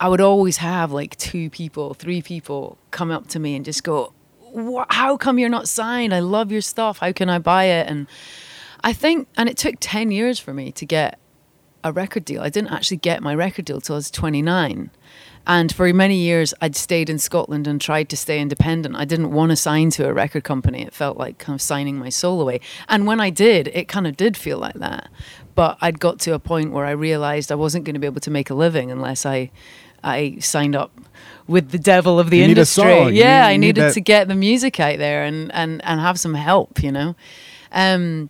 I 0.00 0.08
would 0.08 0.20
always 0.20 0.58
have 0.58 0.92
like 0.92 1.16
two 1.16 1.50
people, 1.50 1.94
three 1.94 2.22
people 2.22 2.78
come 2.90 3.10
up 3.10 3.26
to 3.28 3.40
me 3.40 3.56
and 3.56 3.64
just 3.64 3.82
go, 3.82 4.12
"Wha- 4.52 4.86
"How 4.90 5.16
come 5.16 5.38
you're 5.40 5.48
not 5.50 5.68
signed? 5.68 6.14
I 6.14 6.20
love 6.20 6.52
your 6.52 6.60
stuff. 6.62 6.98
How 6.98 7.10
can 7.12 7.28
I 7.28 7.38
buy 7.38 7.64
it?" 7.64 7.88
And 7.88 8.06
I 8.84 8.92
think, 8.92 9.26
and 9.36 9.48
it 9.48 9.56
took 9.56 9.74
ten 9.80 10.12
years 10.12 10.38
for 10.38 10.54
me 10.54 10.70
to 10.72 10.86
get 10.86 11.18
a 11.84 11.92
record 11.92 12.24
deal. 12.24 12.42
I 12.42 12.48
didn't 12.48 12.72
actually 12.72 12.96
get 12.98 13.22
my 13.22 13.34
record 13.34 13.64
deal 13.64 13.80
till 13.80 13.94
I 13.94 13.98
was 13.98 14.10
29. 14.10 14.90
And 15.46 15.74
for 15.74 15.90
many 15.94 16.16
years, 16.16 16.52
I'd 16.60 16.76
stayed 16.76 17.08
in 17.08 17.18
Scotland 17.18 17.66
and 17.66 17.80
tried 17.80 18.10
to 18.10 18.16
stay 18.18 18.38
independent. 18.38 18.96
I 18.96 19.06
didn't 19.06 19.30
want 19.30 19.50
to 19.50 19.56
sign 19.56 19.88
to 19.92 20.06
a 20.06 20.12
record 20.12 20.44
company. 20.44 20.82
It 20.82 20.92
felt 20.92 21.16
like 21.16 21.38
kind 21.38 21.54
of 21.54 21.62
signing 21.62 21.96
my 21.98 22.10
soul 22.10 22.40
away. 22.42 22.60
And 22.88 23.06
when 23.06 23.18
I 23.18 23.30
did, 23.30 23.68
it 23.68 23.88
kind 23.88 24.06
of 24.06 24.16
did 24.16 24.36
feel 24.36 24.58
like 24.58 24.74
that. 24.74 25.08
But 25.54 25.78
I'd 25.80 26.00
got 26.00 26.18
to 26.20 26.34
a 26.34 26.38
point 26.38 26.72
where 26.72 26.84
I 26.84 26.90
realized 26.90 27.50
I 27.50 27.54
wasn't 27.54 27.84
going 27.86 27.94
to 27.94 28.00
be 28.00 28.06
able 28.06 28.20
to 28.20 28.30
make 28.30 28.50
a 28.50 28.54
living 28.54 28.90
unless 28.90 29.24
I, 29.24 29.50
I 30.04 30.36
signed 30.40 30.76
up 30.76 30.90
with 31.46 31.70
the 31.70 31.78
devil 31.78 32.20
of 32.20 32.28
the 32.28 32.36
You 32.38 32.42
need 32.42 32.50
industry. 32.50 32.84
Yeah, 33.08 33.40
need- 33.40 33.46
I 33.46 33.52
need 33.52 33.58
needed 33.68 33.80
that- 33.84 33.94
to 33.94 34.00
get 34.02 34.28
the 34.28 34.34
music 34.34 34.78
out 34.78 34.98
there 34.98 35.24
and, 35.24 35.50
and, 35.52 35.82
and 35.84 35.98
have 36.00 36.20
some 36.20 36.34
help, 36.34 36.82
you 36.82 36.92
know. 36.92 37.16
Um, 37.72 38.28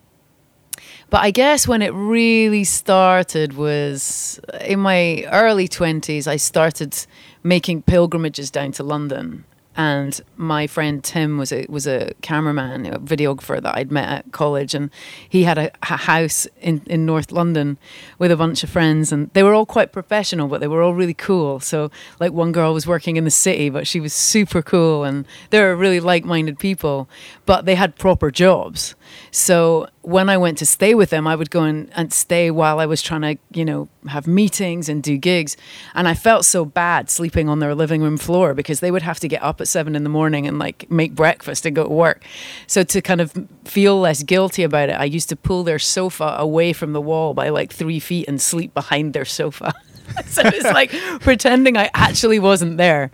but 1.10 1.22
I 1.22 1.30
guess 1.30 1.66
when 1.66 1.80
it 1.80 1.92
really 1.94 2.64
started 2.64 3.54
was 3.54 4.40
in 4.60 4.80
my 4.80 5.24
early 5.30 5.66
20s, 5.66 6.26
I 6.26 6.36
started 6.36 6.96
making 7.42 7.82
pilgrimages 7.82 8.50
down 8.50 8.72
to 8.72 8.82
London. 8.82 9.44
And 9.74 10.20
my 10.36 10.66
friend 10.66 11.04
Tim 11.04 11.38
was 11.38 11.52
a 11.52 11.64
was 11.68 11.86
a 11.86 12.12
cameraman, 12.20 12.84
a 12.84 12.98
videographer 12.98 13.62
that 13.62 13.76
I'd 13.76 13.92
met 13.92 14.08
at 14.08 14.32
college, 14.32 14.74
and 14.74 14.90
he 15.28 15.44
had 15.44 15.56
a, 15.56 15.70
a 15.82 15.96
house 15.96 16.48
in, 16.60 16.82
in 16.86 17.06
North 17.06 17.30
London 17.30 17.78
with 18.18 18.32
a 18.32 18.36
bunch 18.36 18.64
of 18.64 18.70
friends, 18.70 19.12
and 19.12 19.30
they 19.34 19.44
were 19.44 19.54
all 19.54 19.66
quite 19.66 19.92
professional, 19.92 20.48
but 20.48 20.60
they 20.60 20.66
were 20.66 20.82
all 20.82 20.94
really 20.94 21.14
cool. 21.14 21.60
So, 21.60 21.92
like 22.18 22.32
one 22.32 22.50
girl 22.50 22.74
was 22.74 22.88
working 22.88 23.16
in 23.16 23.22
the 23.22 23.30
city, 23.30 23.70
but 23.70 23.86
she 23.86 24.00
was 24.00 24.12
super 24.12 24.62
cool, 24.62 25.04
and 25.04 25.24
they 25.50 25.60
were 25.60 25.76
really 25.76 26.00
like 26.00 26.24
minded 26.24 26.58
people, 26.58 27.08
but 27.46 27.64
they 27.64 27.76
had 27.76 27.94
proper 27.94 28.32
jobs. 28.32 28.96
So 29.30 29.88
when 30.02 30.28
I 30.28 30.36
went 30.36 30.58
to 30.58 30.66
stay 30.66 30.94
with 30.94 31.10
them, 31.10 31.26
I 31.26 31.34
would 31.34 31.50
go 31.50 31.64
and, 31.64 31.90
and 31.94 32.12
stay 32.12 32.50
while 32.50 32.78
I 32.78 32.86
was 32.86 33.02
trying 33.02 33.22
to, 33.22 33.38
you 33.52 33.64
know, 33.64 33.88
have 34.06 34.26
meetings 34.26 34.88
and 34.88 35.02
do 35.02 35.18
gigs. 35.18 35.56
And 35.94 36.08
I 36.08 36.14
felt 36.14 36.44
so 36.44 36.64
bad 36.64 37.10
sleeping 37.10 37.48
on 37.48 37.58
their 37.58 37.74
living 37.74 38.02
room 38.02 38.16
floor 38.16 38.54
because 38.54 38.80
they 38.80 38.90
would 38.90 39.02
have 39.02 39.20
to 39.20 39.28
get 39.28 39.42
up 39.42 39.60
at 39.60 39.68
seven 39.68 39.94
in 39.96 40.04
the 40.04 40.08
morning 40.08 40.46
and 40.46 40.58
like 40.58 40.90
make 40.90 41.14
breakfast 41.14 41.66
and 41.66 41.76
go 41.76 41.84
to 41.84 41.90
work. 41.90 42.24
So 42.66 42.84
to 42.84 43.02
kind 43.02 43.20
of 43.20 43.32
feel 43.64 44.00
less 44.00 44.22
guilty 44.22 44.62
about 44.62 44.88
it, 44.88 44.94
I 44.98 45.04
used 45.04 45.28
to 45.30 45.36
pull 45.36 45.64
their 45.64 45.78
sofa 45.78 46.36
away 46.38 46.72
from 46.72 46.92
the 46.92 47.00
wall 47.00 47.34
by 47.34 47.48
like 47.48 47.72
three 47.72 48.00
feet 48.00 48.28
and 48.28 48.40
sleep 48.40 48.72
behind 48.74 49.12
their 49.12 49.24
sofa. 49.24 49.74
so 50.26 50.42
it's 50.44 50.64
like 50.64 50.90
pretending 51.20 51.76
I 51.76 51.90
actually 51.92 52.38
wasn't 52.38 52.76
there. 52.76 53.10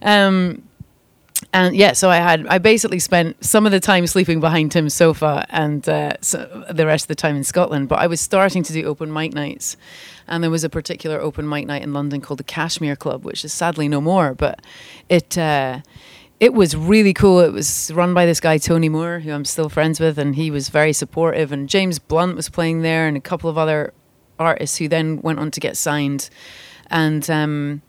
Um, 0.00 0.62
and 1.52 1.74
yeah, 1.74 1.92
so 1.94 2.10
I 2.10 2.16
had 2.16 2.46
I 2.46 2.58
basically 2.58 3.00
spent 3.00 3.44
some 3.44 3.66
of 3.66 3.72
the 3.72 3.80
time 3.80 4.06
sleeping 4.06 4.38
behind 4.38 4.70
Tim's 4.70 4.94
sofa 4.94 5.46
and 5.50 5.86
uh, 5.88 6.12
so 6.20 6.64
the 6.70 6.86
rest 6.86 7.04
of 7.04 7.08
the 7.08 7.16
time 7.16 7.34
in 7.34 7.42
Scotland. 7.42 7.88
But 7.88 7.98
I 7.98 8.06
was 8.06 8.20
starting 8.20 8.62
to 8.62 8.72
do 8.72 8.84
open 8.84 9.12
mic 9.12 9.32
nights, 9.34 9.76
and 10.28 10.44
there 10.44 10.50
was 10.50 10.62
a 10.62 10.68
particular 10.68 11.20
open 11.20 11.48
mic 11.48 11.66
night 11.66 11.82
in 11.82 11.92
London 11.92 12.20
called 12.20 12.38
the 12.38 12.44
Kashmir 12.44 12.94
Klub, 12.94 13.24
which 13.24 13.44
is 13.44 13.52
sadly 13.52 13.88
no 13.88 14.00
more. 14.00 14.32
But 14.34 14.64
it 15.08 15.36
uh, 15.36 15.80
it 16.38 16.54
was 16.54 16.76
really 16.76 17.12
cool. 17.12 17.40
It 17.40 17.52
was 17.52 17.90
run 17.92 18.14
by 18.14 18.26
this 18.26 18.38
guy 18.38 18.58
Tony 18.58 18.88
Moore, 18.88 19.18
who 19.18 19.32
I'm 19.32 19.44
still 19.44 19.68
friends 19.68 19.98
with, 19.98 20.18
and 20.18 20.36
he 20.36 20.52
was 20.52 20.68
very 20.68 20.92
supportive. 20.92 21.50
And 21.50 21.68
James 21.68 21.98
Blunt 21.98 22.36
was 22.36 22.48
playing 22.48 22.82
there, 22.82 23.08
and 23.08 23.16
a 23.16 23.20
couple 23.20 23.50
of 23.50 23.58
other 23.58 23.92
artists 24.38 24.76
who 24.76 24.86
then 24.86 25.20
went 25.20 25.40
on 25.40 25.50
to 25.50 25.60
get 25.60 25.76
signed, 25.76 26.30
and. 26.90 27.28
Um, 27.28 27.82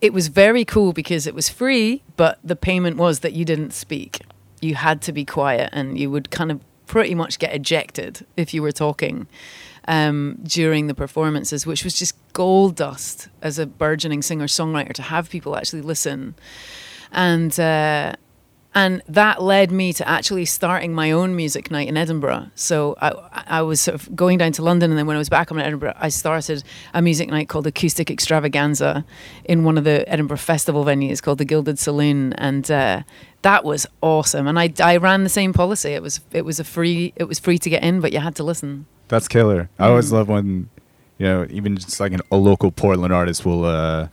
it 0.00 0.12
was 0.12 0.28
very 0.28 0.64
cool 0.64 0.92
because 0.92 1.26
it 1.26 1.34
was 1.34 1.48
free, 1.48 2.02
but 2.16 2.38
the 2.44 2.56
payment 2.56 2.96
was 2.96 3.20
that 3.20 3.32
you 3.32 3.44
didn't 3.44 3.72
speak. 3.72 4.22
You 4.60 4.74
had 4.74 5.02
to 5.02 5.12
be 5.12 5.24
quiet, 5.24 5.70
and 5.72 5.98
you 5.98 6.10
would 6.10 6.30
kind 6.30 6.50
of 6.50 6.60
pretty 6.86 7.14
much 7.14 7.38
get 7.38 7.54
ejected 7.54 8.24
if 8.36 8.54
you 8.54 8.62
were 8.62 8.72
talking 8.72 9.26
um, 9.86 10.38
during 10.42 10.86
the 10.86 10.94
performances, 10.94 11.66
which 11.66 11.84
was 11.84 11.98
just 11.98 12.14
gold 12.32 12.76
dust 12.76 13.28
as 13.42 13.58
a 13.58 13.66
burgeoning 13.66 14.22
singer 14.22 14.46
songwriter 14.46 14.92
to 14.94 15.02
have 15.02 15.30
people 15.30 15.56
actually 15.56 15.82
listen, 15.82 16.34
and. 17.12 17.58
Uh, 17.58 18.14
and 18.74 19.02
that 19.08 19.42
led 19.42 19.72
me 19.72 19.92
to 19.94 20.06
actually 20.08 20.44
starting 20.44 20.92
my 20.94 21.10
own 21.10 21.34
music 21.34 21.70
night 21.70 21.88
in 21.88 21.96
Edinburgh. 21.96 22.50
So 22.54 22.96
I, 23.00 23.12
I 23.58 23.62
was 23.62 23.80
sort 23.80 23.94
of 23.94 24.14
going 24.14 24.38
down 24.38 24.52
to 24.52 24.62
London, 24.62 24.90
and 24.90 24.98
then 24.98 25.06
when 25.06 25.16
I 25.16 25.18
was 25.18 25.28
back 25.28 25.50
in 25.50 25.58
Edinburgh, 25.58 25.94
I 25.96 26.08
started 26.10 26.62
a 26.94 27.00
music 27.02 27.28
night 27.30 27.48
called 27.48 27.66
Acoustic 27.66 28.10
Extravaganza 28.10 29.04
in 29.44 29.64
one 29.64 29.78
of 29.78 29.84
the 29.84 30.08
Edinburgh 30.08 30.36
festival 30.38 30.84
venues 30.84 31.20
called 31.22 31.38
the 31.38 31.44
Gilded 31.44 31.78
Balloon, 31.84 32.32
and 32.34 32.70
uh, 32.70 33.02
that 33.42 33.64
was 33.64 33.86
awesome. 34.02 34.46
And 34.46 34.58
I, 34.58 34.72
I 34.82 34.96
ran 34.98 35.24
the 35.24 35.28
same 35.30 35.52
policy. 35.52 35.90
It 35.90 36.02
was 36.02 36.20
it 36.32 36.44
was 36.44 36.60
a 36.60 36.64
free 36.64 37.12
it 37.16 37.24
was 37.24 37.38
free 37.38 37.58
to 37.58 37.70
get 37.70 37.82
in, 37.82 38.00
but 38.00 38.12
you 38.12 38.20
had 38.20 38.36
to 38.36 38.42
listen. 38.44 38.86
That's 39.08 39.28
killer. 39.28 39.70
I 39.78 39.88
always 39.88 40.10
Mm. 40.10 40.12
love 40.12 40.28
when, 40.28 40.68
you 41.18 41.26
know, 41.26 41.46
even 41.48 41.76
just 41.76 41.98
like 41.98 42.12
an, 42.12 42.20
a 42.30 42.36
local 42.36 42.70
Portland 42.70 43.12
artist 43.14 43.46
will, 43.46 43.64
uh, 43.64 44.08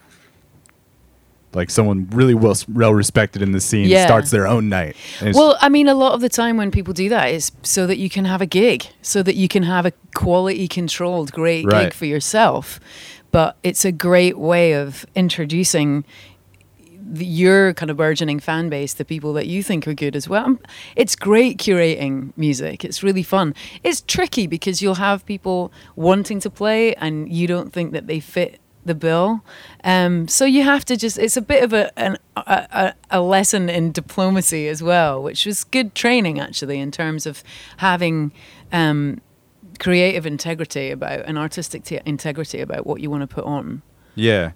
like 1.55 1.69
someone 1.69 2.07
really 2.11 2.33
well 2.35 2.55
well 2.71 2.93
respected 2.93 3.41
in 3.41 3.51
the 3.53 3.61
scene 3.61 3.87
Yeah. 3.87 4.05
starts 4.05 4.29
their 4.29 4.45
own 4.47 4.69
night. 4.69 4.95
Well, 5.33 5.57
I 5.61 5.69
mean, 5.69 5.87
a 5.87 5.95
lot 5.95 6.13
of 6.13 6.21
the 6.21 6.29
time 6.29 6.57
when 6.57 6.69
people 6.69 6.93
do 6.93 7.09
that 7.09 7.27
is 7.31 7.51
so 7.63 7.87
that 7.87 7.97
you 7.97 8.09
can 8.09 8.25
have 8.25 8.41
a 8.41 8.45
gig, 8.45 8.85
so 9.01 9.23
that 9.23 9.35
you 9.35 9.47
can 9.47 9.63
have 9.63 9.85
a 9.85 9.93
quality 10.13 10.67
controlled 10.67 11.31
great 11.31 11.65
Right. 11.65 11.85
gig 11.85 11.93
for 11.93 12.05
yourself. 12.05 12.79
But 13.31 13.57
it's 13.63 13.83
a 13.85 13.91
great 13.91 14.37
way 14.37 14.73
of 14.73 15.05
introducing 15.15 16.05
your 17.17 17.73
kind 17.73 17.91
of 17.91 17.97
burgeoning 17.97 18.39
fan 18.39 18.67
base 18.69 18.93
the 18.93 19.05
people 19.05 19.31
that 19.33 19.45
you 19.45 19.61
think 19.61 19.87
are 19.87 19.93
good 19.93 20.15
as 20.15 20.27
well. 20.27 20.57
It's 20.95 21.15
great 21.15 21.57
curating 21.59 22.31
music. 22.35 22.83
It's 22.83 23.03
really 23.03 23.21
fun. 23.23 23.53
It's 23.83 24.01
tricky 24.01 24.47
because 24.47 24.81
you'll 24.81 24.95
have 24.95 25.25
people 25.25 25.71
wanting 25.95 26.39
to 26.39 26.49
play 26.49 26.95
and 26.95 27.31
you 27.31 27.45
don't 27.47 27.71
think 27.71 27.91
that 27.93 28.07
they 28.07 28.19
fit 28.19 28.59
the 28.85 28.95
bill. 28.95 29.43
Um, 29.83 30.27
so 30.27 30.45
you 30.45 30.63
have 30.63 30.85
to 30.85 30.95
just, 30.95 31.17
it's 31.17 31.35
a 31.35 31.41
bit 31.41 31.63
of 31.63 31.73
a, 31.73 31.97
an, 31.99 32.17
a, 32.37 32.93
a, 33.09 33.21
lesson 33.21 33.69
in 33.69 33.91
diplomacy 33.91 34.67
as 34.67 34.81
well, 34.81 35.21
which 35.21 35.45
was 35.45 35.63
good 35.63 35.95
training 35.95 36.39
actually 36.39 36.79
in 36.79 36.91
terms 36.91 37.25
of 37.25 37.43
having 37.77 38.31
um, 38.71 39.19
creative 39.79 40.25
integrity 40.25 40.91
about 40.91 41.21
and 41.25 41.37
artistic 41.37 41.83
t- 41.83 41.99
integrity 42.05 42.61
about 42.61 42.85
what 42.85 43.01
you 43.01 43.09
want 43.09 43.27
to 43.27 43.27
put 43.27 43.43
on. 43.43 43.81
yeah. 44.13 44.51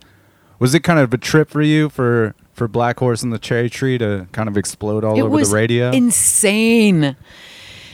Was 0.59 0.75
it 0.75 0.81
kind 0.81 0.99
of 0.99 1.13
a 1.13 1.17
trip 1.17 1.49
for 1.49 1.61
you 1.61 1.87
for 1.87 2.35
for 2.51 2.67
Black 2.67 2.99
Horse 2.99 3.23
and 3.23 3.31
the 3.31 3.39
Cherry 3.39 3.69
Tree 3.69 3.97
to 3.97 4.27
kind 4.33 4.49
of 4.49 4.57
explode 4.57 5.05
all 5.05 5.17
it 5.17 5.21
over 5.21 5.41
the 5.41 5.55
radio? 5.55 5.89
insane. 5.91 7.15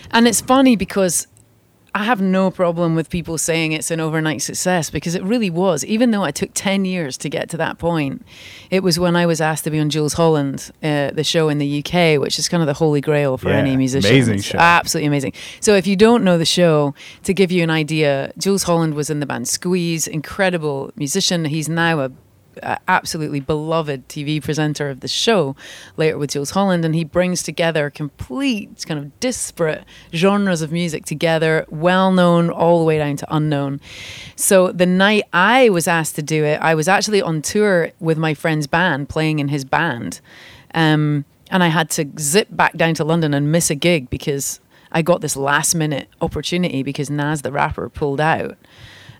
And 0.09 0.27
it's 0.27 0.41
funny 0.41 0.75
because 0.75 1.27
I 1.97 2.03
have 2.03 2.19
no 2.19 2.51
problem 2.51 2.93
with 2.93 3.09
people 3.09 3.37
saying 3.37 3.71
it's 3.71 3.89
an 3.89 4.01
overnight 4.01 4.41
success 4.41 4.89
because 4.89 5.15
it 5.15 5.23
really 5.23 5.49
was. 5.49 5.85
Even 5.85 6.11
though 6.11 6.25
it 6.25 6.35
took 6.35 6.49
10 6.53 6.83
years 6.83 7.17
to 7.19 7.29
get 7.29 7.49
to 7.51 7.57
that 7.57 7.77
point, 7.77 8.25
it 8.69 8.83
was 8.83 8.99
when 8.99 9.15
I 9.15 9.25
was 9.25 9.39
asked 9.39 9.63
to 9.63 9.71
be 9.71 9.79
on 9.79 9.89
Jools 9.89 10.11
Holland, 10.13 10.71
uh, 10.83 11.11
the 11.11 11.23
show 11.23 11.47
in 11.47 11.57
the 11.57 11.79
UK, 11.79 12.19
which 12.21 12.37
is 12.37 12.49
kind 12.49 12.61
of 12.61 12.67
the 12.67 12.73
holy 12.73 12.99
grail 12.99 13.37
for 13.37 13.47
Yeah, 13.47 13.59
any 13.59 13.77
musician. 13.77 14.11
amazing 14.11 14.41
show. 14.41 14.57
Absolutely 14.57 15.07
amazing. 15.07 15.31
So 15.61 15.73
if 15.75 15.87
you 15.87 15.95
don't 15.95 16.25
know 16.25 16.37
the 16.37 16.43
show, 16.43 16.93
to 17.23 17.33
give 17.33 17.49
you 17.49 17.63
an 17.63 17.69
idea, 17.69 18.33
Jools 18.37 18.63
Holland 18.63 18.93
was 18.93 19.09
in 19.09 19.21
the 19.21 19.25
band 19.25 19.47
Squeeze, 19.47 20.05
incredible 20.05 20.91
musician. 20.97 21.45
He's 21.45 21.69
now 21.69 22.01
a 22.01 22.11
absolutely 22.87 23.39
beloved 23.39 24.07
TV 24.07 24.41
presenter 24.41 24.89
of 24.89 24.99
the 24.99 25.07
show, 25.07 25.55
later 25.97 26.17
with 26.17 26.31
Jools 26.31 26.51
Holland, 26.51 26.85
and 26.85 26.95
he 26.95 27.03
brings 27.03 27.43
together 27.43 27.89
complete 27.89 28.83
kind 28.85 28.99
of 28.99 29.19
disparate 29.19 29.83
genres 30.13 30.61
of 30.61 30.71
music 30.71 31.05
together, 31.05 31.65
well 31.69 32.11
known 32.11 32.49
all 32.49 32.79
the 32.79 32.85
way 32.85 32.97
down 32.97 33.15
to 33.17 33.35
unknown. 33.35 33.79
So 34.35 34.71
the 34.71 34.85
night 34.85 35.23
I 35.33 35.69
was 35.69 35.87
asked 35.87 36.15
to 36.15 36.21
do 36.21 36.43
it, 36.43 36.59
I 36.61 36.75
was 36.75 36.87
actually 36.87 37.21
on 37.21 37.41
tour 37.41 37.91
with 37.99 38.17
my 38.17 38.33
friend's 38.33 38.67
band, 38.67 39.09
playing 39.09 39.39
in 39.39 39.49
his 39.49 39.65
band. 39.65 40.21
Um, 40.73 41.25
and 41.51 41.63
I 41.63 41.67
had 41.67 41.89
to 41.91 42.09
zip 42.19 42.47
back 42.51 42.75
down 42.75 42.95
to 42.95 43.03
London 43.03 43.33
and 43.33 43.51
miss 43.51 43.69
a 43.69 43.75
gig 43.75 44.09
because 44.09 44.59
I 44.91 45.01
got 45.01 45.21
this 45.21 45.35
last 45.35 45.75
minute 45.75 46.07
opportunity 46.21 46.83
because 46.83 47.09
Nas 47.09 47.41
the 47.41 47.51
rapper 47.51 47.89
pulled 47.89 48.21
out, 48.21 48.57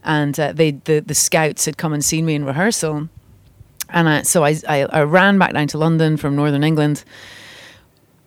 and 0.04 0.40
uh, 0.40 0.54
they 0.54 0.72
the 0.72 1.00
the 1.00 1.14
scouts 1.14 1.66
had 1.66 1.78
come 1.78 1.94
and 1.94 2.04
seen 2.04 2.26
me 2.26 2.36
in 2.36 2.46
rehearsal, 2.46 3.10
and 3.96 4.08
I, 4.08 4.22
so 4.22 4.44
I, 4.44 4.56
I 4.68 4.84
I 4.84 5.02
ran 5.02 5.40
back 5.40 5.54
down 5.54 5.68
to 5.70 5.80
London 5.80 6.18
from 6.18 6.36
Northern 6.36 6.64
England, 6.64 7.04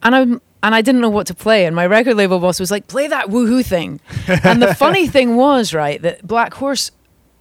and 0.03 0.17
I 0.17 0.21
and 0.21 0.75
I 0.75 0.83
didn't 0.83 1.03
know 1.03 1.11
what 1.11 1.29
to 1.29 1.35
play, 1.35 1.67
and 1.67 1.77
my 1.77 1.87
record 1.87 2.17
label 2.17 2.41
boss 2.41 2.59
was 2.59 2.73
like, 2.73 2.89
"Play 2.89 3.07
that 3.07 3.29
woohoo 3.29 3.65
thing," 3.65 4.01
and 4.27 4.61
the 4.61 4.75
funny 4.85 5.07
thing 5.07 5.37
was 5.37 5.73
right 5.73 6.03
that 6.03 6.27
Black 6.27 6.55
Horse 6.55 6.91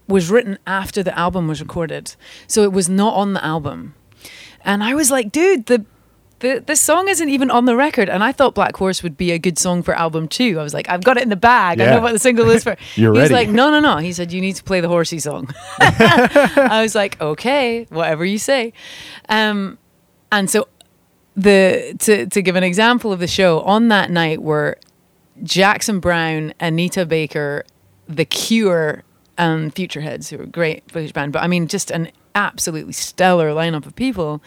was 0.08 0.30
written 0.30 0.60
after 0.68 1.02
the 1.02 1.18
album 1.18 1.48
was 1.48 1.62
recorded, 1.62 2.16
so 2.46 2.64
it 2.64 2.72
was 2.72 2.88
not 2.88 3.16
on 3.16 3.34
the 3.34 3.44
album. 3.44 3.96
And 4.64 4.84
I 4.84 4.94
was 4.94 5.10
like, 5.10 5.32
dude, 5.32 5.68
the 5.68 5.86
the 6.40 6.64
the 6.66 6.76
song 6.76 7.08
isn't 7.08 7.30
even 7.30 7.50
on 7.50 7.66
the 7.66 7.76
record. 7.76 8.10
And 8.10 8.24
I 8.24 8.32
thought 8.32 8.54
Black 8.54 8.76
Horse 8.78 9.02
would 9.04 9.18
be 9.18 9.32
a 9.32 9.40
good 9.40 9.58
song 9.58 9.82
for 9.84 9.94
album 9.96 10.28
two. 10.28 10.60
I 10.60 10.64
was 10.64 10.74
like, 10.74 10.90
I've 10.90 11.04
got 11.04 11.18
it 11.18 11.24
in 11.24 11.30
the 11.30 11.36
bag. 11.36 11.82
I 11.82 11.86
know 11.86 12.02
what 12.02 12.14
the 12.14 12.20
single 12.20 12.50
is 12.50 12.64
for. 12.64 12.78
You're 12.96 13.14
he 13.14 13.20
was 13.20 13.32
ready. 13.32 13.48
like, 13.48 13.50
no, 13.50 13.70
no, 13.70 13.80
no. 13.80 13.98
He 13.98 14.14
said, 14.14 14.32
you 14.32 14.42
need 14.42 14.56
to 14.56 14.64
play 14.64 14.80
the 14.80 14.88
horsey 14.88 15.20
song. 15.20 15.50
I 15.80 16.80
was 16.82 16.96
like, 16.96 17.20
okay, 17.20 17.86
whatever 17.90 18.24
you 18.26 18.38
say. 18.38 18.74
Um, 19.30 19.78
and 20.32 20.50
so 20.50 20.68
the 21.36 21.96
to 22.00 22.26
to 22.28 22.42
give 22.42 22.56
an 22.56 22.64
example 22.64 23.12
of 23.12 23.20
the 23.20 23.28
show 23.28 23.62
on 23.62 23.88
that 23.90 24.12
night 24.12 24.42
were 24.42 24.78
Jackson 25.44 26.00
Browne, 26.00 26.54
Anita 26.60 27.06
Baker, 27.06 27.64
The 28.08 28.26
Cure, 28.26 29.04
and 29.38 29.74
Futureheads, 29.74 30.30
who 30.30 30.38
were 30.38 30.44
a 30.44 30.48
great 30.48 30.86
British 30.88 31.14
band. 31.14 31.34
But 31.34 31.44
I 31.44 31.48
mean, 31.48 31.68
just 31.68 31.92
an 31.92 32.12
absolutely 32.38 32.94
stellar 32.94 33.50
lineup 33.50 33.88
of 33.88 33.96
people. 33.96 34.42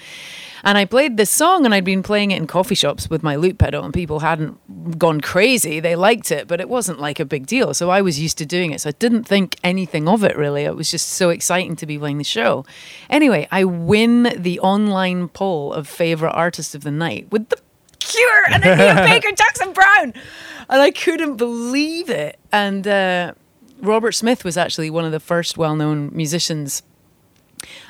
And 0.62 0.78
I 0.78 0.84
played 0.84 1.16
this 1.16 1.30
song, 1.30 1.64
and 1.64 1.74
I'd 1.74 1.84
been 1.84 2.02
playing 2.02 2.30
it 2.30 2.36
in 2.36 2.46
coffee 2.46 2.74
shops 2.74 3.10
with 3.10 3.22
my 3.22 3.34
loop 3.34 3.58
pedal, 3.58 3.82
and 3.82 3.92
people 3.92 4.20
hadn't 4.20 4.98
gone 4.98 5.20
crazy. 5.20 5.80
They 5.80 5.96
liked 5.96 6.30
it, 6.30 6.46
but 6.46 6.60
it 6.60 6.68
wasn't 6.68 7.00
like 7.00 7.18
a 7.18 7.24
big 7.24 7.46
deal. 7.46 7.74
So 7.74 7.90
I 7.90 8.02
was 8.02 8.20
used 8.20 8.38
to 8.38 8.46
doing 8.46 8.70
it. 8.70 8.80
So 8.82 8.90
I 8.90 8.92
didn't 8.92 9.24
think 9.24 9.56
anything 9.64 10.06
of 10.06 10.22
it 10.22 10.36
really. 10.36 10.62
It 10.64 10.76
was 10.76 10.90
just 10.90 11.08
so 11.08 11.30
exciting 11.30 11.76
to 11.76 11.86
be 11.86 11.98
playing 11.98 12.18
the 12.18 12.24
show. 12.24 12.64
Anyway, 13.08 13.48
I 13.50 13.64
win 13.64 14.34
the 14.36 14.60
online 14.60 15.28
poll 15.28 15.72
of 15.72 15.88
favorite 15.88 16.32
artist 16.32 16.74
of 16.74 16.82
the 16.82 16.90
night 16.90 17.30
with 17.30 17.48
the 17.48 17.58
Cure 17.98 18.44
and 18.50 18.62
Anita 18.64 19.02
Baker, 19.08 19.34
Jackson 19.34 19.72
Browne, 19.72 20.12
and 20.68 20.82
I 20.82 20.90
couldn't 20.90 21.36
believe 21.36 22.10
it. 22.10 22.38
And 22.52 22.86
uh, 22.86 23.32
Robert 23.80 24.12
Smith 24.12 24.44
was 24.44 24.56
actually 24.56 24.90
one 24.90 25.04
of 25.04 25.12
the 25.12 25.20
first 25.20 25.56
well-known 25.56 26.10
musicians 26.12 26.82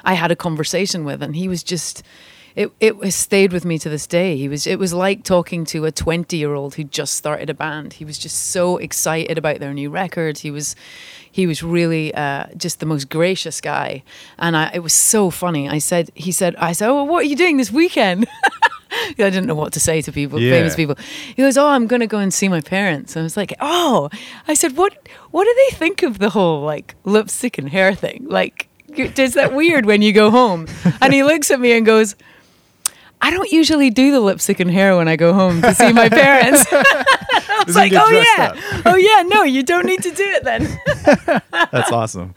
I 0.05 0.15
had 0.15 0.31
a 0.31 0.37
conversation 0.37 1.05
with, 1.05 1.23
and 1.23 1.35
he 1.37 1.49
was 1.49 1.63
just. 1.63 2.03
It, 2.57 2.73
it 2.81 3.13
stayed 3.13 3.53
with 3.53 3.65
me 3.65 3.79
to 3.79 3.89
this 3.89 4.09
day. 4.09 4.37
He 4.37 4.49
was 4.49 4.67
it 4.67 4.81
was 4.81 4.93
like 4.93 5.23
talking 5.23 5.65
to 5.67 5.85
a 5.85 5.93
20 5.93 6.37
year 6.37 6.53
old 6.53 6.75
who 6.75 6.83
just 6.83 7.15
started 7.15 7.49
a 7.49 7.55
band. 7.55 7.93
He 7.93 8.05
was 8.05 8.19
just 8.19 8.51
so 8.51 8.77
excited 8.77 9.39
about 9.39 9.61
their 9.61 9.73
new 9.73 9.89
record. 9.89 10.39
He 10.39 10.51
was 10.51 10.75
he 11.31 11.47
was 11.47 11.63
really 11.63 12.13
uh, 12.13 12.47
just 12.57 12.81
the 12.81 12.87
most 12.87 13.09
gracious 13.09 13.61
guy, 13.61 14.03
and 14.37 14.57
I, 14.57 14.73
it 14.75 14.81
was 14.81 14.93
so 14.93 15.31
funny. 15.31 15.69
I 15.69 15.79
said 15.79 16.11
he 16.17 16.33
said 16.33 16.57
I 16.57 16.73
said, 16.73 16.89
"Oh, 16.91 17.05
what 17.05 17.21
are 17.21 17.29
you 17.29 17.37
doing 17.37 17.57
this 17.57 17.71
weekend?" 17.71 18.27
I 18.93 19.15
didn't 19.17 19.47
know 19.47 19.55
what 19.55 19.73
to 19.75 19.81
say 19.81 20.03
to 20.03 20.11
people, 20.11 20.41
Yeah. 20.41 20.51
famous 20.51 20.75
people. 20.75 20.97
He 21.37 21.43
goes, 21.43 21.57
"Oh, 21.57 21.69
I'm 21.69 21.87
going 21.87 22.01
to 22.01 22.09
go 22.09 22.19
and 22.19 22.35
see 22.35 22.49
my 22.49 22.61
parents." 22.61 23.17
I 23.17 23.23
was 23.23 23.37
like, 23.37 23.55
"Oh," 23.61 24.11
I 24.49 24.55
said, 24.55 24.77
"What? 24.77 25.09
What 25.31 25.45
do 25.45 25.55
they 25.55 25.77
think 25.77 26.03
of 26.03 26.19
the 26.19 26.31
whole 26.31 26.63
like 26.63 26.97
lipstick 27.05 27.59
and 27.59 27.69
hair 27.69 27.95
thing? 27.95 28.27
Like, 28.29 28.67
is 28.99 29.35
that 29.35 29.55
weird 29.55 29.87
when 29.87 30.03
you 30.03 30.13
go 30.13 30.31
home?" 30.31 30.67
And 31.01 31.13
he 31.13 31.23
looks 31.23 31.51
at 31.51 31.61
me 31.61 31.73
and 31.73 31.85
goes. 31.85 32.17
I 33.23 33.31
don't 33.31 33.53
usually 33.53 33.91
do 33.91 34.13
the 34.13 34.21
lipstick 34.21 34.61
and 34.61 34.71
hair 34.71 34.97
when 34.97 35.07
I 35.07 35.17
go 35.17 35.35
home 35.35 35.61
to 35.61 35.75
see 35.75 35.93
my 35.93 36.09
parents. 36.09 36.65
I 36.73 37.65
was 37.67 37.77
like, 37.77 37.93
oh 37.95 38.09
yeah, 38.09 38.45
up." 38.47 38.57
oh 38.87 38.97
yeah, 38.97 39.23
no, 39.27 39.43
you 39.43 39.63
don't 39.63 39.85
need 39.85 40.03
to 40.03 40.11
do 40.11 40.25
it 40.25 40.45
then. 40.45 40.81
That's 41.71 41.93
awesome. 41.93 42.35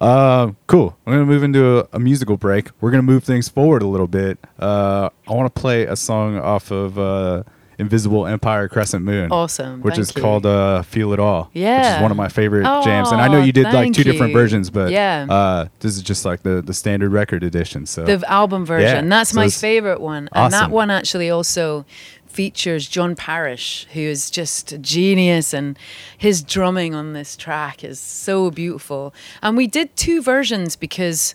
Um, 0.00 0.56
cool. 0.68 0.96
I'm 1.06 1.12
gonna 1.12 1.26
move 1.26 1.42
into 1.42 1.80
a, 1.80 1.88
a 1.94 1.98
musical 1.98 2.36
break. 2.36 2.68
We're 2.80 2.92
gonna 2.92 3.02
move 3.02 3.24
things 3.24 3.48
forward 3.48 3.82
a 3.82 3.86
little 3.86 4.06
bit. 4.06 4.38
Uh, 4.58 5.10
I 5.26 5.32
want 5.32 5.52
to 5.52 5.60
play 5.60 5.84
a 5.84 5.96
song 5.96 6.36
off 6.38 6.70
of 6.70 6.98
uh, 6.98 7.42
Invisible 7.78 8.26
Empire 8.26 8.68
Crescent 8.68 9.04
Moon. 9.04 9.30
Awesome, 9.32 9.80
Which 9.82 9.94
thank 9.94 10.02
is 10.08 10.14
you. 10.16 10.22
called 10.22 10.46
uh, 10.46 10.82
"Feel 10.82 11.12
It 11.12 11.18
All." 11.20 11.50
Yeah. 11.52 11.78
Which 11.78 11.96
is 11.96 12.02
one 12.02 12.10
of 12.10 12.16
my 12.16 12.28
favorite 12.28 12.66
Oh, 12.66 12.82
jams. 12.84 13.10
And 13.10 13.20
I 13.20 13.28
know 13.28 13.40
you 13.42 13.52
did 13.52 13.64
like 13.72 13.92
two 13.92 14.04
different 14.04 14.32
versions, 14.32 14.70
but 14.70 14.90
Yeah. 14.90 15.26
uh, 15.28 15.68
this 15.80 15.96
is 15.96 16.02
just 16.02 16.24
like 16.24 16.42
the 16.42 16.62
the 16.62 16.74
standard 16.74 17.10
record 17.12 17.42
edition. 17.42 17.86
So 17.86 18.04
the 18.04 18.30
album 18.30 18.64
version. 18.66 19.04
Yeah, 19.06 19.10
That's 19.16 19.30
so 19.30 19.36
my 19.36 19.48
favorite 19.48 20.00
one, 20.00 20.28
and 20.32 20.52
that 20.52 20.70
one 20.70 20.90
actually 20.90 21.30
also 21.30 21.84
features 22.26 22.88
John 22.88 23.14
Parish, 23.14 23.86
who 23.92 24.00
is 24.00 24.30
just 24.30 24.72
a 24.72 24.78
genius, 24.78 25.52
and 25.52 25.78
his 26.16 26.42
drumming 26.42 26.94
on 26.94 27.12
this 27.12 27.36
track 27.36 27.84
is 27.84 28.00
so 28.00 28.50
beautiful. 28.50 29.12
And 29.42 29.56
we 29.56 29.66
did 29.66 29.94
two 29.96 30.22
versions 30.22 30.76
because. 30.76 31.34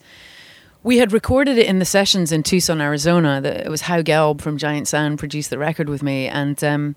We 0.88 1.00
had 1.00 1.12
recorded 1.12 1.58
it 1.58 1.66
in 1.66 1.80
the 1.80 1.86
sessions 1.86 2.32
in 2.32 2.44
Tucson, 2.44 2.80
Arizona. 2.80 3.42
The, 3.42 3.66
it 3.66 3.70
was 3.70 3.82
Howe 3.82 4.02
Gelb 4.02 4.40
from 4.40 4.58
Giant 4.58 4.88
Sand 4.88 5.20
produced 5.20 5.50
the 5.50 5.58
record 5.58 5.90
with 5.90 6.02
me, 6.02 6.30
and 6.30 6.64
um, 6.64 6.96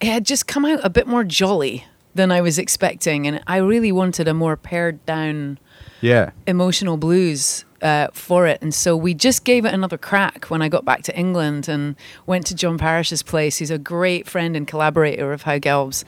it 0.00 0.08
had 0.08 0.26
just 0.26 0.48
come 0.48 0.64
out 0.64 0.80
a 0.82 0.90
bit 0.90 1.06
more 1.06 1.22
jolly 1.22 1.86
than 2.16 2.32
I 2.32 2.40
was 2.40 2.58
expecting, 2.58 3.28
and 3.28 3.40
I 3.46 3.58
really 3.58 3.92
wanted 3.92 4.26
a 4.26 4.34
more 4.34 4.56
pared 4.56 5.06
down 5.06 5.60
yeah, 6.00 6.32
emotional 6.48 6.96
blues 6.96 7.64
uh, 7.80 8.08
for 8.12 8.48
it. 8.48 8.60
And 8.60 8.74
so 8.74 8.96
we 8.96 9.14
just 9.14 9.44
gave 9.44 9.64
it 9.64 9.72
another 9.72 9.98
crack 9.98 10.46
when 10.46 10.60
I 10.60 10.68
got 10.68 10.84
back 10.84 11.02
to 11.04 11.16
England 11.16 11.68
and 11.68 11.94
went 12.26 12.44
to 12.46 12.56
John 12.56 12.76
Parish's 12.76 13.22
place. 13.22 13.58
He's 13.58 13.70
a 13.70 13.78
great 13.78 14.28
friend 14.28 14.56
and 14.56 14.66
collaborator 14.66 15.32
of 15.32 15.42
Howe 15.42 15.60
Gelbs. 15.60 16.02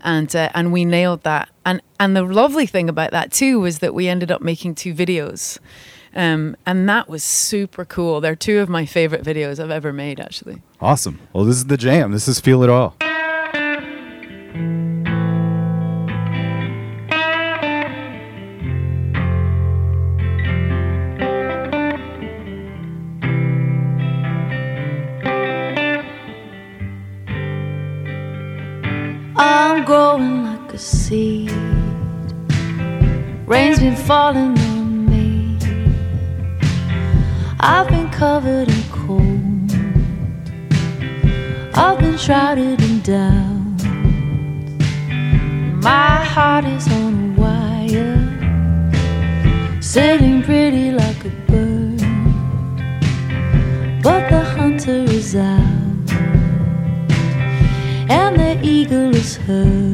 And, 0.00 0.34
uh, 0.34 0.48
and 0.54 0.72
we 0.72 0.86
nailed 0.86 1.24
that. 1.24 1.50
And, 1.66 1.82
and 1.98 2.16
the 2.16 2.22
lovely 2.22 2.64
thing 2.64 2.88
about 2.88 3.10
that 3.10 3.32
too 3.32 3.60
was 3.60 3.80
that 3.80 3.92
we 3.92 4.08
ended 4.08 4.30
up 4.30 4.40
making 4.40 4.76
two 4.76 4.94
videos. 4.94 5.58
Um, 6.14 6.56
and 6.66 6.88
that 6.88 7.08
was 7.08 7.22
super 7.22 7.84
cool. 7.84 8.20
They're 8.20 8.34
two 8.36 8.58
of 8.58 8.68
my 8.68 8.84
favorite 8.84 9.22
videos 9.24 9.60
I've 9.62 9.70
ever 9.70 9.92
made, 9.92 10.18
actually. 10.20 10.60
awesome. 10.80 11.20
Well, 11.32 11.44
this 11.44 11.56
is 11.56 11.66
the 11.66 11.76
jam. 11.76 12.10
This 12.12 12.26
is 12.26 12.40
"Feel 12.40 12.62
It 12.62 12.70
All." 12.70 12.96
I'm 29.36 29.84
growing 29.84 30.44
like 30.44 30.74
a 30.74 30.78
seed. 30.78 31.50
Rain's 33.46 33.78
been 33.80 33.96
falling 33.96 34.36
on 34.36 34.54
me. 34.54 34.69
I've 37.62 37.88
been 37.88 38.08
covered 38.08 38.70
in 38.70 38.82
cold. 38.90 39.70
I've 41.74 41.98
been 41.98 42.16
shrouded 42.16 42.80
in 42.80 43.00
doubt. 43.02 43.84
My 45.82 46.24
heart 46.24 46.64
is 46.64 46.88
on 46.88 47.12
a 47.12 47.40
wire, 47.40 48.16
sitting 49.82 50.42
pretty 50.42 50.90
like 50.92 51.22
a 51.26 51.30
bird. 51.50 52.00
But 54.02 54.30
the 54.30 54.42
hunter 54.42 55.04
is 55.12 55.36
out 55.36 56.12
and 58.08 58.40
the 58.40 58.58
eagle 58.62 59.14
is 59.14 59.36
heard 59.36 59.89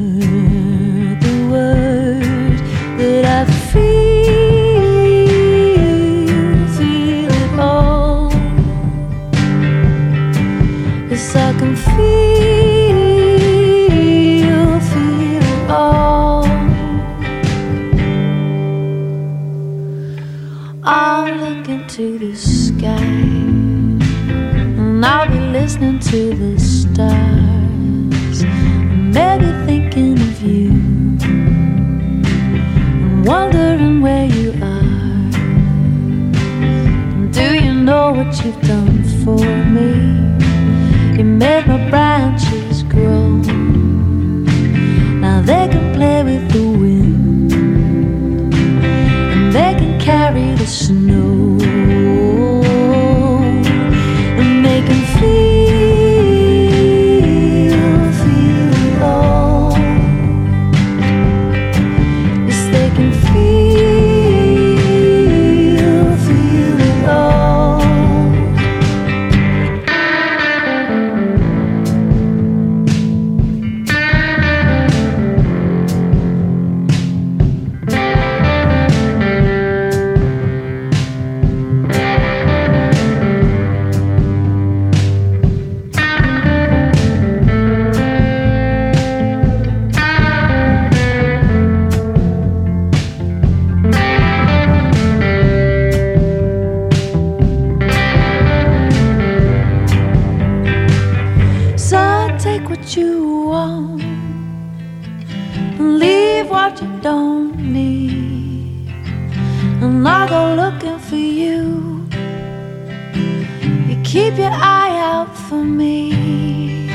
keep 114.06 114.38
your 114.38 114.52
eye 114.52 114.96
out 115.00 115.36
for 115.36 115.64
me. 115.64 116.86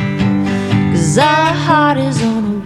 Cause 0.92 1.18
our 1.18 1.54
heart 1.54 1.98
is 1.98 2.24
on 2.24 2.44
a 2.46 2.61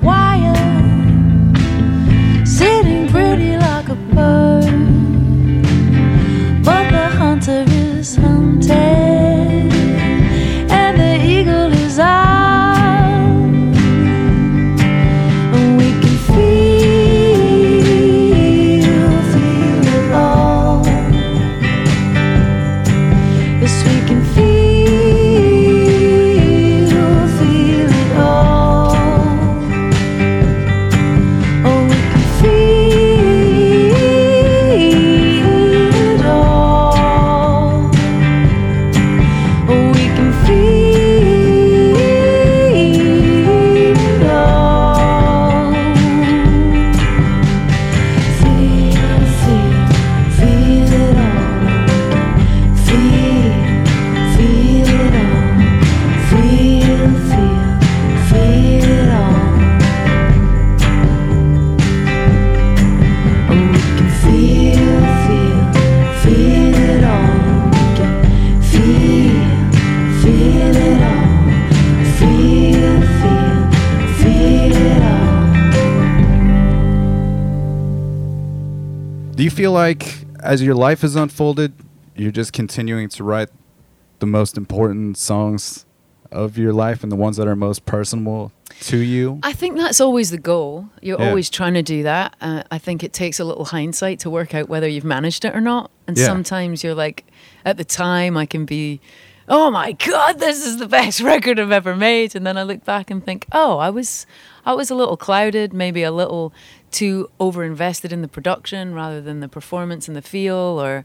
like 79.76 80.26
as 80.42 80.62
your 80.64 80.76
life 80.76 81.02
has 81.02 81.16
unfolded, 81.16 81.74
you're 82.16 82.32
just 82.32 82.54
continuing 82.54 83.10
to 83.10 83.24
write 83.24 83.50
the 84.20 84.26
most 84.26 84.58
important 84.58 85.18
songs 85.18 85.86
of 86.32 86.58
your 86.58 86.74
life 86.74 87.04
and 87.04 87.12
the 87.12 87.16
ones 87.16 87.38
that 87.38 87.48
are 87.48 87.56
most 87.56 87.86
personal 87.86 88.52
to 88.82 88.98
you? 88.98 89.40
I 89.44 89.54
think 89.54 89.78
that's 89.78 90.02
always 90.02 90.32
the 90.32 90.38
goal. 90.38 90.88
You're 91.02 91.20
Yeah. 91.20 91.30
always 91.30 91.50
trying 91.50 91.76
to 91.76 91.84
do 91.84 92.04
that. 92.04 92.36
Uh, 92.42 92.64
I 92.72 92.78
think 92.78 93.04
it 93.04 93.14
takes 93.14 93.40
a 93.40 93.46
little 93.46 93.66
hindsight 93.66 94.20
to 94.20 94.30
work 94.30 94.54
out 94.56 94.68
whether 94.68 94.88
you've 94.88 95.06
managed 95.06 95.46
it 95.46 95.56
or 95.56 95.62
not. 95.62 95.92
And 96.08 96.18
Yeah. 96.18 96.26
sometimes 96.26 96.84
you're 96.84 96.96
like, 96.96 97.26
at 97.64 97.78
the 97.78 97.86
time, 97.86 98.36
I 98.38 98.46
can 98.46 98.66
be, 98.66 99.00
oh 99.48 99.70
my 99.72 99.92
god, 99.94 100.40
this 100.40 100.66
is 100.66 100.78
the 100.78 100.88
best 100.88 101.20
record 101.32 101.60
I've 101.60 101.72
ever 101.72 101.96
made. 101.96 102.36
And 102.36 102.46
then 102.46 102.58
I 102.58 102.64
look 102.64 102.84
back 102.84 103.12
and 103.12 103.24
think, 103.24 103.46
oh, 103.52 103.78
I 103.78 103.90
was, 103.90 104.26
I 104.66 104.74
was 104.74 104.90
a 104.90 104.96
little 104.96 105.18
clouded, 105.18 105.72
maybe 105.74 106.02
a 106.04 106.12
little 106.12 106.52
too 106.96 107.30
over 107.40 107.64
invested 107.64 108.14
in 108.14 108.22
the 108.22 108.28
production 108.28 108.94
rather 108.94 109.22
than 109.22 109.42
the 109.42 109.50
performance 109.50 110.08
and 110.08 110.16
the 110.16 110.22
feel. 110.22 110.56
Or, 110.56 111.04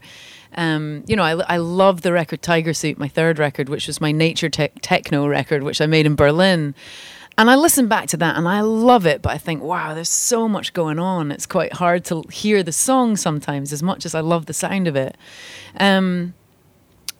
um, 0.55 1.03
you 1.05 1.15
know, 1.15 1.23
I, 1.23 1.55
I 1.55 1.57
love 1.57 2.01
the 2.01 2.13
record 2.13 2.41
Tiger 2.41 2.73
Suit, 2.73 2.97
my 2.97 3.09
third 3.09 3.37
record, 3.37 3.67
which 3.67 3.87
was 3.87 3.99
my 3.99 4.11
nature 4.11 4.49
tech 4.49 4.73
techno 4.81 5.27
record, 5.27 5.63
which 5.63 5.81
I 5.81 5.85
made 5.85 6.05
in 6.05 6.15
Berlin. 6.15 6.73
And 7.37 7.49
I 7.49 7.55
listen 7.55 7.87
back 7.87 8.07
to 8.09 8.17
that 8.17 8.37
and 8.37 8.47
I 8.47 8.61
love 8.61 9.05
it, 9.05 9.21
but 9.21 9.31
I 9.31 9.37
think, 9.37 9.61
wow, 9.63 9.93
there's 9.93 10.09
so 10.09 10.47
much 10.47 10.73
going 10.73 10.99
on. 10.99 11.31
It's 11.31 11.45
quite 11.45 11.73
hard 11.73 12.05
to 12.05 12.23
hear 12.31 12.63
the 12.63 12.71
song 12.71 13.17
sometimes 13.17 13.73
as 13.73 13.83
much 13.83 14.05
as 14.05 14.15
I 14.15 14.19
love 14.19 14.45
the 14.45 14.53
sound 14.53 14.87
of 14.87 14.95
it. 14.95 15.17
Um, 15.79 16.33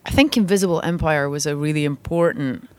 I 0.05 0.11
think 0.11 0.36
Invisible 0.36 0.82
Empire 0.82 1.30
was 1.30 1.45
a 1.45 1.55
really 1.55 1.86
important 1.86 2.69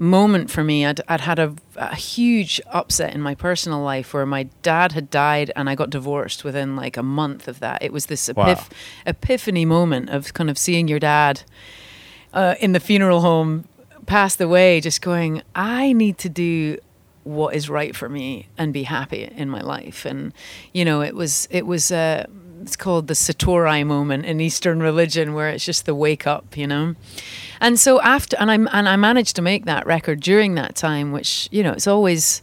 moment 0.00 0.50
for 0.50 0.64
me. 0.64 0.86
I'd, 0.86 1.00
I'd 1.08 1.20
had 1.20 1.38
a, 1.38 1.54
a 1.76 1.94
huge 1.94 2.58
upset 2.72 3.14
in 3.14 3.20
my 3.20 3.34
personal 3.34 3.80
life 3.82 4.14
where 4.14 4.24
my 4.24 4.44
dad 4.62 4.92
had 4.92 5.10
died 5.10 5.52
and 5.54 5.68
I 5.68 5.74
got 5.74 5.90
divorced 5.90 6.42
within 6.42 6.74
like 6.74 6.96
a 6.96 7.02
month 7.02 7.46
of 7.46 7.60
that. 7.60 7.82
It 7.82 7.92
was 7.92 8.06
this 8.06 8.28
epiph- 8.28 8.34
Wow. 8.36 8.64
epiphany 9.06 9.66
moment 9.66 10.08
of 10.08 10.32
kind 10.32 10.48
of 10.48 10.56
seeing 10.56 10.88
your 10.88 10.98
dad 10.98 11.42
uh, 12.32 12.54
in 12.60 12.72
the 12.72 12.80
funeral 12.80 13.20
home 13.20 13.66
passed 14.06 14.40
away, 14.40 14.80
just 14.80 15.02
going, 15.02 15.42
I 15.54 15.92
need 15.92 16.16
to 16.18 16.28
do 16.30 16.78
what 17.24 17.54
is 17.54 17.68
right 17.68 17.94
for 17.94 18.08
me 18.08 18.48
and 18.56 18.72
be 18.72 18.84
happy 18.84 19.24
in 19.36 19.50
my 19.50 19.60
life. 19.60 20.06
And 20.06 20.32
you 20.72 20.84
know, 20.86 21.02
it 21.02 21.14
was 21.14 21.46
it 21.50 21.66
was 21.66 21.92
uh, 21.92 22.24
it's 22.60 22.76
called 22.76 23.06
the 23.06 23.14
Satori 23.14 23.86
moment 23.86 24.26
in 24.26 24.40
Eastern 24.40 24.80
religion, 24.80 25.34
where 25.34 25.48
it's 25.48 25.64
just 25.64 25.86
the 25.86 25.94
wake 25.94 26.26
up, 26.26 26.56
you 26.56 26.66
know. 26.66 26.94
And 27.60 27.78
so 27.78 28.00
after, 28.02 28.36
and 28.38 28.50
I 28.50 28.54
and 28.54 28.88
I 28.88 28.96
managed 28.96 29.36
to 29.36 29.42
make 29.42 29.64
that 29.66 29.86
record 29.86 30.20
during 30.20 30.54
that 30.56 30.74
time, 30.74 31.12
which 31.12 31.48
you 31.50 31.62
know, 31.62 31.72
it's 31.72 31.86
always 31.86 32.42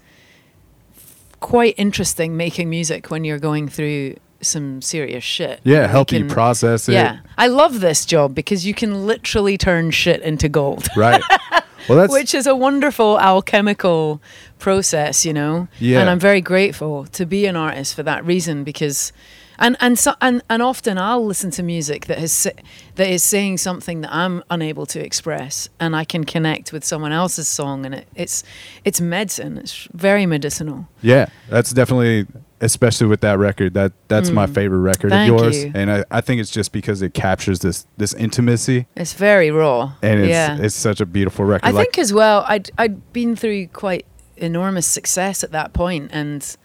quite 1.39 1.75
interesting 1.77 2.35
making 2.35 2.69
music 2.69 3.11
when 3.11 3.23
you're 3.23 3.39
going 3.39 3.67
through 3.67 4.15
some 4.41 4.81
serious 4.81 5.23
shit. 5.23 5.59
Yeah, 5.63 5.87
help 5.87 6.11
you 6.11 6.19
can- 6.19 6.29
process 6.29 6.89
it. 6.89 6.93
Yeah, 6.93 7.19
I 7.37 7.47
love 7.47 7.79
this 7.79 8.05
job 8.05 8.33
because 8.35 8.65
you 8.65 8.73
can 8.73 9.05
literally 9.07 9.57
turn 9.57 9.91
shit 9.91 10.21
into 10.21 10.49
gold, 10.49 10.87
Right. 10.95 11.21
Well, 11.87 11.97
that's 11.99 12.11
which 12.11 12.35
is 12.35 12.45
a 12.47 12.53
wonderful 12.55 13.17
alchemical 13.17 14.21
process, 14.59 15.25
you 15.25 15.31
know. 15.31 15.69
Yeah. 15.79 16.01
And 16.01 16.09
I'm 16.09 16.19
very 16.19 16.41
grateful 16.41 17.05
to 17.05 17.25
be 17.25 17.45
an 17.45 17.55
artist 17.55 17.95
for 17.95 18.03
that 18.03 18.25
reason 18.25 18.65
because. 18.65 19.13
And 19.59 19.75
and 19.79 19.97
so 19.97 20.13
and, 20.21 20.41
and 20.49 20.61
often 20.61 20.97
I'll 20.97 21.25
listen 21.25 21.51
to 21.51 21.63
music 21.63 22.05
that 22.05 22.19
has 22.19 22.47
that 22.95 23.07
is 23.09 23.23
saying 23.23 23.57
something 23.57 24.01
that 24.01 24.13
I'm 24.13 24.43
unable 24.49 24.85
to 24.87 25.03
express, 25.03 25.69
and 25.79 25.95
I 25.95 26.03
can 26.05 26.23
connect 26.23 26.71
with 26.71 26.83
someone 26.83 27.11
else's 27.11 27.47
song, 27.47 27.85
and 27.85 27.95
it, 27.95 28.07
it's 28.15 28.43
it's 28.85 29.01
medicine. 29.01 29.57
It's 29.57 29.87
very 29.93 30.25
medicinal. 30.25 30.87
yeah. 31.01 31.27
That's 31.49 31.71
definitely 31.73 32.27
especially 32.59 33.05
with 33.07 33.21
that 33.21 33.37
record. 33.37 33.73
That 33.75 33.93
that's 34.07 34.29
my 34.31 34.47
favorite 34.47 34.79
record 34.79 35.11
Mm. 35.11 35.15
Thank 35.15 35.33
of 35.33 35.39
yours, 35.41 35.63
you. 35.63 35.71
and 35.75 35.91
I, 35.91 36.03
I 36.09 36.21
think 36.21 36.41
it's 36.41 36.49
just 36.51 36.71
because 36.71 37.01
it 37.01 37.13
captures 37.13 37.59
this 37.59 37.85
this 37.97 38.13
intimacy, 38.13 38.87
It's 38.95 39.13
very 39.13 39.51
raw. 39.51 39.93
and 40.01 40.19
it's 40.21 40.29
yeah. 40.29 40.57
it's 40.59 40.75
such 40.75 40.99
a 41.01 41.05
beautiful 41.05 41.45
record. 41.45 41.67
I 41.67 41.71
like, 41.71 41.85
think 41.93 41.99
as 41.99 42.13
well, 42.13 42.43
I'd 42.47 42.69
I'd 42.77 43.13
been 43.13 43.35
through 43.35 43.67
quite 43.67 44.05
enormous 44.37 44.85
success 44.87 45.43
at 45.43 45.51
that 45.51 45.73
point, 45.73 46.09
and 46.13 46.55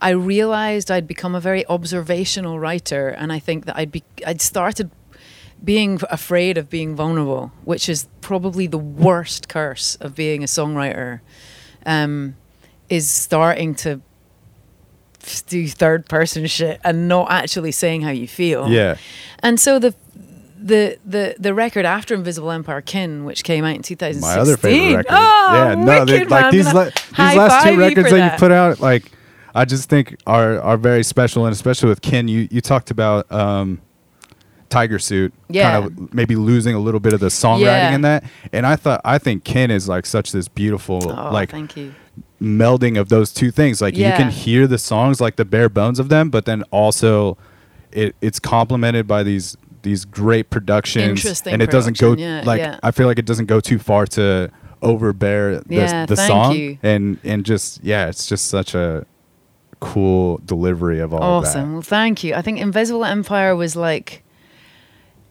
I 0.00 0.10
realized 0.10 0.90
I'd 0.90 1.06
become 1.08 1.34
a 1.34 1.40
very 1.40 1.66
observational 1.66 2.58
writer, 2.58 3.08
and 3.08 3.32
I 3.32 3.38
think 3.38 3.66
that 3.66 3.76
I'd 3.76 3.92
be 3.92 4.04
I'd 4.26 4.40
started 4.40 4.90
being 5.62 6.00
afraid 6.08 6.56
of 6.56 6.70
being 6.70 6.94
vulnerable, 6.94 7.52
which 7.64 7.88
is 7.88 8.08
probably 8.20 8.66
the 8.66 8.78
worst 8.78 9.48
curse 9.48 9.96
of 9.96 10.14
being 10.14 10.42
a 10.42 10.46
songwriter, 10.46 11.20
um, 11.84 12.36
is 12.88 13.10
starting 13.10 13.74
to 13.74 14.00
do 15.48 15.66
third 15.68 16.08
person 16.08 16.46
shit 16.46 16.80
and 16.84 17.08
not 17.08 17.30
actually 17.30 17.72
saying 17.72 18.02
how 18.02 18.10
you 18.10 18.28
feel. 18.28 18.68
Yeah. 18.68 18.96
And 19.40 19.58
so 19.58 19.78
the 19.78 19.94
the 20.60 20.98
the 21.04 21.34
the 21.38 21.54
record 21.54 21.84
after 21.84 22.14
Invisible 22.14 22.50
Empire, 22.50 22.80
Kin, 22.80 23.24
which 23.24 23.44
came 23.44 23.64
out 23.64 23.74
in 23.74 23.82
2016. 23.82 24.20
My 24.20 24.40
other 24.40 24.56
favorite 24.56 24.96
record. 24.96 25.06
Oh, 25.10 25.50
yeah, 25.54 25.74
no, 25.74 26.04
they, 26.04 26.24
like 26.24 26.52
these 26.52 26.72
la- 26.72 26.84
these 26.84 27.16
last 27.16 27.66
two 27.66 27.76
records 27.76 28.08
for 28.08 28.16
that 28.16 28.32
you 28.32 28.38
put 28.38 28.52
out, 28.52 28.80
like 28.80 29.10
I 29.54 29.64
just 29.64 29.88
think 29.88 30.16
are 30.26 30.60
are 30.60 30.76
very 30.76 31.02
special, 31.02 31.44
and 31.46 31.52
especially 31.52 31.88
with 31.88 32.00
Kin, 32.02 32.28
you 32.28 32.48
you 32.50 32.60
talked 32.60 32.90
about 32.90 33.30
um, 33.32 33.80
Tiger 34.68 34.98
Suit, 34.98 35.32
Yeah. 35.48 35.70
kind 35.80 35.84
of 35.86 36.14
maybe 36.14 36.36
losing 36.36 36.74
a 36.74 36.78
little 36.78 37.00
bit 37.00 37.12
of 37.12 37.20
the 37.20 37.28
songwriting 37.28 37.60
Yeah. 37.62 37.94
in 37.94 38.00
that, 38.02 38.24
and 38.52 38.66
I 38.66 38.76
thought 38.76 39.00
I 39.04 39.18
think 39.18 39.44
Kin 39.44 39.70
is 39.70 39.88
like 39.88 40.06
such 40.06 40.32
this 40.32 40.48
beautiful 40.48 41.00
Oh, 41.10 41.30
like 41.32 41.50
thank 41.50 41.76
you. 41.76 41.94
melding 42.40 42.98
of 43.00 43.08
those 43.08 43.32
two 43.32 43.50
things. 43.50 43.80
Like 43.80 43.96
you 43.96 44.04
can 44.12 44.30
hear 44.30 44.66
the 44.66 44.78
songs 44.78 45.20
like 45.20 45.36
the 45.36 45.44
bare 45.44 45.68
bones 45.68 45.98
of 45.98 46.08
them, 46.10 46.28
but 46.30 46.44
then 46.44 46.62
also 46.70 47.38
it 47.92 48.14
it's 48.20 48.38
complemented 48.38 49.06
by 49.06 49.22
these 49.22 49.56
these 49.82 50.04
great 50.04 50.50
productions 50.50 51.08
Interesting 51.20 51.52
and 51.54 51.62
it 51.62 51.70
doesn't 51.70 51.98
go 51.98 52.14
yeah, 52.14 52.42
like 52.44 52.58
yeah. 52.60 52.78
I 52.82 52.90
feel 52.90 53.06
like 53.06 53.18
it 53.18 53.24
doesn't 53.24 53.46
go 53.46 53.60
too 53.60 53.78
far 53.78 54.06
to 54.08 54.50
overbear 54.82 55.60
the, 55.60 55.74
Yeah, 55.74 56.04
the 56.04 56.16
thank 56.16 56.28
song 56.28 56.56
you. 56.56 56.78
and 56.82 57.18
and 57.24 57.44
just 57.46 57.82
yeah, 57.82 58.08
it's 58.08 58.26
just 58.26 58.46
such 58.48 58.74
a 58.74 59.06
cool 59.80 60.40
delivery 60.44 61.00
of 61.00 61.14
all 61.14 61.22
awesome. 61.22 61.68
of 61.68 61.72
Well, 61.72 61.82
thank 61.82 62.24
you. 62.24 62.34
I 62.34 62.42
think 62.42 62.58
Invisible 62.58 63.04
Empire 63.04 63.54
was 63.54 63.76
like, 63.76 64.22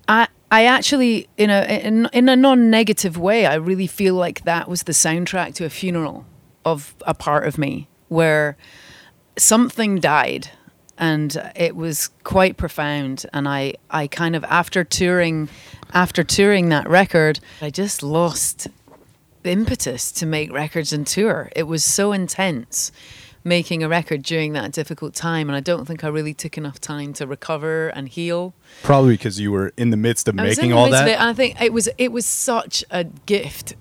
I 0.07 0.27
I 0.51 0.65
actually 0.65 1.27
in 1.37 1.49
a 1.49 1.63
in, 1.85 2.09
in 2.13 2.29
a 2.29 2.35
non-negative 2.35 3.17
way, 3.17 3.45
I 3.45 3.55
really 3.55 3.87
feel 3.87 4.15
like 4.15 4.43
that 4.43 4.69
was 4.69 4.83
the 4.83 4.93
soundtrack 4.93 5.53
to 5.55 5.65
a 5.65 5.69
funeral 5.69 6.25
of 6.63 6.95
a 7.01 7.13
part 7.13 7.47
of 7.47 7.57
me 7.57 7.87
where 8.07 8.57
something 9.37 9.99
died 9.99 10.49
and 10.97 11.51
it 11.55 11.75
was 11.75 12.09
quite 12.23 12.57
profound 12.57 13.25
and 13.33 13.47
I 13.47 13.75
I 13.89 14.07
kind 14.07 14.35
of 14.35 14.43
after 14.45 14.83
touring 14.83 15.49
after 15.93 16.23
touring 16.23 16.69
that 16.69 16.89
record, 16.89 17.39
I 17.61 17.69
just 17.69 18.01
lost 18.01 18.67
the 19.43 19.51
impetus 19.51 20.11
to 20.13 20.25
make 20.25 20.51
records 20.51 20.91
and 20.91 21.05
tour. 21.05 21.49
It 21.55 21.63
was 21.63 21.83
so 21.83 22.11
intense 22.11 22.91
making 23.47 23.81
a 23.81 23.89
record 23.89 24.23
during 24.23 24.53
that 24.53 24.71
difficult 24.71 25.15
time, 25.15 25.49
and 25.49 25.55
I 25.55 25.61
don't 25.61 25.85
think 25.85 26.03
I 26.03 26.09
really 26.09 26.33
took 26.33 26.57
enough 26.57 26.79
time 26.79 27.13
to 27.13 27.25
recover 27.25 27.87
and 27.89 28.09
heal. 28.09 28.53
Probably 28.83 29.13
because 29.13 29.39
you 29.39 29.51
were 29.51 29.71
in 29.77 29.89
the 29.89 29.97
midst 29.97 30.27
of 30.27 30.37
I 30.37 30.43
making 30.43 30.73
all 30.73 30.89
that. 30.89 31.07
it, 31.07 31.19
and 31.19 31.29
I 31.29 31.33
think 31.33 31.59
it 31.61 31.73
was 31.73 31.89
it 31.97 32.11
was 32.11 32.25
such 32.25 32.83
a 32.91 33.05
gift 33.05 33.75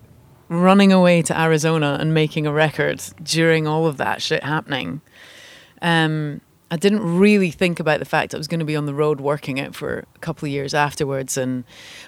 running 0.49 0.93
away 0.93 1.23
to 1.23 1.39
Arizona 1.39 1.99
and 2.01 2.15
making 2.15 2.47
a 2.47 2.53
record 2.53 3.03
during 3.23 3.67
all 3.67 3.87
of 3.87 3.97
that 3.97 4.23
shit 4.23 4.45
happening. 4.45 5.01
Um, 5.83 6.41
I 6.71 6.77
didn't 6.77 7.19
really 7.19 7.51
think 7.51 7.81
about 7.81 7.99
the 7.99 8.05
fact 8.05 8.35
I 8.35 8.39
was 8.39 8.49
going 8.49 8.61
to 8.61 8.67
be 8.67 8.77
on 8.77 8.87
the 8.87 8.95
road 8.95 9.21
working 9.21 9.59
it 9.59 9.75
for 9.75 10.05
a 10.15 10.19
couple 10.19 10.47
of 10.47 10.53
years 10.53 10.75
afterwards, 10.75 11.37
and 11.37 11.65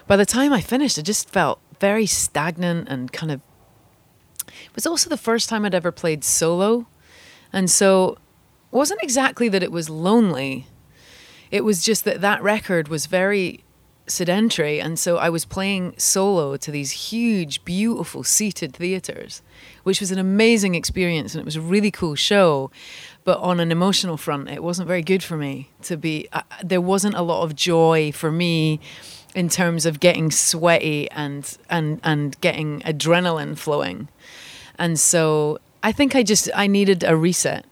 by 0.07 0.15
the 0.15 0.25
time 0.25 0.53
I 0.53 0.61
finished, 0.61 0.97
I 0.97 1.01
just 1.01 1.29
felt 1.29 1.59
very 1.79 2.05
stagnant 2.05 2.87
and 2.87 3.11
kind 3.11 3.31
of. 3.31 3.41
It 4.47 4.75
was 4.75 4.87
also 4.87 5.09
the 5.09 5.17
first 5.17 5.47
time 5.47 5.63
I'd 5.63 5.75
ever 5.75 5.91
played 5.91 6.23
solo, 6.23 6.87
and 7.51 7.69
so 7.69 8.17
it 8.71 8.75
wasn't 8.75 9.01
exactly 9.01 9.49
that 9.49 9.63
it 9.63 9.71
was 9.71 9.89
lonely. 9.89 10.67
It 11.51 11.63
was 11.63 11.83
just 11.83 12.05
that 12.05 12.21
that 12.21 12.43
record 12.43 12.87
was 12.87 13.07
very 13.07 13.63
sedentary, 14.05 14.79
and 14.79 14.97
so 14.97 15.17
I 15.17 15.29
was 15.29 15.45
playing 15.45 15.95
solo 15.97 16.57
to 16.57 16.71
these 16.71 16.91
huge, 16.91 17.63
beautiful 17.65 18.23
seated 18.23 18.73
theaters, 18.73 19.41
which 19.83 19.99
was 19.99 20.11
an 20.11 20.19
amazing 20.19 20.75
experience, 20.75 21.33
and 21.33 21.41
it 21.41 21.45
was 21.45 21.55
a 21.55 21.61
really 21.61 21.91
cool 21.91 22.15
show. 22.15 22.71
But 23.23 23.39
on 23.39 23.59
an 23.59 23.71
emotional 23.71 24.17
front, 24.17 24.49
it 24.49 24.63
wasn't 24.63 24.87
very 24.87 25.01
good 25.03 25.23
for 25.23 25.37
me 25.37 25.69
to 25.83 25.97
be. 25.97 26.27
Uh, 26.31 26.41
there 26.63 26.81
wasn't 26.81 27.15
a 27.15 27.21
lot 27.21 27.43
of 27.43 27.55
joy 27.55 28.11
for 28.11 28.31
me 28.31 28.79
in 29.35 29.49
terms 29.49 29.85
of 29.85 29.99
getting 29.99 30.31
sweaty 30.31 31.09
and 31.11 31.57
and 31.69 31.99
and 32.03 32.39
getting 32.41 32.81
adrenaline 32.81 33.57
flowing, 33.57 34.07
and 34.77 34.99
so 34.99 35.59
I 35.83 35.91
think 35.91 36.15
I 36.15 36.23
just 36.23 36.49
I 36.55 36.67
needed 36.67 37.03
a 37.03 37.15
reset. 37.15 37.65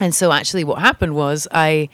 And 0.00 0.14
so 0.14 0.32
actually 0.32 0.64
what 0.64 0.80
happened 0.80 1.14
was 1.14 1.48
I 1.50 1.88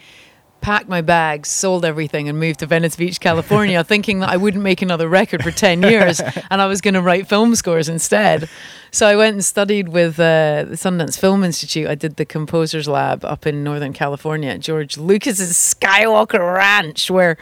packed 0.62 0.88
my 0.88 1.00
bags, 1.00 1.48
sold 1.48 1.84
everything, 1.84 2.28
and 2.28 2.38
moved 2.38 2.60
to 2.60 2.66
Venice 2.66 2.96
Beach, 2.96 3.20
California, 3.20 3.82
thinking 3.92 4.20
that 4.20 4.30
I 4.30 4.36
wouldn't 4.36 4.62
make 4.62 4.80
another 4.80 5.08
record 5.08 5.42
for 5.42 5.50
10 5.50 5.82
years 5.82 6.20
and 6.20 6.62
I 6.62 6.66
was 6.66 6.80
going 6.80 6.94
to 6.94 7.02
write 7.02 7.28
film 7.28 7.54
scores 7.54 7.88
instead. 7.88 8.48
So 8.92 9.06
I 9.06 9.16
went 9.16 9.34
and 9.34 9.44
studied 9.44 9.88
with 9.88 10.18
uh, 10.20 10.64
the 10.68 10.76
Sundance 10.76 11.18
Film 11.18 11.44
Institute. 11.44 11.88
I 11.88 11.94
did 11.94 12.16
the 12.16 12.24
Composers 12.24 12.86
Lab 12.88 13.24
up 13.24 13.46
in 13.46 13.64
Northern 13.64 13.92
California 13.92 14.50
at 14.50 14.60
George 14.60 14.96
Lucas's 14.96 15.52
Skywalker 15.52 16.54
Ranch, 16.54 17.10
where 17.10 17.36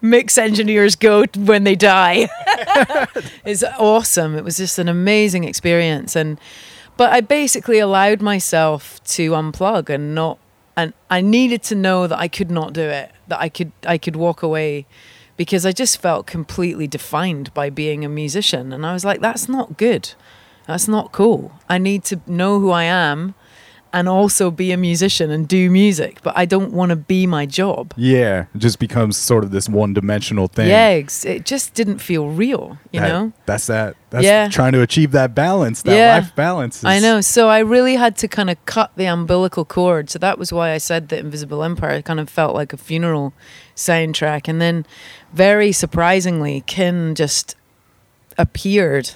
mix 0.00 0.36
engineers 0.36 0.96
go 0.96 1.24
when 1.36 1.64
they 1.64 1.76
die. 1.76 2.28
it's 3.44 3.62
awesome. 3.78 4.36
It 4.36 4.44
was 4.44 4.56
just 4.56 4.78
an 4.78 4.88
amazing 4.88 5.44
experience. 5.44 6.14
And 6.16 6.38
but 6.96 7.12
I 7.12 7.20
basically 7.20 7.78
allowed 7.78 8.22
myself 8.22 9.02
to 9.04 9.32
unplug 9.32 9.88
and 9.90 10.14
not 10.14 10.38
and 10.76 10.92
I 11.10 11.22
needed 11.22 11.62
to 11.64 11.74
know 11.74 12.06
that 12.06 12.18
I 12.18 12.28
could 12.28 12.50
not 12.50 12.74
do 12.74 12.82
it, 12.82 13.10
that 13.28 13.40
I 13.40 13.48
could 13.48 13.72
I 13.86 13.98
could 13.98 14.16
walk 14.16 14.42
away 14.42 14.86
because 15.36 15.66
I 15.66 15.72
just 15.72 16.00
felt 16.00 16.26
completely 16.26 16.86
defined 16.86 17.52
by 17.54 17.70
being 17.70 18.04
a 18.04 18.08
musician 18.08 18.72
and 18.72 18.84
I 18.86 18.92
was 18.92 19.04
like 19.04 19.20
that's 19.20 19.48
not 19.48 19.76
good. 19.76 20.12
That's 20.66 20.88
not 20.88 21.12
cool. 21.12 21.52
I 21.68 21.78
need 21.78 22.02
to 22.04 22.20
know 22.26 22.58
who 22.58 22.70
I 22.70 22.84
am 22.84 23.34
and 23.92 24.08
also 24.08 24.50
be 24.50 24.72
a 24.72 24.76
musician 24.76 25.30
and 25.30 25.48
do 25.48 25.70
music, 25.70 26.18
but 26.22 26.36
I 26.36 26.44
don't 26.44 26.72
want 26.72 26.90
to 26.90 26.96
be 26.96 27.26
my 27.26 27.46
job. 27.46 27.94
yeah, 27.96 28.46
it 28.54 28.58
just 28.58 28.78
becomes 28.78 29.16
sort 29.16 29.42
of 29.44 29.50
this 29.52 29.68
one 29.68 29.94
dimensional 29.94 30.48
thing. 30.48 30.68
Yeah, 30.68 30.88
it 30.90 31.44
just 31.46 31.72
didn't 31.74 31.98
feel 31.98 32.28
real, 32.28 32.78
you 32.92 33.00
That- 33.00 33.08
know? 33.08 33.32
That's 33.46 33.66
that. 33.68 33.96
That's 34.10 34.24
Yeah. 34.24 34.48
trying 34.48 34.72
to 34.72 34.82
achieve 34.82 35.12
that 35.12 35.34
balance, 35.34 35.82
that 35.82 35.96
Yeah. 35.96 36.14
life 36.16 36.34
balance. 36.34 36.84
I 36.84 36.98
know. 36.98 37.20
So 37.20 37.48
I 37.48 37.60
really 37.60 37.96
had 37.96 38.16
to 38.18 38.28
kind 38.28 38.50
of 38.50 38.56
cut 38.66 38.90
the 38.96 39.06
umbilical 39.06 39.64
cord. 39.64 40.10
So 40.10 40.18
that 40.18 40.38
was 40.38 40.52
why 40.52 40.72
I 40.72 40.78
said 40.78 41.08
that 41.08 41.20
Invisible 41.20 41.62
Empire 41.64 42.02
kind 42.02 42.20
of 42.20 42.28
felt 42.28 42.54
like 42.54 42.72
a 42.72 42.76
funeral 42.76 43.32
soundtrack. 43.74 44.46
And 44.48 44.60
then, 44.60 44.84
very 45.32 45.72
surprisingly, 45.72 46.62
Kin 46.66 47.14
just 47.14 47.56
appeared 48.38 49.12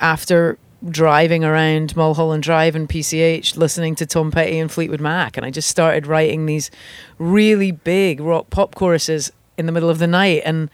after 0.00 0.58
driving 0.88 1.44
around 1.44 1.94
Mulholland 1.94 2.42
Drive 2.42 2.74
and 2.74 2.88
PCH, 2.88 3.56
listening 3.56 3.94
to 3.96 4.06
Tom 4.06 4.30
Petty 4.30 4.58
and 4.58 4.70
Fleetwood 4.70 5.00
Mac. 5.00 5.36
And 5.36 5.44
I 5.44 5.50
just 5.50 5.68
started 5.68 6.06
writing 6.06 6.46
these 6.46 6.70
really 7.18 7.70
big 7.70 8.20
rock 8.20 8.50
pop 8.50 8.74
choruses 8.74 9.30
in 9.58 9.66
the 9.66 9.72
middle 9.72 9.90
of 9.90 9.98
the 9.98 10.06
night. 10.06 10.42
And 10.44 10.70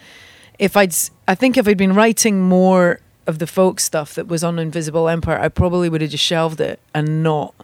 if 0.59 0.77
I'd, 0.77 0.95
I 1.27 1.35
think 1.35 1.57
if 1.57 1.67
I'd 1.67 1.77
been 1.77 1.95
writing 1.95 2.41
more 2.41 3.01
of 3.27 3.41
the 3.41 3.47
folk 3.47 3.81
stuff 3.81 4.15
that 4.15 4.29
was 4.29 4.45
on 4.45 4.59
Invisible 4.59 5.09
Empire, 5.09 5.39
I 5.39 5.49
probably 5.49 5.89
would 5.89 6.01
have 6.01 6.11
just 6.11 6.25
shelved 6.25 6.61
it 6.61 6.79
and 6.95 7.23
not, 7.23 7.55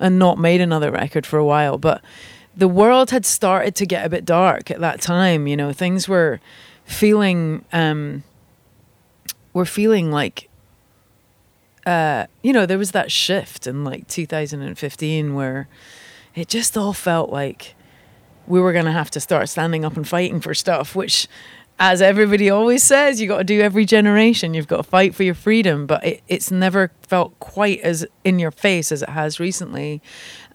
and 0.00 0.18
not 0.18 0.38
made 0.38 0.60
another 0.60 0.90
record 0.90 1.24
for 1.24 1.38
a 1.38 1.44
while. 1.44 1.78
But 1.78 2.02
the 2.56 2.68
world 2.68 3.10
had 3.10 3.24
started 3.24 3.76
to 3.76 3.86
get 3.86 4.04
a 4.04 4.08
bit 4.08 4.24
dark 4.24 4.70
at 4.70 4.80
that 4.80 5.00
time. 5.00 5.46
You 5.46 5.56
know, 5.56 5.72
things 5.72 6.08
were 6.08 6.40
feeling, 6.84 7.64
um, 7.72 8.24
were 9.52 9.64
feeling 9.64 10.10
like, 10.10 10.48
uh, 11.86 12.26
you 12.42 12.52
know, 12.52 12.66
there 12.66 12.78
was 12.78 12.92
that 12.92 13.12
shift 13.12 13.66
in 13.66 13.84
like 13.84 14.08
2015 14.08 15.34
where 15.34 15.68
it 16.34 16.48
just 16.48 16.76
all 16.76 16.92
felt 16.92 17.30
like 17.30 17.74
we 18.46 18.60
were 18.60 18.72
going 18.72 18.84
to 18.84 18.92
have 18.92 19.10
to 19.10 19.20
start 19.20 19.48
standing 19.48 19.84
up 19.84 19.96
and 19.96 20.06
fighting 20.06 20.40
for 20.40 20.54
stuff, 20.54 20.94
which, 20.94 21.28
as 21.78 22.02
everybody 22.02 22.50
always 22.50 22.82
says, 22.82 23.20
you 23.20 23.28
got 23.28 23.38
to 23.38 23.44
do 23.44 23.60
every 23.60 23.84
generation. 23.84 24.54
You've 24.54 24.68
got 24.68 24.78
to 24.78 24.82
fight 24.82 25.14
for 25.14 25.22
your 25.22 25.34
freedom, 25.34 25.86
but 25.86 26.04
it, 26.04 26.22
it's 26.28 26.50
never 26.50 26.90
felt 27.02 27.38
quite 27.40 27.80
as 27.80 28.06
in 28.22 28.38
your 28.38 28.50
face 28.50 28.92
as 28.92 29.02
it 29.02 29.08
has 29.10 29.40
recently. 29.40 30.02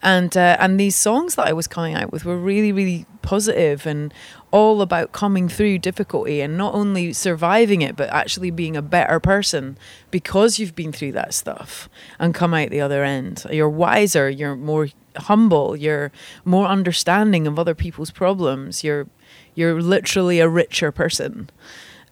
And 0.02 0.36
uh, 0.36 0.56
and 0.58 0.78
these 0.80 0.96
songs 0.96 1.34
that 1.34 1.46
I 1.46 1.52
was 1.52 1.66
coming 1.66 1.94
out 1.94 2.12
with 2.12 2.24
were 2.24 2.38
really, 2.38 2.72
really 2.72 3.06
positive 3.22 3.86
and 3.86 4.14
all 4.50 4.82
about 4.82 5.12
coming 5.12 5.48
through 5.48 5.78
difficulty 5.78 6.40
and 6.40 6.56
not 6.56 6.74
only 6.74 7.12
surviving 7.12 7.82
it, 7.82 7.96
but 7.96 8.08
actually 8.10 8.50
being 8.50 8.76
a 8.76 8.82
better 8.82 9.20
person 9.20 9.76
because 10.10 10.58
you've 10.58 10.74
been 10.74 10.92
through 10.92 11.12
that 11.12 11.34
stuff 11.34 11.88
and 12.18 12.34
come 12.34 12.52
out 12.52 12.70
the 12.70 12.80
other 12.80 13.04
end. 13.04 13.44
You're 13.50 13.68
wiser. 13.68 14.28
You're 14.28 14.56
more 14.56 14.88
humble. 15.16 15.76
You're 15.76 16.10
more 16.44 16.66
understanding 16.66 17.46
of 17.46 17.58
other 17.58 17.74
people's 17.74 18.10
problems. 18.10 18.82
You're 18.82 19.06
you're 19.54 19.80
literally 19.80 20.40
a 20.40 20.48
richer 20.48 20.92
person. 20.92 21.50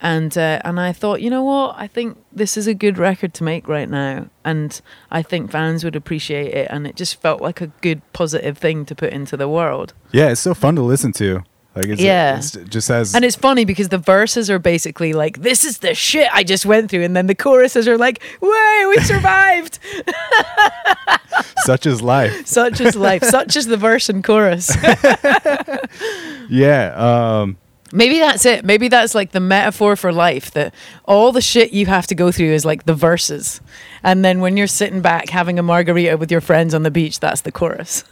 And 0.00 0.38
uh, 0.38 0.60
and 0.64 0.78
I 0.78 0.92
thought, 0.92 1.22
you 1.22 1.30
know 1.30 1.42
what? 1.42 1.74
I 1.76 1.88
think 1.88 2.18
this 2.32 2.56
is 2.56 2.68
a 2.68 2.74
good 2.74 2.98
record 2.98 3.34
to 3.34 3.44
make 3.44 3.66
right 3.66 3.90
now, 3.90 4.28
and 4.44 4.80
I 5.10 5.22
think 5.22 5.50
fans 5.50 5.82
would 5.82 5.96
appreciate 5.96 6.54
it. 6.54 6.68
And 6.70 6.86
it 6.86 6.94
just 6.94 7.20
felt 7.20 7.40
like 7.40 7.60
a 7.60 7.66
good, 7.80 8.00
positive 8.12 8.58
thing 8.58 8.84
to 8.84 8.94
put 8.94 9.12
into 9.12 9.36
the 9.36 9.48
world. 9.48 9.94
Yeah, 10.12 10.28
it's 10.28 10.40
so 10.40 10.54
fun 10.54 10.76
to 10.76 10.82
listen 10.82 11.10
to. 11.14 11.42
Like 11.78 11.86
it's, 11.86 12.02
Yeah. 12.02 12.38
it's 12.38 12.54
it 12.56 12.68
just 12.68 12.88
has 12.88 13.14
And 13.14 13.24
it's 13.24 13.36
funny 13.36 13.64
because 13.64 13.88
the 13.88 13.98
verses 13.98 14.50
are 14.50 14.58
basically 14.58 15.12
like, 15.12 15.42
"This 15.42 15.64
is 15.64 15.78
the 15.78 15.94
shit 15.94 16.28
I 16.34 16.42
just 16.42 16.66
went 16.66 16.90
through," 16.90 17.04
and 17.04 17.14
then 17.16 17.26
the 17.28 17.34
choruses 17.34 17.86
are 17.86 17.96
like, 17.96 18.20
"Way, 18.40 18.84
we 18.88 18.98
survived." 19.14 19.78
such 21.64 21.86
is 21.86 22.02
life. 22.02 22.46
Such 22.46 22.80
is 22.80 22.96
life. 22.96 23.22
Such 23.22 23.54
is 23.56 23.66
the 23.66 23.76
verse 23.76 24.08
and 24.08 24.24
chorus. 24.24 24.70
Yeah. 26.50 26.94
Um, 26.96 27.58
Maybe 27.92 28.18
that's 28.18 28.44
it. 28.44 28.64
Maybe 28.64 28.88
that's 28.88 29.14
like 29.14 29.32
the 29.32 29.40
metaphor 29.40 29.96
for 29.96 30.12
life 30.12 30.50
that 30.52 30.74
all 31.04 31.32
the 31.32 31.40
shit 31.40 31.72
you 31.72 31.86
have 31.86 32.06
to 32.08 32.14
go 32.14 32.30
through 32.30 32.52
is 32.52 32.64
like 32.64 32.84
the 32.84 32.94
verses. 32.94 33.60
And 34.02 34.24
then 34.24 34.40
when 34.40 34.56
you're 34.56 34.66
sitting 34.66 35.00
back 35.00 35.30
having 35.30 35.58
a 35.58 35.62
margarita 35.62 36.16
with 36.16 36.30
your 36.30 36.40
friends 36.40 36.74
on 36.74 36.82
the 36.82 36.90
beach, 36.90 37.20
that's 37.20 37.42
the 37.42 37.52
chorus. 37.52 38.04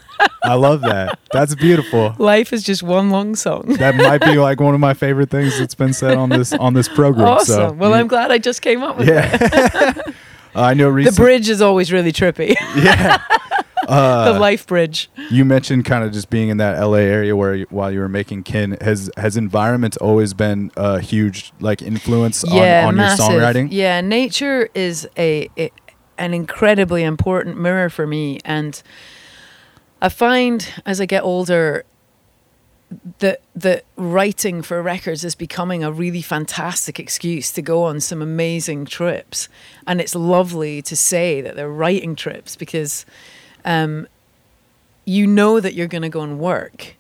I 0.43 0.55
love 0.55 0.81
that. 0.83 1.19
That's 1.33 1.55
beautiful. 1.55 2.15
Life 2.19 2.53
is 2.53 2.63
just 2.63 2.83
one 2.83 3.11
long 3.11 3.37
song. 3.37 3.75
That 3.79 3.97
might 3.97 4.23
be 4.23 4.39
like 4.39 4.61
one 4.61 4.75
of 4.75 4.81
my 4.81 4.95
favorite 4.95 5.29
things 5.31 5.59
that's 5.59 5.75
been 5.75 5.93
said 5.93 6.17
on 6.17 6.31
this 6.31 6.53
on 6.55 6.75
this 6.75 6.89
program. 6.89 7.29
awesome. 7.29 7.55
So 7.55 7.73
well, 7.73 7.93
I'm 7.93 8.09
glad 8.09 8.31
I 8.31 8.39
just 8.39 8.63
came 8.63 8.83
up 8.83 8.97
with 8.97 9.09
yeah. 9.09 9.37
that. 9.37 10.15
I 10.55 10.73
know 10.73 10.91
The 10.91 11.13
bridge 11.13 11.51
is 11.51 11.61
always 11.61 11.93
really 11.93 12.13
trippy. 12.13 12.55
yeah. 12.77 13.23
Uh, 13.87 14.33
the 14.33 14.39
life 14.39 14.67
bridge. 14.67 15.09
You 15.31 15.45
mentioned 15.45 15.85
kind 15.85 16.05
of 16.05 16.13
just 16.13 16.29
being 16.29 16.49
in 16.49 16.57
that 16.57 16.81
LA 16.81 16.99
area 16.99 17.37
where 17.37 17.55
you, 17.55 17.67
while 17.71 17.91
you 17.91 18.01
were 18.01 18.09
making 18.09 18.43
Kin 18.43 18.77
has 18.81 19.11
has 19.17 19.37
environment 19.37 19.97
always 19.99 20.35
been 20.35 20.73
a 20.77 21.01
huge 21.01 21.53
like 21.61 21.83
influence 21.83 22.45
yeah, 22.47 22.87
on, 22.87 22.99
on 22.99 23.07
your 23.09 23.17
songwriting? 23.17 23.69
Yeah, 23.71 24.01
nature 24.01 24.69
is 24.75 25.09
a, 25.17 25.49
a 25.57 25.71
an 26.19 26.35
incredibly 26.35 27.05
important 27.05 27.59
mirror 27.59 27.89
for 27.89 28.07
me, 28.07 28.41
and 28.45 28.83
I 30.03 30.09
find 30.09 30.69
as 30.85 31.01
I 31.01 31.07
get 31.07 31.23
older 31.23 31.85
that 33.19 33.43
that 33.55 33.85
writing 33.97 34.63
for 34.63 34.83
records 34.83 35.25
is 35.25 35.35
becoming 35.35 35.83
a 35.83 35.91
really 35.91 36.23
fantastic 36.23 37.01
excuse 37.01 37.51
to 37.53 37.63
go 37.63 37.85
on 37.85 38.01
some 38.01 38.23
amazing 38.23 38.87
trips, 38.87 39.49
and 39.87 40.01
it's 40.01 40.15
lovely 40.15 40.83
to 40.83 40.97
say 40.97 41.41
that 41.41 41.57
they're 41.57 41.71
writing 41.71 42.17
trips 42.17 42.57
because. 42.57 43.07
Um, 43.67 44.07
you 45.05 45.27
know 45.27 45.61
that 45.61 45.75
you're 45.75 45.87
going 45.87 46.03
to 46.03 46.09
go 46.09 46.23
and 46.23 46.39
work, 46.39 46.97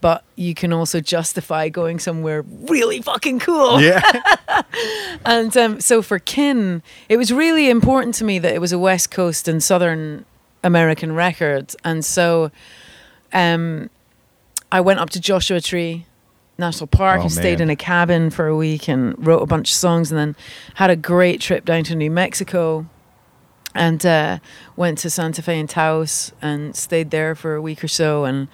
but 0.00 0.22
you 0.36 0.54
can 0.54 0.72
also 0.72 1.00
justify 1.00 1.68
going 1.68 1.98
somewhere 1.98 2.42
really 2.42 3.00
fucking 3.00 3.38
cool. 3.40 3.80
Yeah. 3.80 4.02
And 5.24 5.54
um, 5.56 5.80
so 5.80 6.00
for 6.00 6.18
Kin, 6.18 6.82
it 7.08 7.16
was 7.16 7.32
really 7.32 7.68
important 7.68 8.14
to 8.16 8.24
me 8.24 8.38
that 8.38 8.54
it 8.54 8.60
was 8.60 8.72
a 8.72 8.78
West 8.78 9.10
Coast 9.10 9.48
and 9.48 9.62
Southern 9.62 10.24
American 10.62 11.12
record. 11.12 11.74
And 11.84 12.04
so 12.04 12.50
um, 13.32 13.90
I 14.70 14.80
went 14.80 15.00
up 15.00 15.10
to 15.10 15.20
Joshua 15.20 15.60
Tree 15.60 16.06
National 16.56 16.86
Park 16.86 17.20
Oh, 17.20 17.22
and 17.22 17.32
stayed 17.32 17.60
in 17.60 17.68
a 17.68 17.76
cabin 17.76 18.30
for 18.30 18.46
a 18.46 18.56
week 18.56 18.88
and 18.88 19.14
wrote 19.26 19.42
a 19.42 19.46
bunch 19.46 19.70
of 19.70 19.74
songs 19.76 20.10
and 20.10 20.18
then 20.18 20.36
had 20.74 20.90
a 20.90 20.96
great 20.96 21.40
trip 21.40 21.64
down 21.64 21.84
to 21.84 21.94
New 21.96 22.10
Mexico 22.10 22.86
and 23.78 24.04
uh, 24.04 24.38
went 24.76 24.98
to 24.98 25.10
Santa 25.10 25.40
Fe 25.40 25.58
and 25.60 25.70
Taos 25.70 26.32
and 26.42 26.74
stayed 26.74 27.10
there 27.10 27.34
for 27.34 27.54
a 27.54 27.62
week 27.62 27.82
or 27.82 27.88
so 27.88 28.24
and 28.24 28.48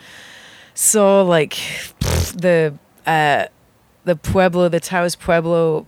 saw 0.75 1.23
like 1.23 1.59
the 2.35 2.75
uh, 3.07 3.47
the 4.05 4.17
Pueblo, 4.17 4.69
the 4.69 4.81
Taos 4.81 5.17
Pueblo 5.17 5.87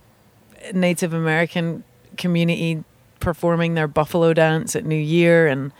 Native 0.73 1.13
American 1.13 1.83
community 2.17 2.83
performing 3.19 3.75
their 3.75 3.87
buffalo 3.87 4.33
dance 4.33 4.75
at 4.75 4.85
New 4.85 4.95
Year 4.95 5.47
and 5.47 5.71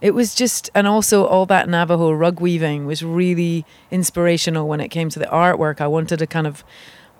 it 0.00 0.14
was 0.14 0.34
just 0.34 0.68
and 0.74 0.88
also 0.88 1.24
all 1.24 1.46
that 1.46 1.68
Navajo 1.68 2.10
rug 2.10 2.40
weaving 2.40 2.86
was 2.86 3.04
really 3.04 3.64
inspirational 3.90 4.66
when 4.66 4.80
it 4.80 4.88
came 4.88 5.08
to 5.10 5.18
the 5.18 5.26
artwork. 5.26 5.80
I 5.80 5.86
wanted 5.86 6.20
a 6.20 6.26
kind 6.26 6.46
of 6.46 6.64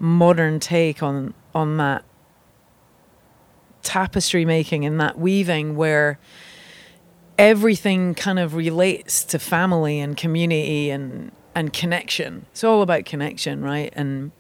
modern 0.01 0.59
take 0.59 1.03
on 1.03 1.33
on 1.55 1.77
that 1.77 2.05
tapestry 3.83 4.45
making 4.45 4.85
and 4.85 5.01
that 5.01 5.19
weaving 5.19 5.77
where 5.77 6.19
everything 7.39 8.15
kind 8.15 8.39
of 8.39 8.55
relates 8.55 9.25
to 9.25 9.39
family 9.39 10.01
and 10.01 10.17
community 10.17 10.91
and 10.91 11.33
and 11.55 11.73
connection. 11.73 12.47
It's 12.53 12.65
all 12.65 12.83
about 12.83 13.05
connection, 13.05 13.63
right? 13.63 13.93
And 13.95 14.33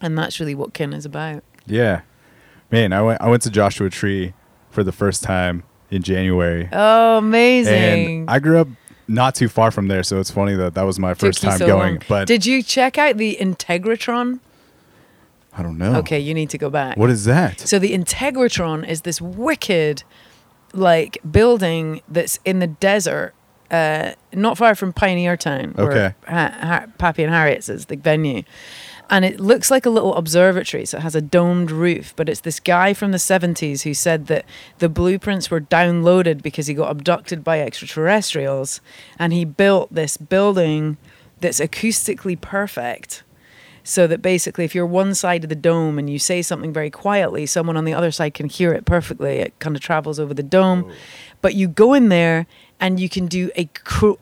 and 0.00 0.16
that's 0.16 0.40
really 0.40 0.54
what 0.54 0.72
Kin 0.74 0.92
is 0.92 1.04
about. 1.04 1.42
yeah. 1.66 2.02
Man, 2.72 2.92
I 2.92 3.02
went 3.02 3.20
I 3.20 3.28
went 3.28 3.42
to 3.42 3.50
Joshua 3.50 3.90
Tree 3.90 4.32
for 4.70 4.84
the 4.84 4.92
first 4.92 5.24
time 5.24 5.64
in 5.90 6.02
January. 6.04 6.68
Oh, 6.72 7.18
amazing! 7.18 8.20
And 8.20 8.30
I 8.30 8.38
grew 8.38 8.60
up 8.60 8.68
not 9.08 9.34
too 9.34 9.48
far 9.48 9.72
from 9.72 9.88
there, 9.88 10.04
so 10.04 10.20
it's 10.20 10.30
funny 10.30 10.54
that 10.54 10.74
that 10.74 10.82
was 10.82 10.96
my 11.00 11.10
Took 11.14 11.18
first 11.18 11.42
time 11.42 11.58
so 11.58 11.66
going. 11.66 11.94
long. 11.94 12.02
But 12.08 12.28
did 12.28 12.46
you 12.46 12.62
check 12.62 12.96
out 12.96 13.16
the 13.16 13.36
Integratron? 13.40 14.38
I 15.56 15.62
don't 15.62 15.78
know. 15.78 15.96
Okay, 15.96 16.18
you 16.18 16.32
need 16.34 16.50
to 16.50 16.58
go 16.58 16.70
back. 16.70 16.96
What 16.96 17.10
is 17.10 17.24
that? 17.24 17.60
So 17.60 17.78
the 17.78 17.92
Integratron 17.92 18.88
is 18.88 19.02
this 19.02 19.20
wicked, 19.20 20.04
like 20.72 21.18
building 21.28 22.02
that's 22.08 22.38
in 22.44 22.60
the 22.60 22.66
desert, 22.68 23.34
uh, 23.70 24.12
not 24.32 24.56
far 24.58 24.74
from 24.74 24.92
Pioneertown, 24.92 25.76
Okay. 25.78 25.94
where 25.94 26.16
ha- 26.28 26.54
ha- 26.60 26.86
Pappy 26.98 27.24
and 27.24 27.32
Harriet's 27.32 27.68
is 27.68 27.86
the 27.86 27.96
venue, 27.96 28.42
and 29.08 29.24
it 29.24 29.40
looks 29.40 29.70
like 29.72 29.84
a 29.86 29.90
little 29.90 30.14
observatory. 30.14 30.84
So 30.86 30.98
it 30.98 31.00
has 31.02 31.14
a 31.16 31.20
domed 31.20 31.70
roof, 31.72 32.12
but 32.16 32.28
it's 32.28 32.40
this 32.40 32.60
guy 32.60 32.94
from 32.94 33.10
the 33.10 33.18
seventies 33.18 33.82
who 33.82 33.92
said 33.94 34.26
that 34.28 34.44
the 34.78 34.88
blueprints 34.88 35.50
were 35.50 35.60
downloaded 35.60 36.42
because 36.42 36.68
he 36.68 36.74
got 36.74 36.90
abducted 36.90 37.42
by 37.42 37.60
extraterrestrials, 37.60 38.80
and 39.18 39.32
he 39.32 39.44
built 39.44 39.92
this 39.92 40.16
building 40.16 40.96
that's 41.40 41.58
acoustically 41.60 42.40
perfect 42.40 43.22
so 43.82 44.06
that 44.06 44.22
basically 44.22 44.64
if 44.64 44.74
you're 44.74 44.86
one 44.86 45.14
side 45.14 45.44
of 45.44 45.48
the 45.48 45.56
dome 45.56 45.98
and 45.98 46.10
you 46.10 46.18
say 46.18 46.42
something 46.42 46.72
very 46.72 46.90
quietly 46.90 47.46
someone 47.46 47.76
on 47.76 47.84
the 47.84 47.94
other 47.94 48.10
side 48.10 48.34
can 48.34 48.48
hear 48.48 48.72
it 48.72 48.84
perfectly 48.84 49.38
it 49.38 49.58
kind 49.58 49.76
of 49.76 49.82
travels 49.82 50.18
over 50.18 50.34
the 50.34 50.42
dome 50.42 50.84
oh. 50.86 50.92
but 51.40 51.54
you 51.54 51.68
go 51.68 51.94
in 51.94 52.08
there 52.08 52.46
and 52.78 52.98
you 52.98 53.08
can 53.08 53.26
do 53.26 53.50
a 53.56 53.66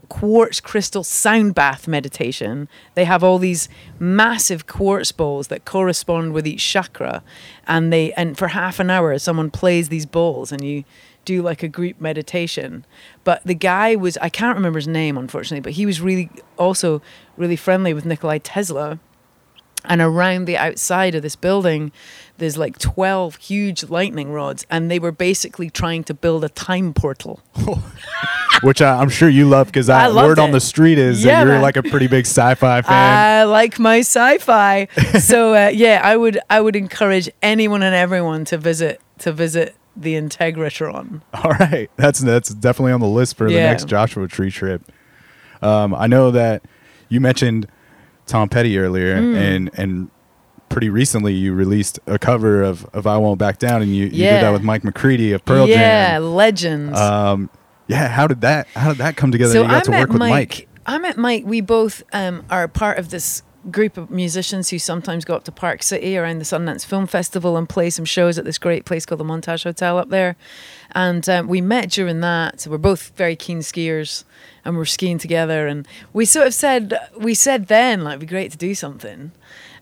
quartz 0.09 0.61
crystal 0.61 1.05
sound 1.05 1.55
bath 1.55 1.87
meditation 1.87 2.69
they 2.95 3.05
have 3.05 3.23
all 3.23 3.39
these 3.39 3.69
massive 3.99 4.67
quartz 4.67 5.13
bowls 5.13 5.49
that 5.49 5.65
correspond 5.65 6.33
with 6.33 6.47
each 6.47 6.65
chakra 6.67 7.23
and 7.67 7.93
they 7.93 8.13
and 8.15 8.37
for 8.37 8.49
half 8.49 8.81
an 8.81 8.91
hour 8.91 9.19
someone 9.19 9.51
plays 9.51 9.89
these 9.89 10.07
bowls 10.07 10.53
and 10.53 10.65
you 10.65 10.85
do 11.29 11.43
like 11.43 11.63
a 11.63 11.69
group 11.69 12.01
meditation. 12.01 12.87
But 13.23 13.43
the 13.45 13.55
guy 13.55 13.97
was, 13.97 14.17
I 14.17 14.31
can't 14.31 14.57
remember 14.57 14.79
his 14.79 14.89
name, 14.89 15.19
unfortunately, 15.19 15.61
but 15.61 15.75
he 15.75 15.85
was 15.85 16.01
really 16.01 16.31
also 16.57 17.03
really 17.37 17.55
friendly 17.55 17.93
with 17.93 18.07
Nikolai 18.07 18.39
Tesla. 18.39 18.99
And 19.85 20.01
around 20.01 20.45
the 20.47 20.57
outside 20.57 21.15
of 21.15 21.23
this 21.23 21.37
building, 21.37 21.93
there's 22.39 22.59
like 22.59 22.79
12 22.79 23.37
huge 23.37 23.85
lightning 23.89 24.33
rods, 24.33 24.67
and 24.69 24.91
they 24.91 24.99
were 24.99 25.13
basically 25.13 25.71
trying 25.71 26.05
to 26.05 26.15
build 26.15 26.45
a 26.45 26.49
time 26.49 26.93
portal. 26.93 27.41
Which 28.63 28.83
I, 28.83 29.01
I'm 29.01 29.09
sure 29.09 29.29
you 29.29 29.49
love 29.49 29.69
because 29.69 29.89
I 29.89 30.05
I 30.05 30.07
loved 30.09 30.29
word 30.29 30.39
on 30.41 30.51
the 30.51 30.61
street 30.61 30.99
is 30.99 31.25
Yeah, 31.25 31.39
that 31.39 31.43
you're 31.45 31.53
man. 31.55 31.63
like 31.63 31.77
a 31.77 31.83
pretty 31.83 32.09
big 32.09 32.27
sci-fi 32.27 32.83
fan. 32.83 32.93
I 32.93 33.45
like 33.45 33.79
my 33.79 34.01
sci-fi. 34.01 34.89
so 35.21 35.55
uh, 35.55 35.69
yeah, 35.69 36.01
I 36.03 36.17
would 36.17 36.41
I 36.51 36.61
would 36.61 36.75
encourage 36.75 37.31
anyone 37.41 37.85
and 37.85 37.95
everyone 37.95 38.45
to 38.47 38.59
visit 38.59 39.01
to 39.21 39.33
visit 39.33 39.77
the 39.97 40.15
Integratron. 40.15 41.23
All 41.33 41.53
right, 41.53 41.89
that's 41.97 42.19
that's 42.19 42.49
definitely 42.51 42.93
on 42.93 43.01
the 43.01 43.07
list 43.09 43.37
for 43.37 43.49
the 43.49 43.55
next 43.57 43.87
Joshua 43.87 44.27
Tree 44.27 44.51
trip. 44.51 44.83
Um, 45.63 45.95
I 45.95 46.09
know 46.09 46.33
that 46.33 46.63
you 47.09 47.21
mentioned 47.21 47.69
Tom 48.29 48.49
Petty 48.49 48.79
earlier, 48.79 49.17
Hmm. 49.19 49.35
and 49.35 49.71
and 49.75 50.11
pretty 50.69 50.91
recently 50.91 51.33
you 51.35 51.55
released 51.55 51.99
a 52.07 52.19
cover 52.19 52.63
of, 52.63 52.85
of 52.93 53.07
"I 53.07 53.17
Won't 53.17 53.39
Back 53.39 53.59
Down," 53.59 53.83
and 53.83 53.95
you, 53.95 54.05
you 54.05 54.11
did 54.25 54.43
that 54.43 54.53
with 54.53 54.63
Mike 54.63 54.85
McCready 54.85 55.33
of 55.33 55.45
Pearl 55.45 55.67
yeah, 55.69 55.75
Jam. 55.75 56.23
Yeah, 56.23 56.29
legends. 56.29 56.99
Um, 56.99 57.51
yeah, 57.89 58.09
how 58.09 58.27
did 58.27 58.43
that 58.43 58.69
how 58.77 58.91
did 58.91 58.99
that 58.99 59.17
come 59.17 59.33
together? 59.33 59.55
so 59.55 59.63
you 59.63 59.69
got 59.69 59.77
I 59.77 59.81
to 59.81 59.91
met 59.91 60.01
work 60.01 60.09
with 60.11 60.19
Mike, 60.19 60.31
Mike. 60.31 60.69
I 60.87 60.99
met 60.99 61.17
Mike. 61.17 61.45
We 61.47 61.61
both 61.61 62.03
um, 62.13 62.45
are 62.51 62.69
part 62.69 62.99
of 62.99 63.11
this 63.11 63.43
group 63.71 63.99
of 63.99 64.11
musicians 64.11 64.71
who 64.71 64.79
sometimes 64.79 65.25
go 65.25 65.35
up 65.35 65.45
to 65.45 65.53
Park 65.53 65.83
City 65.83 66.17
around 66.17 66.39
the 66.39 66.45
Sundance 66.45 66.87
Film 66.87 67.07
Festival 67.07 67.57
and 67.57 67.69
play 67.69 67.91
some 67.91 68.05
shows 68.05 68.39
at 68.39 68.45
this 68.45 68.57
great 68.57 68.85
place 68.87 69.05
called 69.05 69.21
the 69.21 69.25
Montage 69.25 69.65
Hotel 69.65 69.99
up 69.99 70.09
there. 70.09 70.37
And 70.93 71.29
um, 71.29 71.49
we 71.49 71.61
met 71.61 71.91
during 71.91 72.21
that. 72.21 72.61
So 72.61 72.71
we're 72.71 72.79
both 72.79 73.13
very 73.17 73.37
keen 73.37 73.59
skiers, 73.59 74.25
and 74.69 74.77
we're 74.77 74.85
skiing 74.85 75.19
together. 75.19 75.67
And 75.67 75.89
we 76.13 76.27
sort 76.27 76.47
of 76.47 76.55
said 76.55 76.97
we 77.17 77.35
said 77.35 77.67
then 77.69 78.05
like 78.05 78.17
it'd 78.17 78.21
be 78.21 78.27
great 78.27 78.53
to 78.53 78.59
do 78.59 78.75
something, 78.75 79.33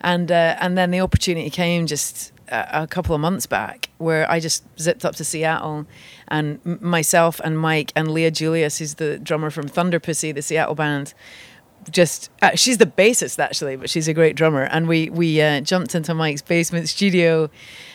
and 0.00 0.30
uh, 0.30 0.56
and 0.60 0.78
then 0.78 0.92
the 0.92 1.00
opportunity 1.00 1.50
came 1.50 1.86
just 1.86 2.32
a, 2.48 2.82
a 2.82 2.86
couple 2.86 3.14
of 3.14 3.20
months 3.20 3.46
back 3.46 3.90
where 3.98 4.30
I 4.30 4.38
just 4.38 4.64
zipped 4.78 5.04
up 5.04 5.16
to 5.16 5.24
Seattle, 5.24 5.86
and 6.28 6.60
m- 6.64 6.78
myself 6.80 7.40
and 7.40 7.58
Mike 7.58 7.92
and 7.96 8.10
Leah 8.12 8.30
Julius, 8.30 8.78
who's 8.78 8.94
the 8.94 9.18
drummer 9.18 9.50
from 9.50 9.68
Thunderpussy, 9.68 10.32
the 10.32 10.42
Seattle 10.42 10.76
band, 10.76 11.12
just 11.90 12.30
uh, 12.40 12.54
she's 12.54 12.78
the 12.78 12.86
bassist 12.86 13.40
actually, 13.40 13.74
but 13.74 13.90
she's 13.90 14.06
a 14.06 14.14
great 14.14 14.36
drummer. 14.36 14.62
And 14.62 14.86
we 14.86 15.10
we 15.10 15.40
uh, 15.42 15.60
jumped 15.62 15.96
into 15.96 16.14
Mike's 16.14 16.42
basement 16.42 16.88
studio, 16.88 17.50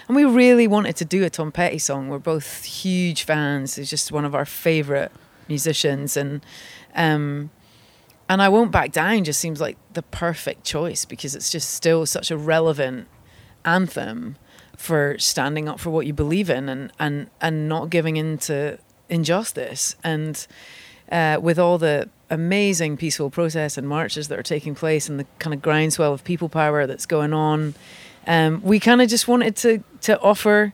and 0.08 0.16
we 0.16 0.26
really 0.26 0.68
wanted 0.68 0.98
to 0.98 1.06
do 1.06 1.24
a 1.24 1.30
Tom 1.30 1.54
Petty 1.54 1.80
song. 1.80 2.10
We're 2.10 2.20
both 2.20 2.66
huge 2.66 3.24
fans. 3.24 3.76
He's 3.76 3.90
just 3.90 4.12
one 4.12 4.26
of 4.26 4.36
our 4.36 4.46
favorite 4.46 5.12
musicians, 5.48 6.16
and 6.16 6.42
um, 6.96 7.50
and 8.30 8.42
I 8.42 8.50
won't 8.50 8.72
back 8.72 8.92
down 8.92 9.24
just 9.24 9.40
seems 9.40 9.60
like 9.60 9.78
the 9.94 10.04
perfect 10.04 10.64
choice 10.64 11.06
because 11.06 11.36
it's 11.36 11.50
just 11.50 11.72
still 11.72 12.06
such 12.06 12.32
a 12.32 12.38
relevant 12.38 13.08
anthem 13.66 14.38
for 14.78 15.18
standing 15.20 15.68
up 15.68 15.80
for 15.80 15.90
what 15.90 16.08
you 16.08 16.14
believe 16.14 16.50
in 16.50 16.70
and 16.70 16.92
and 17.00 17.30
and 17.40 17.68
not 17.68 17.90
giving 17.90 18.18
in 18.18 18.38
to 18.40 18.80
injustice. 19.10 19.96
And 20.04 20.46
uh, 21.12 21.40
with 21.42 21.60
all 21.60 21.78
the 21.78 22.10
amazing 22.30 22.96
peaceful 22.96 23.30
protests 23.30 23.78
and 23.78 23.88
marches 23.88 24.30
that 24.30 24.40
are 24.40 24.44
taking 24.44 24.74
place 24.74 25.10
and 25.10 25.20
the 25.20 25.26
kind 25.40 25.54
of 25.54 25.62
groundswell 25.62 26.14
of 26.14 26.24
people 26.24 26.48
power 26.48 26.88
that's 26.88 27.06
going 27.06 27.34
on 27.34 27.76
um, 28.26 28.62
we 28.64 28.80
kind 28.80 29.02
of 29.02 29.10
just 29.10 29.28
wanted 29.28 29.56
to 29.56 29.84
to 30.00 30.20
offer 30.22 30.74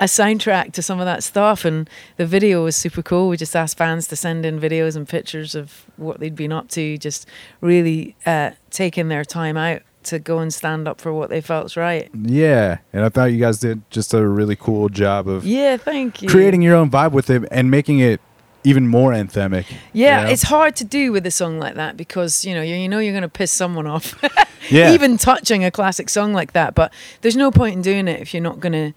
a 0.00 0.04
soundtrack 0.04 0.72
to 0.72 0.82
some 0.82 0.98
of 0.98 1.04
that 1.04 1.22
stuff 1.22 1.64
and 1.64 1.88
the 2.16 2.26
video 2.26 2.64
was 2.64 2.74
super 2.74 3.02
cool 3.02 3.28
we 3.28 3.36
just 3.36 3.54
asked 3.54 3.76
fans 3.76 4.06
to 4.08 4.16
send 4.16 4.44
in 4.44 4.58
videos 4.58 4.96
and 4.96 5.06
pictures 5.08 5.54
of 5.54 5.84
what 5.96 6.18
they'd 6.18 6.34
been 6.34 6.52
up 6.52 6.68
to 6.68 6.96
just 6.98 7.26
really 7.60 8.16
uh, 8.26 8.50
taking 8.70 9.08
their 9.08 9.24
time 9.24 9.56
out 9.56 9.82
to 10.02 10.18
go 10.18 10.38
and 10.38 10.52
stand 10.54 10.88
up 10.88 10.98
for 10.98 11.12
what 11.12 11.28
they 11.28 11.42
felt's 11.42 11.76
right 11.76 12.10
Yeah, 12.14 12.78
and 12.94 13.04
I 13.04 13.10
thought 13.10 13.26
you 13.26 13.38
guys 13.38 13.60
did 13.60 13.82
just 13.90 14.14
a 14.14 14.26
really 14.26 14.56
cool 14.56 14.88
job 14.88 15.28
of 15.28 15.44
yeah 15.44 15.76
thank 15.76 16.22
you 16.22 16.28
creating 16.28 16.62
your 16.62 16.74
own 16.74 16.90
vibe 16.90 17.12
with 17.12 17.28
it 17.28 17.44
and 17.50 17.70
making 17.70 17.98
it 17.98 18.20
even 18.62 18.86
more 18.86 19.12
anthemic. 19.12 19.64
Yeah, 19.92 20.20
you 20.20 20.26
know? 20.26 20.32
it's 20.32 20.42
hard 20.42 20.76
to 20.76 20.84
do 20.84 21.12
with 21.12 21.24
a 21.24 21.30
song 21.30 21.58
like 21.58 21.76
that 21.76 21.96
because 21.96 22.44
you 22.44 22.54
know 22.54 22.62
you, 22.62 22.74
you 22.74 22.88
know 22.88 22.98
you're 22.98 23.12
going 23.12 23.22
to 23.22 23.28
piss 23.28 23.50
someone 23.50 23.86
off. 23.86 24.22
Yeah. 24.68 24.92
Even 24.92 25.16
touching 25.16 25.64
a 25.64 25.70
classic 25.70 26.10
song 26.10 26.32
like 26.34 26.52
that, 26.52 26.74
but 26.74 26.92
there's 27.22 27.34
no 27.34 27.50
point 27.50 27.76
in 27.76 27.82
doing 27.82 28.06
it 28.06 28.20
if 28.20 28.34
you're 28.34 28.42
not 28.42 28.60
going 28.60 28.72
to 28.74 28.92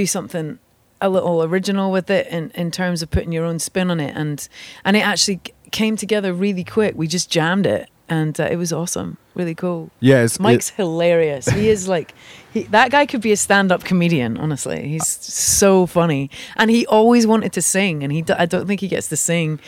do 0.00 0.06
something 0.06 0.58
a 1.00 1.08
little 1.08 1.42
original 1.42 1.88
with 1.92 2.08
it 2.10 2.26
in, 2.36 2.50
in 2.54 2.70
terms 2.70 3.02
of 3.02 3.10
putting 3.10 3.32
your 3.36 3.44
own 3.50 3.58
spin 3.58 3.90
on 3.90 4.00
it 4.00 4.12
and 4.16 4.48
and 4.84 4.96
it 4.96 5.04
actually 5.12 5.40
came 5.70 5.94
together 5.96 6.30
really 6.46 6.64
quick. 6.64 6.92
We 7.02 7.06
just 7.06 7.28
jammed 7.30 7.66
it 7.66 7.88
and 8.08 8.38
uh, 8.38 8.44
it 8.54 8.56
was 8.56 8.72
awesome, 8.72 9.16
really 9.34 9.54
cool. 9.54 9.90
yeah, 10.00 10.26
Mike's 10.38 10.70
it- 10.70 10.76
hilarious. 10.76 11.44
He 11.48 11.68
is 11.74 11.88
like, 11.88 12.14
he, 12.54 12.62
that 12.78 12.90
guy 12.92 13.04
could 13.04 13.20
be 13.20 13.32
a 13.32 13.36
stand-up 13.36 13.82
comedian. 13.84 14.36
Honestly, 14.38 14.86
he's 14.92 15.08
so 15.08 15.86
funny, 15.86 16.30
and 16.56 16.70
he 16.70 16.86
always 16.86 17.26
wanted 17.26 17.52
to 17.54 17.62
sing, 17.62 18.04
and 18.04 18.12
he 18.12 18.22
I 18.38 18.46
don't 18.46 18.66
think 18.68 18.80
he 18.80 18.88
gets 18.88 19.08
to 19.08 19.16
sing 19.16 19.58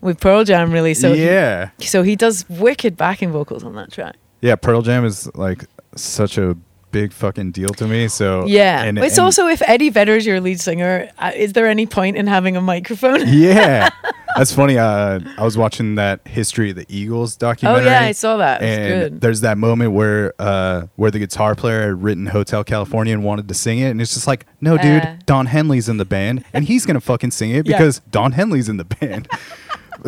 with 0.00 0.18
Pearl 0.20 0.42
Jam 0.44 0.72
really. 0.72 0.94
So 0.94 1.12
he- 1.14 1.24
yeah, 1.24 1.70
so 1.78 2.02
he 2.02 2.16
does 2.16 2.44
wicked 2.48 2.96
backing 2.96 3.30
vocals 3.30 3.62
on 3.62 3.74
that 3.76 3.92
track. 3.92 4.16
yeah. 4.40 4.56
Pearl 4.56 4.82
Jam 4.82 5.04
is 5.04 5.30
like 5.36 5.60
such 5.94 6.36
a 6.36 6.56
big 6.94 7.12
fucking 7.12 7.50
deal 7.52 7.70
to 7.70 7.86
me. 7.86 8.06
So 8.08 8.46
Yeah, 8.46 8.82
and, 8.84 8.98
it's 8.98 9.18
and- 9.18 9.24
also 9.24 9.48
if 9.48 9.60
Eddie 9.66 9.90
Vedder's 9.90 10.24
your 10.24 10.40
lead 10.40 10.60
singer, 10.60 11.10
uh, 11.18 11.32
is 11.34 11.52
there 11.52 11.66
any 11.66 11.86
point 11.86 12.16
in 12.16 12.26
having 12.26 12.56
a 12.56 12.60
microphone? 12.60 13.20
yeah. 13.26 13.90
That's 14.36 14.52
funny. 14.52 14.78
Uh, 14.78 15.20
I 15.38 15.44
was 15.44 15.56
watching 15.56 15.94
that 15.96 16.26
history 16.26 16.70
of 16.70 16.76
the 16.76 16.86
Eagles 16.88 17.36
documentary. 17.36 17.86
oh 17.86 17.90
yeah, 17.90 18.00
I 18.02 18.12
saw 18.12 18.36
that. 18.38 18.62
And 18.62 18.88
good. 19.12 19.20
there's 19.20 19.42
that 19.42 19.58
moment 19.58 19.92
where 19.92 20.34
uh, 20.40 20.86
where 20.96 21.10
the 21.12 21.20
guitar 21.20 21.54
player 21.54 21.82
had 21.82 22.02
written 22.02 22.26
Hotel 22.26 22.64
California 22.64 23.12
and 23.14 23.22
wanted 23.22 23.46
to 23.46 23.54
sing 23.54 23.78
it, 23.78 23.90
and 23.90 24.00
it's 24.00 24.12
just 24.14 24.26
like, 24.26 24.44
no, 24.60 24.76
dude. 24.76 25.24
Don 25.26 25.46
Henley's 25.46 25.88
in 25.88 25.98
the 25.98 26.04
band, 26.04 26.44
and 26.52 26.64
he's 26.64 26.84
gonna 26.84 27.00
fucking 27.00 27.30
sing 27.30 27.50
it 27.52 27.64
Yeah. 27.68 27.76
because 27.78 28.00
Don 28.10 28.32
Henley's 28.32 28.68
in 28.68 28.76
the 28.76 28.84
band. 28.84 29.28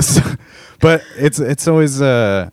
So- 0.01 0.35
but 0.81 1.03
it's 1.17 1.39
it's 1.39 1.69
always 1.69 2.03
uh, 2.03 2.51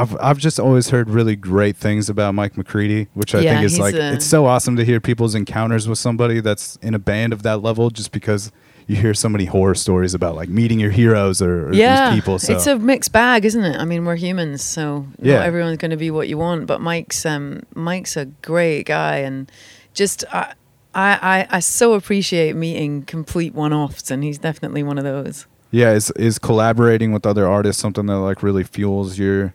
I've 0.00 0.16
I've 0.20 0.38
just 0.38 0.58
always 0.60 0.90
heard 0.90 1.10
really 1.10 1.36
great 1.36 1.76
things 1.76 2.08
about 2.08 2.34
Mike 2.34 2.56
McCready, 2.56 3.08
which 3.14 3.34
I 3.34 3.40
Yeah, 3.40 3.52
think 3.54 3.64
is 3.64 3.78
like 3.78 3.94
a- 3.94 4.12
it's 4.14 4.26
so 4.26 4.46
awesome 4.46 4.76
to 4.76 4.84
hear 4.84 5.00
people's 5.00 5.34
encounters 5.34 5.88
with 5.88 5.98
somebody 5.98 6.40
that's 6.40 6.76
in 6.82 6.94
a 6.94 6.98
band 6.98 7.32
of 7.32 7.42
that 7.42 7.62
level, 7.62 7.90
just 7.90 8.12
because. 8.12 8.50
You 8.86 8.96
hear 8.96 9.14
so 9.14 9.28
many 9.28 9.44
horror 9.44 9.76
stories 9.76 10.14
about 10.14 10.34
like 10.34 10.48
meeting 10.48 10.80
your 10.80 10.90
heroes 10.90 11.40
or, 11.40 11.68
or 11.68 11.72
yeah, 11.74 12.08
these 12.10 12.16
people. 12.16 12.40
So 12.40 12.52
it's 12.52 12.66
a 12.66 12.76
mixed 12.76 13.12
bag, 13.12 13.44
isn't 13.44 13.62
it? 13.62 13.76
I 13.76 13.84
mean, 13.84 14.04
we're 14.04 14.16
humans, 14.16 14.64
so 14.64 15.06
Yeah. 15.22 15.36
not 15.36 15.46
everyone's 15.46 15.76
going 15.76 15.92
to 15.92 15.96
be 15.96 16.10
what 16.10 16.26
you 16.28 16.36
want. 16.38 16.66
But 16.66 16.80
Mike's 16.80 17.24
um, 17.24 17.60
Mike's 17.76 18.16
a 18.16 18.24
great 18.42 18.86
guy, 18.86 19.18
and 19.18 19.48
just 19.94 20.24
I, 20.32 20.54
I 20.92 21.18
I 21.22 21.56
I 21.58 21.60
so 21.60 21.92
appreciate 21.92 22.56
meeting 22.56 23.02
complete 23.04 23.54
one-offs, 23.54 24.10
and 24.10 24.24
he's 24.24 24.38
definitely 24.38 24.82
one 24.82 24.98
of 24.98 25.04
those. 25.04 25.46
Yeah, 25.70 25.92
is 25.92 26.10
is 26.16 26.40
collaborating 26.40 27.12
with 27.12 27.24
other 27.26 27.46
artists 27.46 27.80
something 27.80 28.06
that 28.06 28.18
like 28.18 28.42
really 28.42 28.64
fuels 28.64 29.20
your 29.20 29.54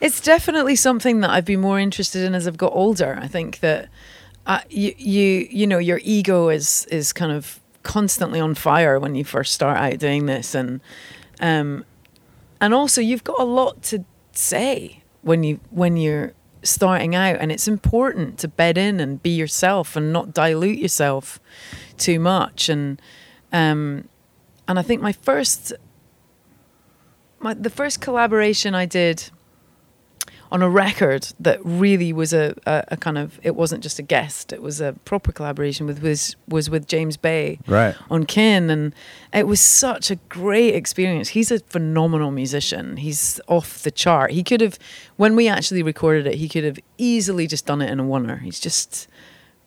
It's 0.00 0.20
definitely 0.20 0.76
something 0.76 1.20
that 1.20 1.30
I've 1.30 1.44
been 1.44 1.60
more 1.60 1.80
interested 1.80 2.22
in 2.22 2.34
as 2.34 2.46
I've 2.46 2.58
got 2.58 2.72
older. 2.72 3.18
I 3.20 3.28
think 3.28 3.60
that 3.60 3.88
uh, 4.46 4.60
you 4.68 4.94
you 4.96 5.48
you 5.50 5.66
know 5.66 5.78
your 5.78 6.00
ego 6.04 6.48
is 6.48 6.86
is 6.90 7.12
kind 7.12 7.32
of 7.32 7.60
constantly 7.82 8.40
on 8.40 8.54
fire 8.54 8.98
when 8.98 9.14
you 9.14 9.24
first 9.24 9.52
start 9.52 9.78
out 9.78 9.98
doing 9.98 10.26
this, 10.26 10.54
and 10.54 10.80
um, 11.40 11.84
and 12.60 12.74
also 12.74 13.00
you've 13.00 13.24
got 13.24 13.40
a 13.40 13.44
lot 13.44 13.82
to 13.84 14.04
say 14.32 15.02
when 15.22 15.42
you 15.44 15.60
when 15.70 15.96
you're 15.96 16.32
starting 16.62 17.14
out, 17.14 17.36
and 17.40 17.50
it's 17.50 17.66
important 17.66 18.38
to 18.38 18.48
bed 18.48 18.76
in 18.76 19.00
and 19.00 19.22
be 19.22 19.30
yourself 19.30 19.96
and 19.96 20.12
not 20.12 20.34
dilute 20.34 20.78
yourself 20.78 21.40
too 21.96 22.20
much. 22.20 22.68
And 22.68 23.00
um, 23.52 24.08
and 24.68 24.78
I 24.78 24.82
think 24.82 25.00
my 25.00 25.12
first 25.12 25.72
my 27.40 27.54
the 27.54 27.70
first 27.70 28.00
collaboration 28.00 28.74
I 28.74 28.86
did 28.86 29.30
on 30.50 30.62
a 30.62 30.68
record 30.68 31.28
that 31.40 31.60
really 31.64 32.12
was 32.12 32.32
a, 32.32 32.54
a, 32.66 32.84
a 32.88 32.96
kind 32.96 33.18
of 33.18 33.38
it 33.42 33.54
wasn't 33.54 33.82
just 33.82 33.98
a 33.98 34.02
guest 34.02 34.52
it 34.52 34.62
was 34.62 34.80
a 34.80 34.94
proper 35.04 35.32
collaboration 35.32 35.86
with 35.86 36.02
was 36.02 36.36
was 36.48 36.70
with 36.70 36.86
James 36.86 37.16
Bay 37.16 37.58
right. 37.66 37.94
on 38.10 38.24
Kin 38.24 38.70
and 38.70 38.94
it 39.32 39.46
was 39.46 39.60
such 39.60 40.10
a 40.10 40.16
great 40.28 40.74
experience. 40.74 41.30
He's 41.30 41.50
a 41.50 41.58
phenomenal 41.60 42.30
musician. 42.30 42.96
He's 42.96 43.40
off 43.48 43.82
the 43.82 43.90
chart. 43.90 44.30
He 44.30 44.42
could 44.42 44.60
have 44.60 44.78
when 45.16 45.36
we 45.36 45.48
actually 45.48 45.82
recorded 45.82 46.26
it 46.26 46.36
he 46.36 46.48
could 46.48 46.64
have 46.64 46.78
easily 46.98 47.46
just 47.46 47.66
done 47.66 47.82
it 47.82 47.90
in 47.90 48.00
a 48.00 48.04
oneer. 48.04 48.40
He's 48.40 48.60
just 48.60 49.08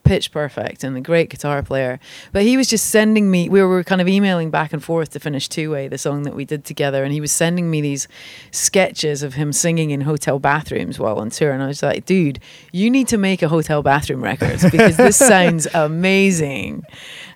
pitch 0.04 0.32
perfect 0.32 0.82
and 0.82 0.96
a 0.96 1.00
great 1.00 1.30
guitar 1.30 1.62
player. 1.62 2.00
But 2.32 2.42
he 2.42 2.56
was 2.56 2.68
just 2.68 2.86
sending 2.86 3.30
me, 3.30 3.48
we 3.48 3.62
were 3.62 3.84
kind 3.84 4.00
of 4.00 4.08
emailing 4.08 4.50
back 4.50 4.72
and 4.72 4.82
forth 4.82 5.10
to 5.10 5.20
finish 5.20 5.48
Two 5.48 5.70
Way, 5.70 5.88
the 5.88 5.98
song 5.98 6.22
that 6.24 6.34
we 6.34 6.44
did 6.44 6.64
together. 6.64 7.04
And 7.04 7.12
he 7.12 7.20
was 7.20 7.32
sending 7.32 7.70
me 7.70 7.80
these 7.80 8.08
sketches 8.50 9.22
of 9.22 9.34
him 9.34 9.52
singing 9.52 9.90
in 9.90 10.02
hotel 10.02 10.38
bathrooms 10.38 10.98
while 10.98 11.18
on 11.18 11.30
tour. 11.30 11.52
And 11.52 11.62
I 11.62 11.66
was 11.66 11.82
like, 11.82 12.06
dude, 12.06 12.40
you 12.72 12.90
need 12.90 13.08
to 13.08 13.18
make 13.18 13.42
a 13.42 13.48
hotel 13.48 13.82
bathroom 13.82 14.22
record 14.22 14.60
because 14.70 14.96
this 14.96 15.16
sounds 15.16 15.66
amazing. 15.74 16.84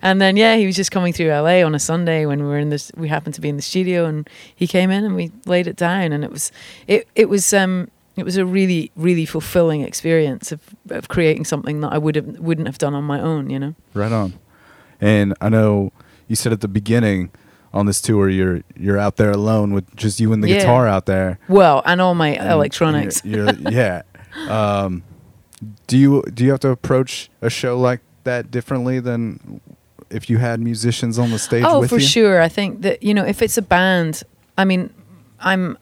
And 0.02 0.20
then, 0.20 0.36
yeah, 0.36 0.56
he 0.56 0.66
was 0.66 0.76
just 0.76 0.90
coming 0.90 1.12
through 1.12 1.28
LA 1.28 1.62
on 1.62 1.74
a 1.74 1.78
Sunday 1.78 2.26
when 2.26 2.42
we 2.42 2.48
were 2.48 2.58
in 2.58 2.70
this, 2.70 2.90
we 2.96 3.08
happened 3.08 3.34
to 3.34 3.40
be 3.40 3.48
in 3.48 3.56
the 3.56 3.62
studio 3.62 4.04
and 4.04 4.28
he 4.54 4.66
came 4.66 4.90
in 4.90 5.04
and 5.04 5.14
we 5.14 5.32
laid 5.46 5.66
it 5.66 5.76
down. 5.76 6.12
And 6.12 6.24
it 6.24 6.30
was, 6.30 6.50
it, 6.86 7.08
it 7.14 7.28
was, 7.28 7.52
um, 7.52 7.88
it 8.16 8.24
was 8.24 8.36
a 8.36 8.46
really, 8.46 8.90
really 8.96 9.26
fulfilling 9.26 9.80
experience 9.82 10.52
of, 10.52 10.60
of 10.90 11.08
creating 11.08 11.44
something 11.44 11.80
that 11.80 11.92
I 11.92 11.98
would 11.98 12.14
have 12.16 12.38
wouldn't 12.38 12.68
have 12.68 12.78
done 12.78 12.94
on 12.94 13.04
my 13.04 13.20
own, 13.20 13.50
you 13.50 13.58
know. 13.58 13.74
Right 13.92 14.12
on. 14.12 14.34
And 15.00 15.34
I 15.40 15.48
know 15.48 15.92
you 16.28 16.36
said 16.36 16.52
at 16.52 16.60
the 16.60 16.68
beginning 16.68 17.30
on 17.72 17.86
this 17.86 18.00
tour 18.00 18.28
you're 18.28 18.62
you're 18.76 18.98
out 18.98 19.16
there 19.16 19.32
alone 19.32 19.74
with 19.74 19.94
just 19.96 20.20
you 20.20 20.32
and 20.32 20.42
the 20.42 20.48
Yeah. 20.48 20.58
guitar 20.58 20.86
out 20.86 21.06
there. 21.06 21.38
Well, 21.48 21.82
and 21.84 22.00
all 22.00 22.14
my 22.14 22.28
and 22.28 22.50
electronics. 22.52 23.20
You're, 23.24 23.52
you're- 23.52 23.74
yeah. 23.74 24.02
Um, 24.48 25.02
do 25.86 25.98
you 25.98 26.22
do 26.32 26.44
you 26.44 26.50
have 26.50 26.60
to 26.60 26.68
approach 26.68 27.30
a 27.42 27.50
show 27.50 27.78
like 27.78 28.00
that 28.24 28.50
differently 28.50 29.00
than 29.00 29.60
if 30.10 30.30
you 30.30 30.38
had 30.38 30.60
musicians 30.60 31.18
on 31.18 31.30
the 31.30 31.38
stage 31.38 31.64
oh, 31.66 31.86
for 31.86 31.96
you? 31.96 32.00
sure. 32.06 32.40
I 32.40 32.48
think 32.48 32.82
that 32.82 33.02
you 33.02 33.12
know, 33.14 33.24
if 33.24 33.42
it's 33.42 33.58
a 33.58 33.62
band, 33.62 34.22
I 34.56 34.64
mean, 34.64 34.92
I'm, 35.40 35.76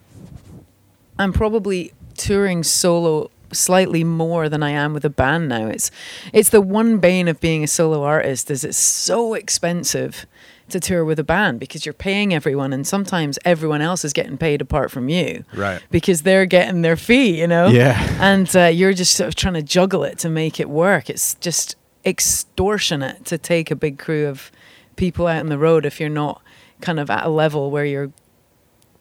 I'm 1.19 1.33
probably 1.33 1.93
touring 2.17 2.63
solo 2.63 3.31
slightly 3.53 4.03
more 4.03 4.49
than 4.49 4.63
I 4.63 4.71
am 4.71 4.95
with 4.95 5.05
a 5.05 5.11
band 5.11 5.49
now. 5.49 5.67
It's, 5.67 5.91
it's 6.33 6.49
the 6.51 6.61
one 6.61 6.99
bane 6.99 7.29
of 7.29 7.41
being 7.41 7.63
a 7.63 7.67
solo 7.67 8.03
artist 8.03 8.51
is 8.51 8.65
it's 8.65 8.79
so 8.79 9.35
expensive 9.35 10.27
to 10.71 10.81
tour 10.81 11.05
with 11.05 11.19
a 11.19 11.25
band 11.25 11.61
because 11.61 11.85
you're 11.85 11.93
paying 11.93 12.33
everyone 12.33 12.73
and 12.73 12.87
sometimes 12.87 13.39
everyone 13.45 13.83
else 13.83 14.05
is 14.05 14.13
getting 14.13 14.39
paid 14.39 14.61
apart 14.61 14.91
from 14.91 15.09
you. 15.09 15.45
Right. 15.55 15.83
Because 15.91 16.23
they're 16.23 16.47
getting 16.47 16.83
their 16.83 16.97
fee, 16.97 17.39
you 17.39 17.47
know? 17.47 17.69
Yeah. 17.69 18.01
and 18.21 18.55
uh, 18.57 18.67
you're 18.67 18.95
just 18.95 19.15
sort 19.15 19.29
of 19.29 19.35
trying 19.35 19.55
to 19.55 19.63
juggle 19.63 20.03
it 20.05 20.19
to 20.21 20.29
make 20.29 20.59
it 20.59 20.71
work. 20.71 21.11
It's 21.11 21.35
just 21.35 21.77
extortionate 22.05 23.25
to 23.27 23.39
take 23.39 23.71
a 23.71 23.77
big 23.77 23.99
crew 23.99 24.27
of 24.27 24.51
people 24.97 25.27
out 25.27 25.41
on 25.41 25.47
the 25.47 25.59
road 25.59 25.87
if 25.87 26.01
you're 26.01 26.09
not 26.09 26.43
kind 26.81 26.99
of 26.99 27.11
at 27.11 27.25
a 27.25 27.29
level 27.29 27.71
where 27.71 27.85
you're 27.85 28.13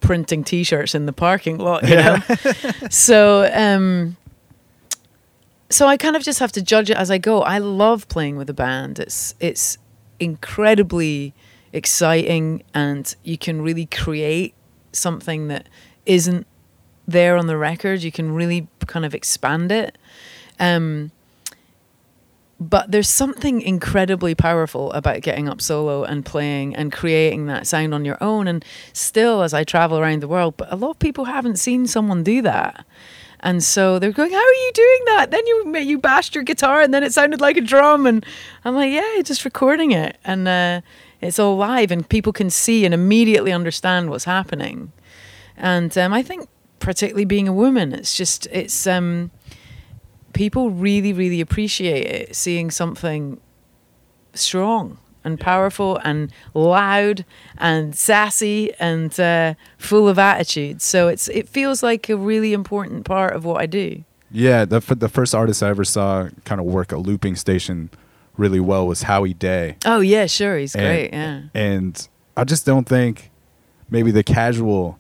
printing 0.02 0.44
t-shirts 0.44 0.94
in 0.94 1.06
the 1.06 1.14
parking 1.14 1.58
lot 1.58 1.88
you 1.88 1.96
know? 1.96 2.18
So 2.90 3.50
um 3.54 4.18
so 5.70 5.88
i 5.88 5.96
kind 5.96 6.16
of 6.18 6.24
just 6.24 6.40
have 6.40 6.52
to 6.52 6.62
judge 6.62 6.90
it 6.90 6.98
as 6.98 7.10
i 7.10 7.18
go. 7.18 7.42
I 7.42 7.60
love 7.60 8.08
playing 8.10 8.36
with 8.36 8.50
a 8.50 8.54
band. 8.54 9.00
It's 9.00 9.36
it's 9.40 9.78
incredibly 10.20 11.34
exciting 11.74 12.64
and 12.74 13.16
you 13.24 13.38
can 13.38 13.62
really 13.62 13.86
create 13.86 14.54
something 14.92 15.48
that 15.48 15.68
isn't 16.06 16.46
there 17.08 17.38
on 17.38 17.48
the 17.48 17.58
record. 17.58 18.04
You 18.04 18.12
can 18.12 18.34
really 18.34 18.68
kind 18.88 19.06
of 19.06 19.16
expand 19.16 19.72
it. 19.72 19.98
Um 20.60 21.12
but 22.62 22.92
there's 22.92 23.10
something 23.10 23.60
incredibly 23.60 24.36
powerful 24.36 24.92
about 24.94 25.22
getting 25.22 25.50
up 25.50 25.60
solo 25.60 26.04
and 26.04 26.24
playing 26.24 26.76
and 26.76 26.92
creating 26.92 27.48
that 27.48 27.66
sound 27.66 27.92
on 27.92 28.06
your 28.06 28.20
own. 28.22 28.48
And 28.48 28.64
still, 28.94 29.42
as 29.42 29.52
I 29.52 29.64
travel 29.64 29.98
around 29.98 30.22
the 30.22 30.28
world, 30.28 30.58
but 30.58 30.72
a 30.72 30.76
lot 30.76 30.92
of 30.92 31.00
people 31.00 31.26
haven't 31.26 31.58
seen 31.58 31.88
someone 31.88 32.22
do 32.22 32.44
that. 32.44 32.86
And 33.40 33.64
so 33.64 33.98
they're 33.98 34.12
going, 34.12 34.30
"How 34.32 34.38
are 34.38 34.54
you 34.54 34.72
doing 34.76 35.00
that?" 35.06 35.32
Then 35.32 35.48
you 35.48 35.76
you 35.80 35.98
bashed 35.98 36.36
your 36.36 36.44
guitar, 36.44 36.82
and 36.82 36.94
then 36.94 37.04
it 37.04 37.12
sounded 37.12 37.42
like 37.42 37.58
a 37.58 37.62
drum. 37.62 38.06
And 38.06 38.24
I'm 38.64 38.76
like, 38.76 38.94
"Yeah, 38.94 39.24
just 39.24 39.44
recording 39.44 39.92
it, 39.92 40.18
and 40.24 40.48
uh, 40.48 40.82
it's 41.20 41.40
all 41.40 41.58
live, 41.58 41.90
and 41.90 42.08
people 42.08 42.32
can 42.32 42.52
see 42.52 42.86
and 42.86 42.94
immediately 42.94 43.52
understand 43.52 44.12
what's 44.12 44.26
happening." 44.26 44.92
And 45.58 45.98
um, 45.98 46.14
I 46.14 46.22
think, 46.22 46.48
particularly 46.78 47.26
being 47.26 47.48
a 47.48 47.54
woman, 47.54 47.92
it's 47.94 48.16
just 48.16 48.46
it's 48.52 48.86
um, 48.86 49.32
people 50.42 50.72
really, 50.72 51.14
really 51.14 51.40
appreciate 51.40 52.08
it, 52.08 52.36
seeing 52.36 52.72
something 52.72 53.40
strong 54.34 54.98
and 55.24 55.40
powerful 55.40 55.98
and 56.04 56.32
loud 56.56 57.24
and 57.60 57.96
sassy 57.96 58.74
and 58.80 59.20
uh, 59.20 59.54
full 59.78 60.08
of 60.10 60.18
attitude. 60.18 60.82
So 60.82 61.10
it's 61.10 61.28
it 61.28 61.48
feels 61.48 61.84
like 61.84 62.10
a 62.10 62.18
really 62.18 62.54
important 62.54 63.06
part 63.06 63.36
of 63.36 63.46
what 63.46 63.62
I 63.62 63.68
do. 63.68 64.04
Yeah, 64.32 64.66
the 64.66 64.78
f- 64.78 64.98
the 64.98 65.10
first 65.10 65.36
artist 65.36 65.62
I 65.62 65.70
ever 65.70 65.84
saw 65.84 66.30
kind 66.44 66.60
of 66.60 66.66
work 66.66 66.92
a 66.92 66.98
looping 66.98 67.36
station 67.36 67.92
really 68.36 68.60
well 68.60 68.88
was 68.88 69.04
Howie 69.04 69.36
Day. 69.36 69.76
Oh 69.86 70.00
yeah, 70.00 70.26
sure, 70.26 70.58
he's 70.58 70.74
And- 70.76 70.84
great. 70.88 71.14
Yeah. 71.14 71.42
And 71.54 72.08
I 72.36 72.46
just 72.46 72.66
don't 72.66 72.88
think 72.90 73.30
maybe 73.92 74.10
the 74.10 74.24
casual 74.24 74.98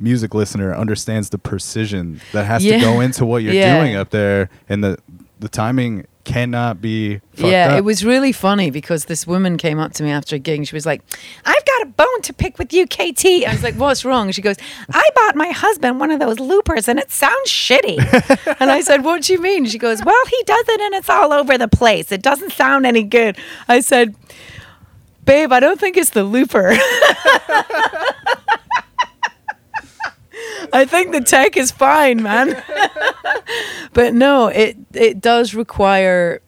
music 0.00 0.34
listener 0.34 0.74
understands 0.74 1.30
the 1.30 1.38
precision 1.38 2.20
that 2.32 2.44
has 2.46 2.64
Yeah. 2.64 2.78
to 2.78 2.84
go 2.84 3.00
into 3.00 3.24
what 3.26 3.42
you're 3.42 3.52
Yeah. 3.60 3.78
doing 3.80 3.96
up 3.96 4.10
there 4.10 4.48
and 4.68 4.82
the 4.82 4.98
the 5.38 5.48
timing 5.48 6.06
cannot 6.24 6.82
be 6.82 7.18
fucked 7.32 7.48
yeah, 7.50 7.68
up. 7.72 7.78
it 7.78 7.82
was 7.82 8.04
really 8.04 8.30
funny 8.30 8.70
because 8.70 9.06
this 9.06 9.26
woman 9.26 9.56
came 9.56 9.78
up 9.78 9.94
to 9.94 10.02
me 10.02 10.10
after 10.10 10.36
a 10.36 10.38
gig 10.38 10.58
and 10.58 10.68
she 10.68 10.74
was 10.76 10.84
like, 10.84 11.00
I've 11.46 11.64
got 11.64 11.82
a 11.82 11.86
bone 11.86 12.20
to 12.24 12.34
pick 12.34 12.58
with 12.58 12.74
you, 12.74 12.86
KT. 12.86 13.24
I 13.46 13.50
was 13.50 13.62
like, 13.62 13.74
What's 13.76 14.04
wrong? 14.04 14.30
She 14.32 14.42
goes, 14.42 14.56
I 14.92 15.08
bought 15.14 15.34
my 15.34 15.48
husband 15.48 15.98
one 15.98 16.10
of 16.10 16.20
those 16.20 16.38
loopers 16.38 16.88
and 16.88 16.98
it 16.98 17.10
sounds 17.10 17.48
shitty. 17.48 17.96
and 18.60 18.70
I 18.70 18.82
said, 18.82 19.02
What 19.02 19.22
do 19.22 19.32
you 19.32 19.40
mean? 19.40 19.64
She 19.64 19.78
goes, 19.78 20.04
Well, 20.04 20.26
he 20.26 20.42
does 20.44 20.64
it 20.68 20.80
and 20.82 20.94
it's 20.94 21.08
all 21.08 21.32
over 21.32 21.56
the 21.56 21.68
place. 21.68 22.12
It 22.12 22.20
doesn't 22.20 22.52
sound 22.52 22.84
any 22.84 23.02
good. 23.02 23.38
I 23.66 23.80
said, 23.80 24.14
Babe, 25.24 25.52
I 25.52 25.58
don't 25.60 25.80
think 25.80 25.96
it's 25.96 26.10
the 26.10 26.22
looper. 26.24 26.76
I 30.72 30.84
think 30.84 31.12
the 31.12 31.20
tech 31.20 31.56
is 31.56 31.70
fine, 31.70 32.22
man. 32.22 32.62
but 33.92 34.14
no, 34.14 34.48
it 34.48 34.76
it 34.92 35.20
does 35.20 35.54
require 35.54 36.42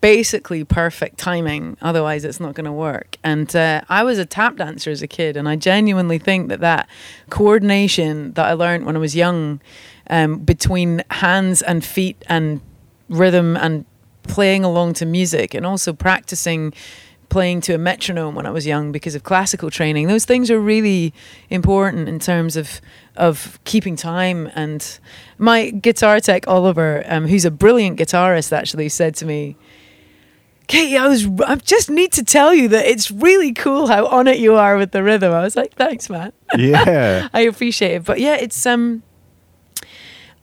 basically 0.00 0.64
perfect 0.64 1.18
timing. 1.18 1.76
Otherwise, 1.82 2.24
it's 2.24 2.40
not 2.40 2.54
going 2.54 2.64
to 2.64 2.72
work. 2.72 3.16
And 3.24 3.54
uh, 3.54 3.82
I 3.88 4.04
was 4.04 4.18
a 4.18 4.24
tap 4.24 4.56
dancer 4.56 4.90
as 4.90 5.02
a 5.02 5.06
kid, 5.06 5.36
and 5.36 5.48
I 5.48 5.56
genuinely 5.56 6.18
think 6.18 6.48
that 6.48 6.60
that 6.60 6.88
coordination 7.28 8.32
that 8.32 8.46
I 8.46 8.52
learned 8.52 8.86
when 8.86 8.96
I 8.96 9.00
was 9.00 9.16
young 9.16 9.60
um, 10.08 10.38
between 10.38 11.02
hands 11.10 11.62
and 11.62 11.84
feet 11.84 12.22
and 12.28 12.60
rhythm 13.08 13.56
and 13.56 13.84
playing 14.22 14.64
along 14.64 14.94
to 14.94 15.06
music, 15.06 15.54
and 15.54 15.66
also 15.66 15.92
practicing 15.92 16.72
playing 17.30 17.60
to 17.62 17.72
a 17.72 17.78
metronome 17.78 18.34
when 18.34 18.44
I 18.44 18.50
was 18.50 18.66
young 18.66 18.92
because 18.92 19.14
of 19.14 19.22
classical 19.22 19.70
training. 19.70 20.08
Those 20.08 20.24
things 20.24 20.50
are 20.50 20.60
really 20.60 21.14
important 21.48 22.08
in 22.08 22.18
terms 22.18 22.56
of 22.56 22.80
of 23.20 23.58
keeping 23.64 23.96
time. 23.96 24.50
And 24.54 24.98
my 25.38 25.70
guitar 25.70 26.18
tech 26.20 26.48
Oliver, 26.48 27.04
um, 27.06 27.26
who's 27.28 27.44
a 27.44 27.50
brilliant 27.50 27.98
guitarist, 27.98 28.52
actually 28.52 28.88
said 28.88 29.14
to 29.16 29.26
me, 29.26 29.56
Katie, 30.66 30.96
I 30.96 31.08
was 31.08 31.26
I 31.46 31.56
just 31.56 31.90
need 31.90 32.12
to 32.12 32.22
tell 32.24 32.54
you 32.54 32.68
that 32.68 32.86
it's 32.86 33.10
really 33.10 33.52
cool 33.52 33.88
how 33.88 34.06
on 34.06 34.28
it 34.28 34.38
you 34.38 34.54
are 34.54 34.76
with 34.76 34.92
the 34.92 35.02
rhythm. 35.02 35.32
I 35.32 35.42
was 35.42 35.56
like, 35.56 35.74
thanks, 35.74 36.08
man. 36.08 36.32
yeah. 36.56 37.28
I 37.34 37.40
appreciate 37.40 37.92
it. 37.96 38.04
But 38.04 38.20
yeah, 38.20 38.36
it's 38.36 38.64
um 38.66 39.02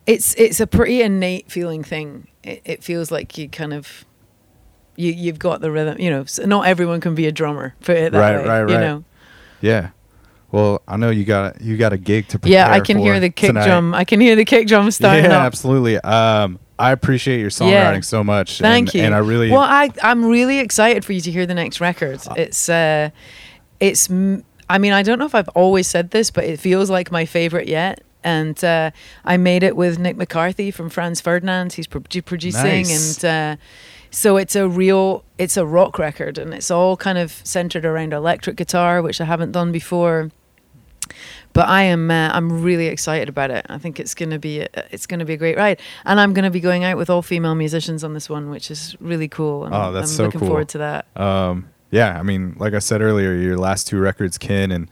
it's 0.05 0.34
it's 0.36 0.59
a 0.59 0.67
pretty 0.67 1.01
innate 1.01 1.51
feeling 1.51 1.84
thing. 1.84 2.28
It, 2.43 2.61
it 2.65 2.84
feels 2.84 3.09
like 3.11 3.38
you 3.38 3.47
kind 3.49 3.73
of 3.73 4.05
you 4.97 5.11
you've 5.13 5.39
got 5.39 5.61
the 5.61 5.71
rhythm. 5.71 5.99
You 5.99 6.09
know, 6.09 6.25
so 6.25 6.45
not 6.45 6.67
everyone 6.67 6.99
can 7.01 7.15
be 7.15 7.25
a 7.25 7.32
drummer. 7.32 7.75
Put 7.82 7.95
it 7.97 8.11
that 8.11 8.19
Right, 8.19 8.38
way. 8.41 8.47
right, 8.47 8.59
You 8.69 8.75
right. 8.75 8.82
know. 8.82 9.03
Yeah. 9.61 9.89
Well, 10.51 10.81
I 10.87 10.95
know 10.97 11.09
you 11.09 11.25
got 11.25 11.59
you 11.61 11.75
got 11.77 11.91
a 11.93 11.97
gig 11.97 12.27
to 12.29 12.39
prepare 12.39 12.53
Yeah, 12.53 12.71
I 12.71 12.79
can 12.79 12.97
hear 12.97 13.19
the 13.19 13.29
kick 13.29 13.49
tonight. 13.49 13.65
drum. 13.65 13.93
I 13.93 14.03
can 14.05 14.21
hear 14.21 14.35
the 14.35 14.45
kick 14.45 14.67
drum 14.67 14.89
starting 14.91 15.25
yeah, 15.25 15.37
up. 15.39 15.43
absolutely. 15.43 15.97
Um, 15.97 16.59
I 16.79 16.91
appreciate 16.91 17.39
your 17.41 17.49
songwriting 17.49 17.95
Yeah. 17.95 17.99
so 18.01 18.23
much. 18.23 18.59
Thank 18.59 18.89
and, 18.89 18.95
you. 18.95 19.01
And 19.01 19.15
I 19.15 19.17
really, 19.17 19.49
well. 19.51 19.61
I 19.61 19.89
I'm 20.01 20.23
really 20.25 20.59
excited 20.59 21.03
for 21.03 21.13
you 21.13 21.21
to 21.21 21.31
hear 21.31 21.45
the 21.45 21.55
next 21.55 21.81
record. 21.81 22.21
It's 22.35 22.69
uh, 22.69 23.09
it's. 23.79 24.09
I 24.69 24.77
mean, 24.79 24.91
I 24.93 25.01
don't 25.01 25.17
know 25.19 25.25
if 25.25 25.33
I've 25.35 25.49
always 25.49 25.87
said 25.87 26.11
this, 26.11 26.29
but 26.29 26.43
it 26.43 26.59
feels 26.59 26.89
like 26.89 27.11
my 27.11 27.25
favorite 27.25 27.67
yet. 27.67 28.03
And 28.23 28.61
uh, 28.63 28.91
I 29.23 29.37
made 29.37 29.63
it 29.63 29.77
with 29.77 29.99
Nick 29.99 30.17
McCarthy 30.17 30.71
from 30.71 30.89
Franz 30.89 31.21
Ferdinand. 31.21 31.73
He's 31.73 31.87
pro- 31.87 32.01
producing, 32.01 32.63
Nice. 32.63 33.23
and 33.23 33.57
uh, 33.59 33.61
so 34.11 34.35
it's 34.35 34.55
a 34.55 34.67
real, 34.67 35.23
it's 35.37 35.55
a 35.55 35.65
rock 35.65 35.97
record, 35.97 36.37
and 36.37 36.53
it's 36.53 36.69
all 36.69 36.97
kind 36.97 37.17
of 37.17 37.31
centered 37.45 37.85
around 37.85 38.11
electric 38.11 38.57
guitar, 38.57 39.01
which 39.01 39.21
I 39.21 39.25
haven't 39.25 39.53
done 39.53 39.71
before. 39.71 40.31
But 41.57 41.69
I 41.69 41.81
am, 41.85 42.11
uh, 42.11 42.29
I'm 42.33 42.61
really 42.61 42.85
excited 42.85 43.29
about 43.29 43.49
it. 43.49 43.65
I 43.67 43.79
think 43.79 43.99
it's 43.99 44.13
gonna 44.13 44.37
be, 44.37 44.59
a, 44.61 44.67
it's 44.91 45.07
gonna 45.07 45.25
be 45.25 45.33
a 45.33 45.37
great 45.37 45.57
ride, 45.57 45.81
and 46.05 46.19
I'm 46.19 46.31
gonna 46.35 46.51
be 46.51 46.59
going 46.59 46.83
out 46.83 46.97
with 46.97 47.09
all 47.09 47.23
female 47.23 47.55
musicians 47.55 48.03
on 48.03 48.13
this 48.13 48.29
one, 48.29 48.51
which 48.51 48.69
is 48.69 48.95
really 48.99 49.27
cool. 49.27 49.65
and 49.65 49.73
Oh, 49.73 49.91
that's 49.91 50.11
I'm 50.11 50.15
so 50.17 50.23
looking 50.25 50.39
cool. 50.41 50.49
forward 50.49 50.69
to 50.69 50.77
that. 50.77 51.07
um, 51.19 51.67
yeah, 51.89 52.19
I 52.19 52.21
mean, 52.21 52.55
like 52.59 52.75
I 52.75 52.79
said 52.79 53.01
earlier, 53.01 53.33
your 53.33 53.57
last 53.57 53.87
two 53.87 53.97
records, 53.99 54.37
Kin 54.37 54.71
and 54.71 54.87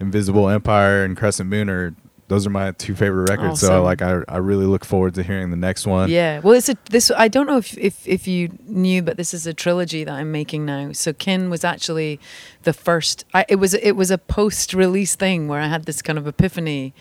Invisible 0.00 0.48
Empire 0.48 1.04
and 1.04 1.18
Crescent 1.18 1.50
Moon, 1.50 1.68
are 1.68 1.94
those 2.28 2.46
are 2.46 2.50
my 2.50 2.72
two 2.72 2.94
favorite 2.94 3.30
records. 3.30 3.60
So 3.60 3.68
Awesome. 3.68 3.84
like, 3.84 4.02
I 4.02 4.22
I 4.28 4.38
really 4.38 4.66
look 4.66 4.84
forward 4.84 5.14
to 5.14 5.22
hearing 5.22 5.50
the 5.50 5.56
next 5.56 5.86
one. 5.86 6.10
Yeah, 6.10 6.40
well, 6.40 6.54
it's 6.54 6.68
a 6.68 6.76
this. 6.90 7.10
I 7.16 7.28
don't 7.28 7.46
know 7.46 7.58
if, 7.58 7.76
if 7.78 8.06
if 8.06 8.26
you 8.26 8.50
knew, 8.66 9.02
but 9.02 9.16
this 9.16 9.32
is 9.32 9.46
a 9.46 9.54
trilogy 9.54 10.04
that 10.04 10.12
I'm 10.12 10.32
making 10.32 10.64
now. 10.66 10.92
So 10.92 11.12
Kin 11.12 11.50
was 11.50 11.64
actually 11.64 12.18
the 12.62 12.72
first. 12.72 13.24
I, 13.32 13.44
it 13.48 13.56
was 13.56 13.74
it 13.74 13.92
was 13.92 14.10
a 14.10 14.18
post-release 14.18 15.14
thing 15.14 15.48
where 15.48 15.60
I 15.60 15.68
had 15.68 15.84
this 15.84 16.02
kind 16.02 16.18
of 16.18 16.26
epiphany, 16.26 16.94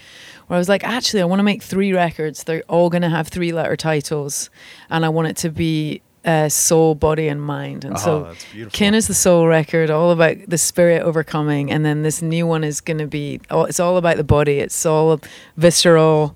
where 0.48 0.56
I 0.56 0.60
was 0.60 0.70
like, 0.70 0.84
actually, 0.84 1.22
I 1.22 1.26
want 1.26 1.40
to 1.40 1.44
make 1.44 1.64
three 1.64 1.92
records. 1.94 2.44
They're 2.44 2.64
all 2.68 2.90
going 2.90 3.02
to 3.04 3.10
have 3.10 3.28
three-letter 3.28 3.76
titles, 3.78 4.50
and 4.90 5.06
I 5.06 5.10
want 5.10 5.28
it 5.30 5.38
to 5.38 5.50
be 5.50 6.02
uh, 6.26 6.50
soul, 6.50 6.96
body, 6.96 7.28
and 7.28 7.42
mind. 7.42 7.86
And 7.86 7.96
Oh, 7.98 8.34
so. 8.34 8.68
Kin 8.72 8.94
is 8.96 9.08
the 9.08 9.14
soul 9.14 9.48
record, 9.48 9.90
all 9.92 10.10
about 10.12 10.38
the 10.48 10.58
spirit 10.58 11.04
overcoming, 11.04 11.72
and 11.72 11.86
then 11.86 12.02
this 12.02 12.22
new 12.22 12.48
one 12.48 12.64
is 12.64 12.82
going 12.82 12.98
to 12.98 13.08
be. 13.08 13.40
Oh, 13.52 13.64
it's 13.66 13.80
all 13.80 13.96
about 13.98 14.18
the 14.18 14.24
body. 14.24 14.60
It's 14.60 14.86
all 14.86 15.20
visceral, 15.56 16.36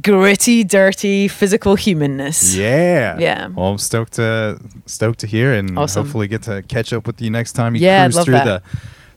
gritty, 0.00 0.64
dirty, 0.64 1.28
physical 1.28 1.74
humanness. 1.74 2.54
Yeah. 2.54 3.18
Yeah. 3.18 3.48
Well, 3.48 3.66
I'm 3.72 3.78
stoked 3.78 4.14
to 4.14 4.58
stoked 4.86 5.18
to 5.20 5.26
hear 5.26 5.52
and 5.52 5.78
Awesome. 5.78 6.04
hopefully 6.04 6.28
get 6.28 6.42
to 6.44 6.62
catch 6.62 6.92
up 6.92 7.06
with 7.06 7.20
you 7.20 7.30
next 7.30 7.52
time 7.52 7.74
you 7.74 7.82
Yeah, 7.82 8.08
cruise 8.08 8.24
through 8.24 8.34
that. 8.34 8.44
the 8.44 8.62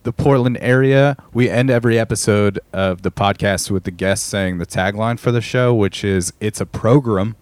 the 0.03 0.11
Portland 0.11 0.57
area. 0.59 1.15
We 1.33 1.49
end 1.49 1.69
every 1.69 1.97
episode 1.97 2.59
of 2.73 3.03
the 3.03 3.11
podcast 3.11 3.71
with 3.71 3.85
the 3.85 3.91
guest 3.91 4.25
saying 4.27 4.57
the 4.57 4.65
tagline 4.65 5.17
for 5.17 5.31
the 5.31 5.39
show, 5.39 5.73
which 5.73 6.03
is 6.03 6.33
"It's 6.41 6.59
a 6.59 6.65
program." 6.65 7.37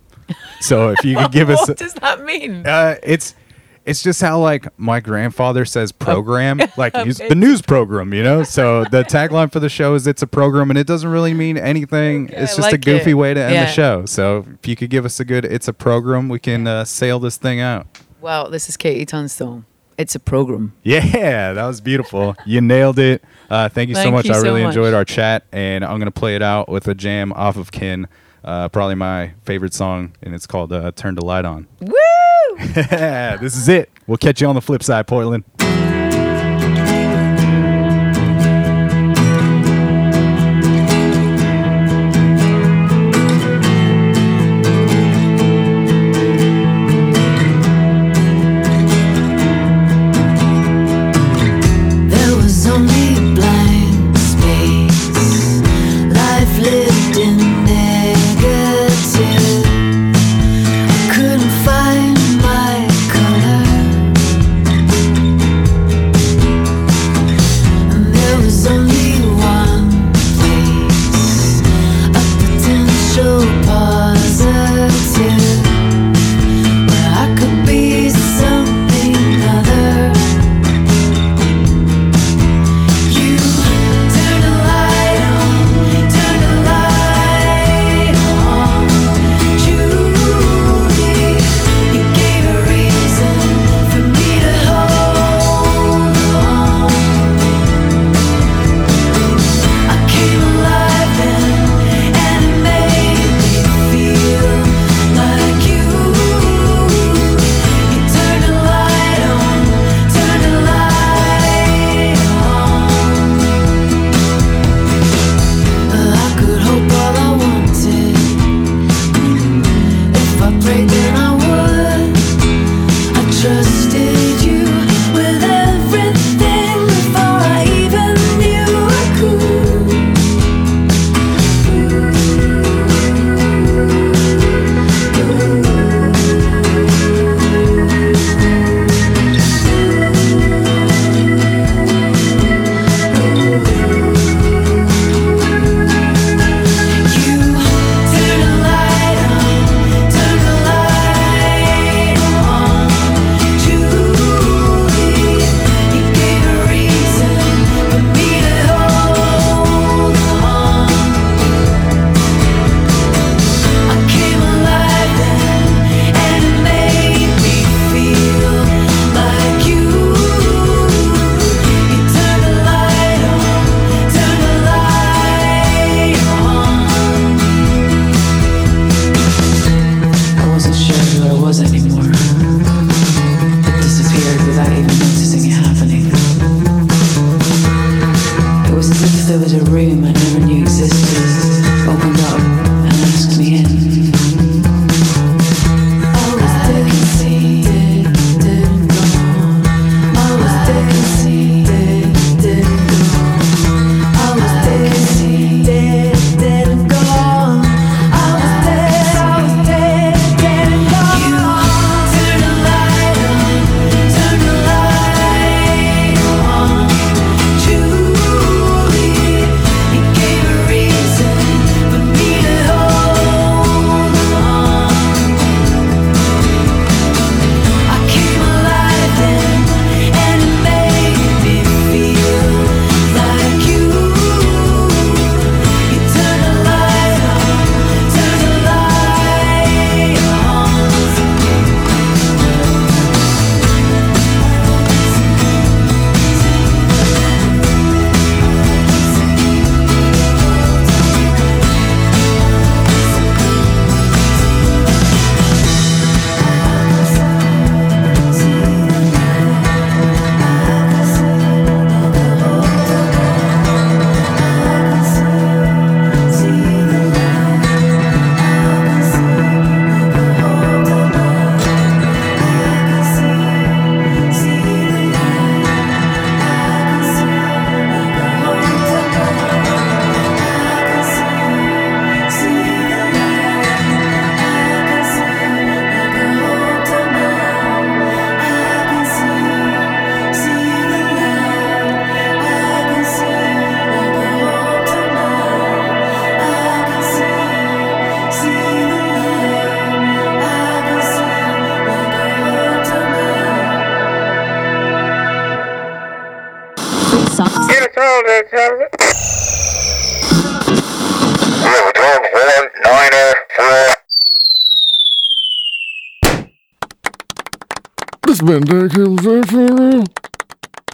So 0.59 0.89
if 0.91 1.03
you 1.05 1.17
could 1.17 1.31
give 1.31 1.49
us, 1.49 1.67
what 1.67 1.77
does 1.77 1.93
that 1.95 2.23
mean? 2.23 2.65
uh, 2.65 2.95
it's 3.03 3.35
it's 3.83 4.03
just 4.03 4.21
how 4.21 4.39
like 4.39 4.67
my 4.77 4.99
grandfather 4.99 5.65
says 5.65 5.91
program, 5.91 6.59
like 6.77 6.95
he's 6.97 7.17
the 7.17 7.33
news 7.35 7.61
program, 7.63 8.13
you 8.13 8.21
know. 8.23 8.43
So 8.43 8.83
the 8.85 9.03
tagline 9.03 9.51
for 9.51 9.59
the 9.59 9.69
show 9.69 9.95
is 9.95 10.05
"It's 10.05 10.21
a 10.21 10.27
program," 10.27 10.69
and 10.69 10.77
it 10.77 10.85
doesn't 10.85 11.09
really 11.09 11.33
mean 11.33 11.57
anything. 11.57 12.25
Okay, 12.25 12.35
it's 12.43 12.53
I 12.59 12.61
just 12.61 12.73
a 12.73 12.77
goofy 12.77 13.11
it. 13.11 13.13
way 13.15 13.33
to 13.33 13.41
end 13.41 13.53
Yeah. 13.53 13.65
the 13.65 13.71
show. 13.71 14.05
So 14.05 14.45
if 14.59 14.67
you 14.67 14.75
could 14.75 14.89
give 14.91 15.03
us 15.05 15.19
a 15.19 15.25
good 15.25 15.45
"It's 15.45 15.67
a 15.67 15.73
program," 15.73 16.29
we 16.29 16.37
can 16.39 16.67
uh, 16.67 16.85
sail 16.85 17.19
this 17.19 17.37
thing 17.37 17.59
out. 17.59 17.87
Well, 18.21 18.49
this 18.51 18.69
is 18.69 18.77
KT 18.77 19.07
Tunstall. 19.07 19.63
It's 19.97 20.13
a 20.15 20.19
program. 20.19 20.73
Yeah, 20.83 21.53
that 21.53 21.65
was 21.65 21.81
beautiful. 21.81 22.35
You 22.45 22.61
nailed 22.61 22.97
it. 22.99 23.23
Uh, 23.49 23.67
thank 23.69 23.89
you 23.89 23.95
so 23.95 24.09
much. 24.11 24.25
you 24.25 24.31
I 24.31 24.37
so 24.37 24.43
really 24.43 24.61
much. 24.63 24.69
enjoyed 24.75 24.93
our 24.93 25.05
chat, 25.05 25.43
and 25.51 25.83
I'm 25.83 25.97
gonna 25.99 26.11
play 26.11 26.35
it 26.35 26.41
out 26.43 26.69
with 26.69 26.87
a 26.87 26.93
jam 26.95 27.33
off 27.33 27.57
of 27.57 27.71
Kin. 27.71 28.07
Uh, 28.43 28.69
probably 28.69 28.95
my 28.95 29.33
favorite 29.43 29.73
song, 29.73 30.13
and 30.21 30.33
it's 30.33 30.47
called 30.47 30.73
uh, 30.73 30.91
"Turn 30.91 31.15
the 31.15 31.23
Light 31.25 31.45
On." 31.45 31.67
Woo! 31.79 31.93
this 32.57 33.55
is 33.55 33.69
it. 33.69 33.89
We'll 34.07 34.17
catch 34.17 34.41
you 34.41 34.47
on 34.47 34.55
the 34.55 34.61
flip 34.61 34.83
side, 34.83 35.07
Portland. 35.07 35.43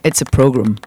It's 0.04 0.22
a 0.22 0.26
program. 0.26 0.78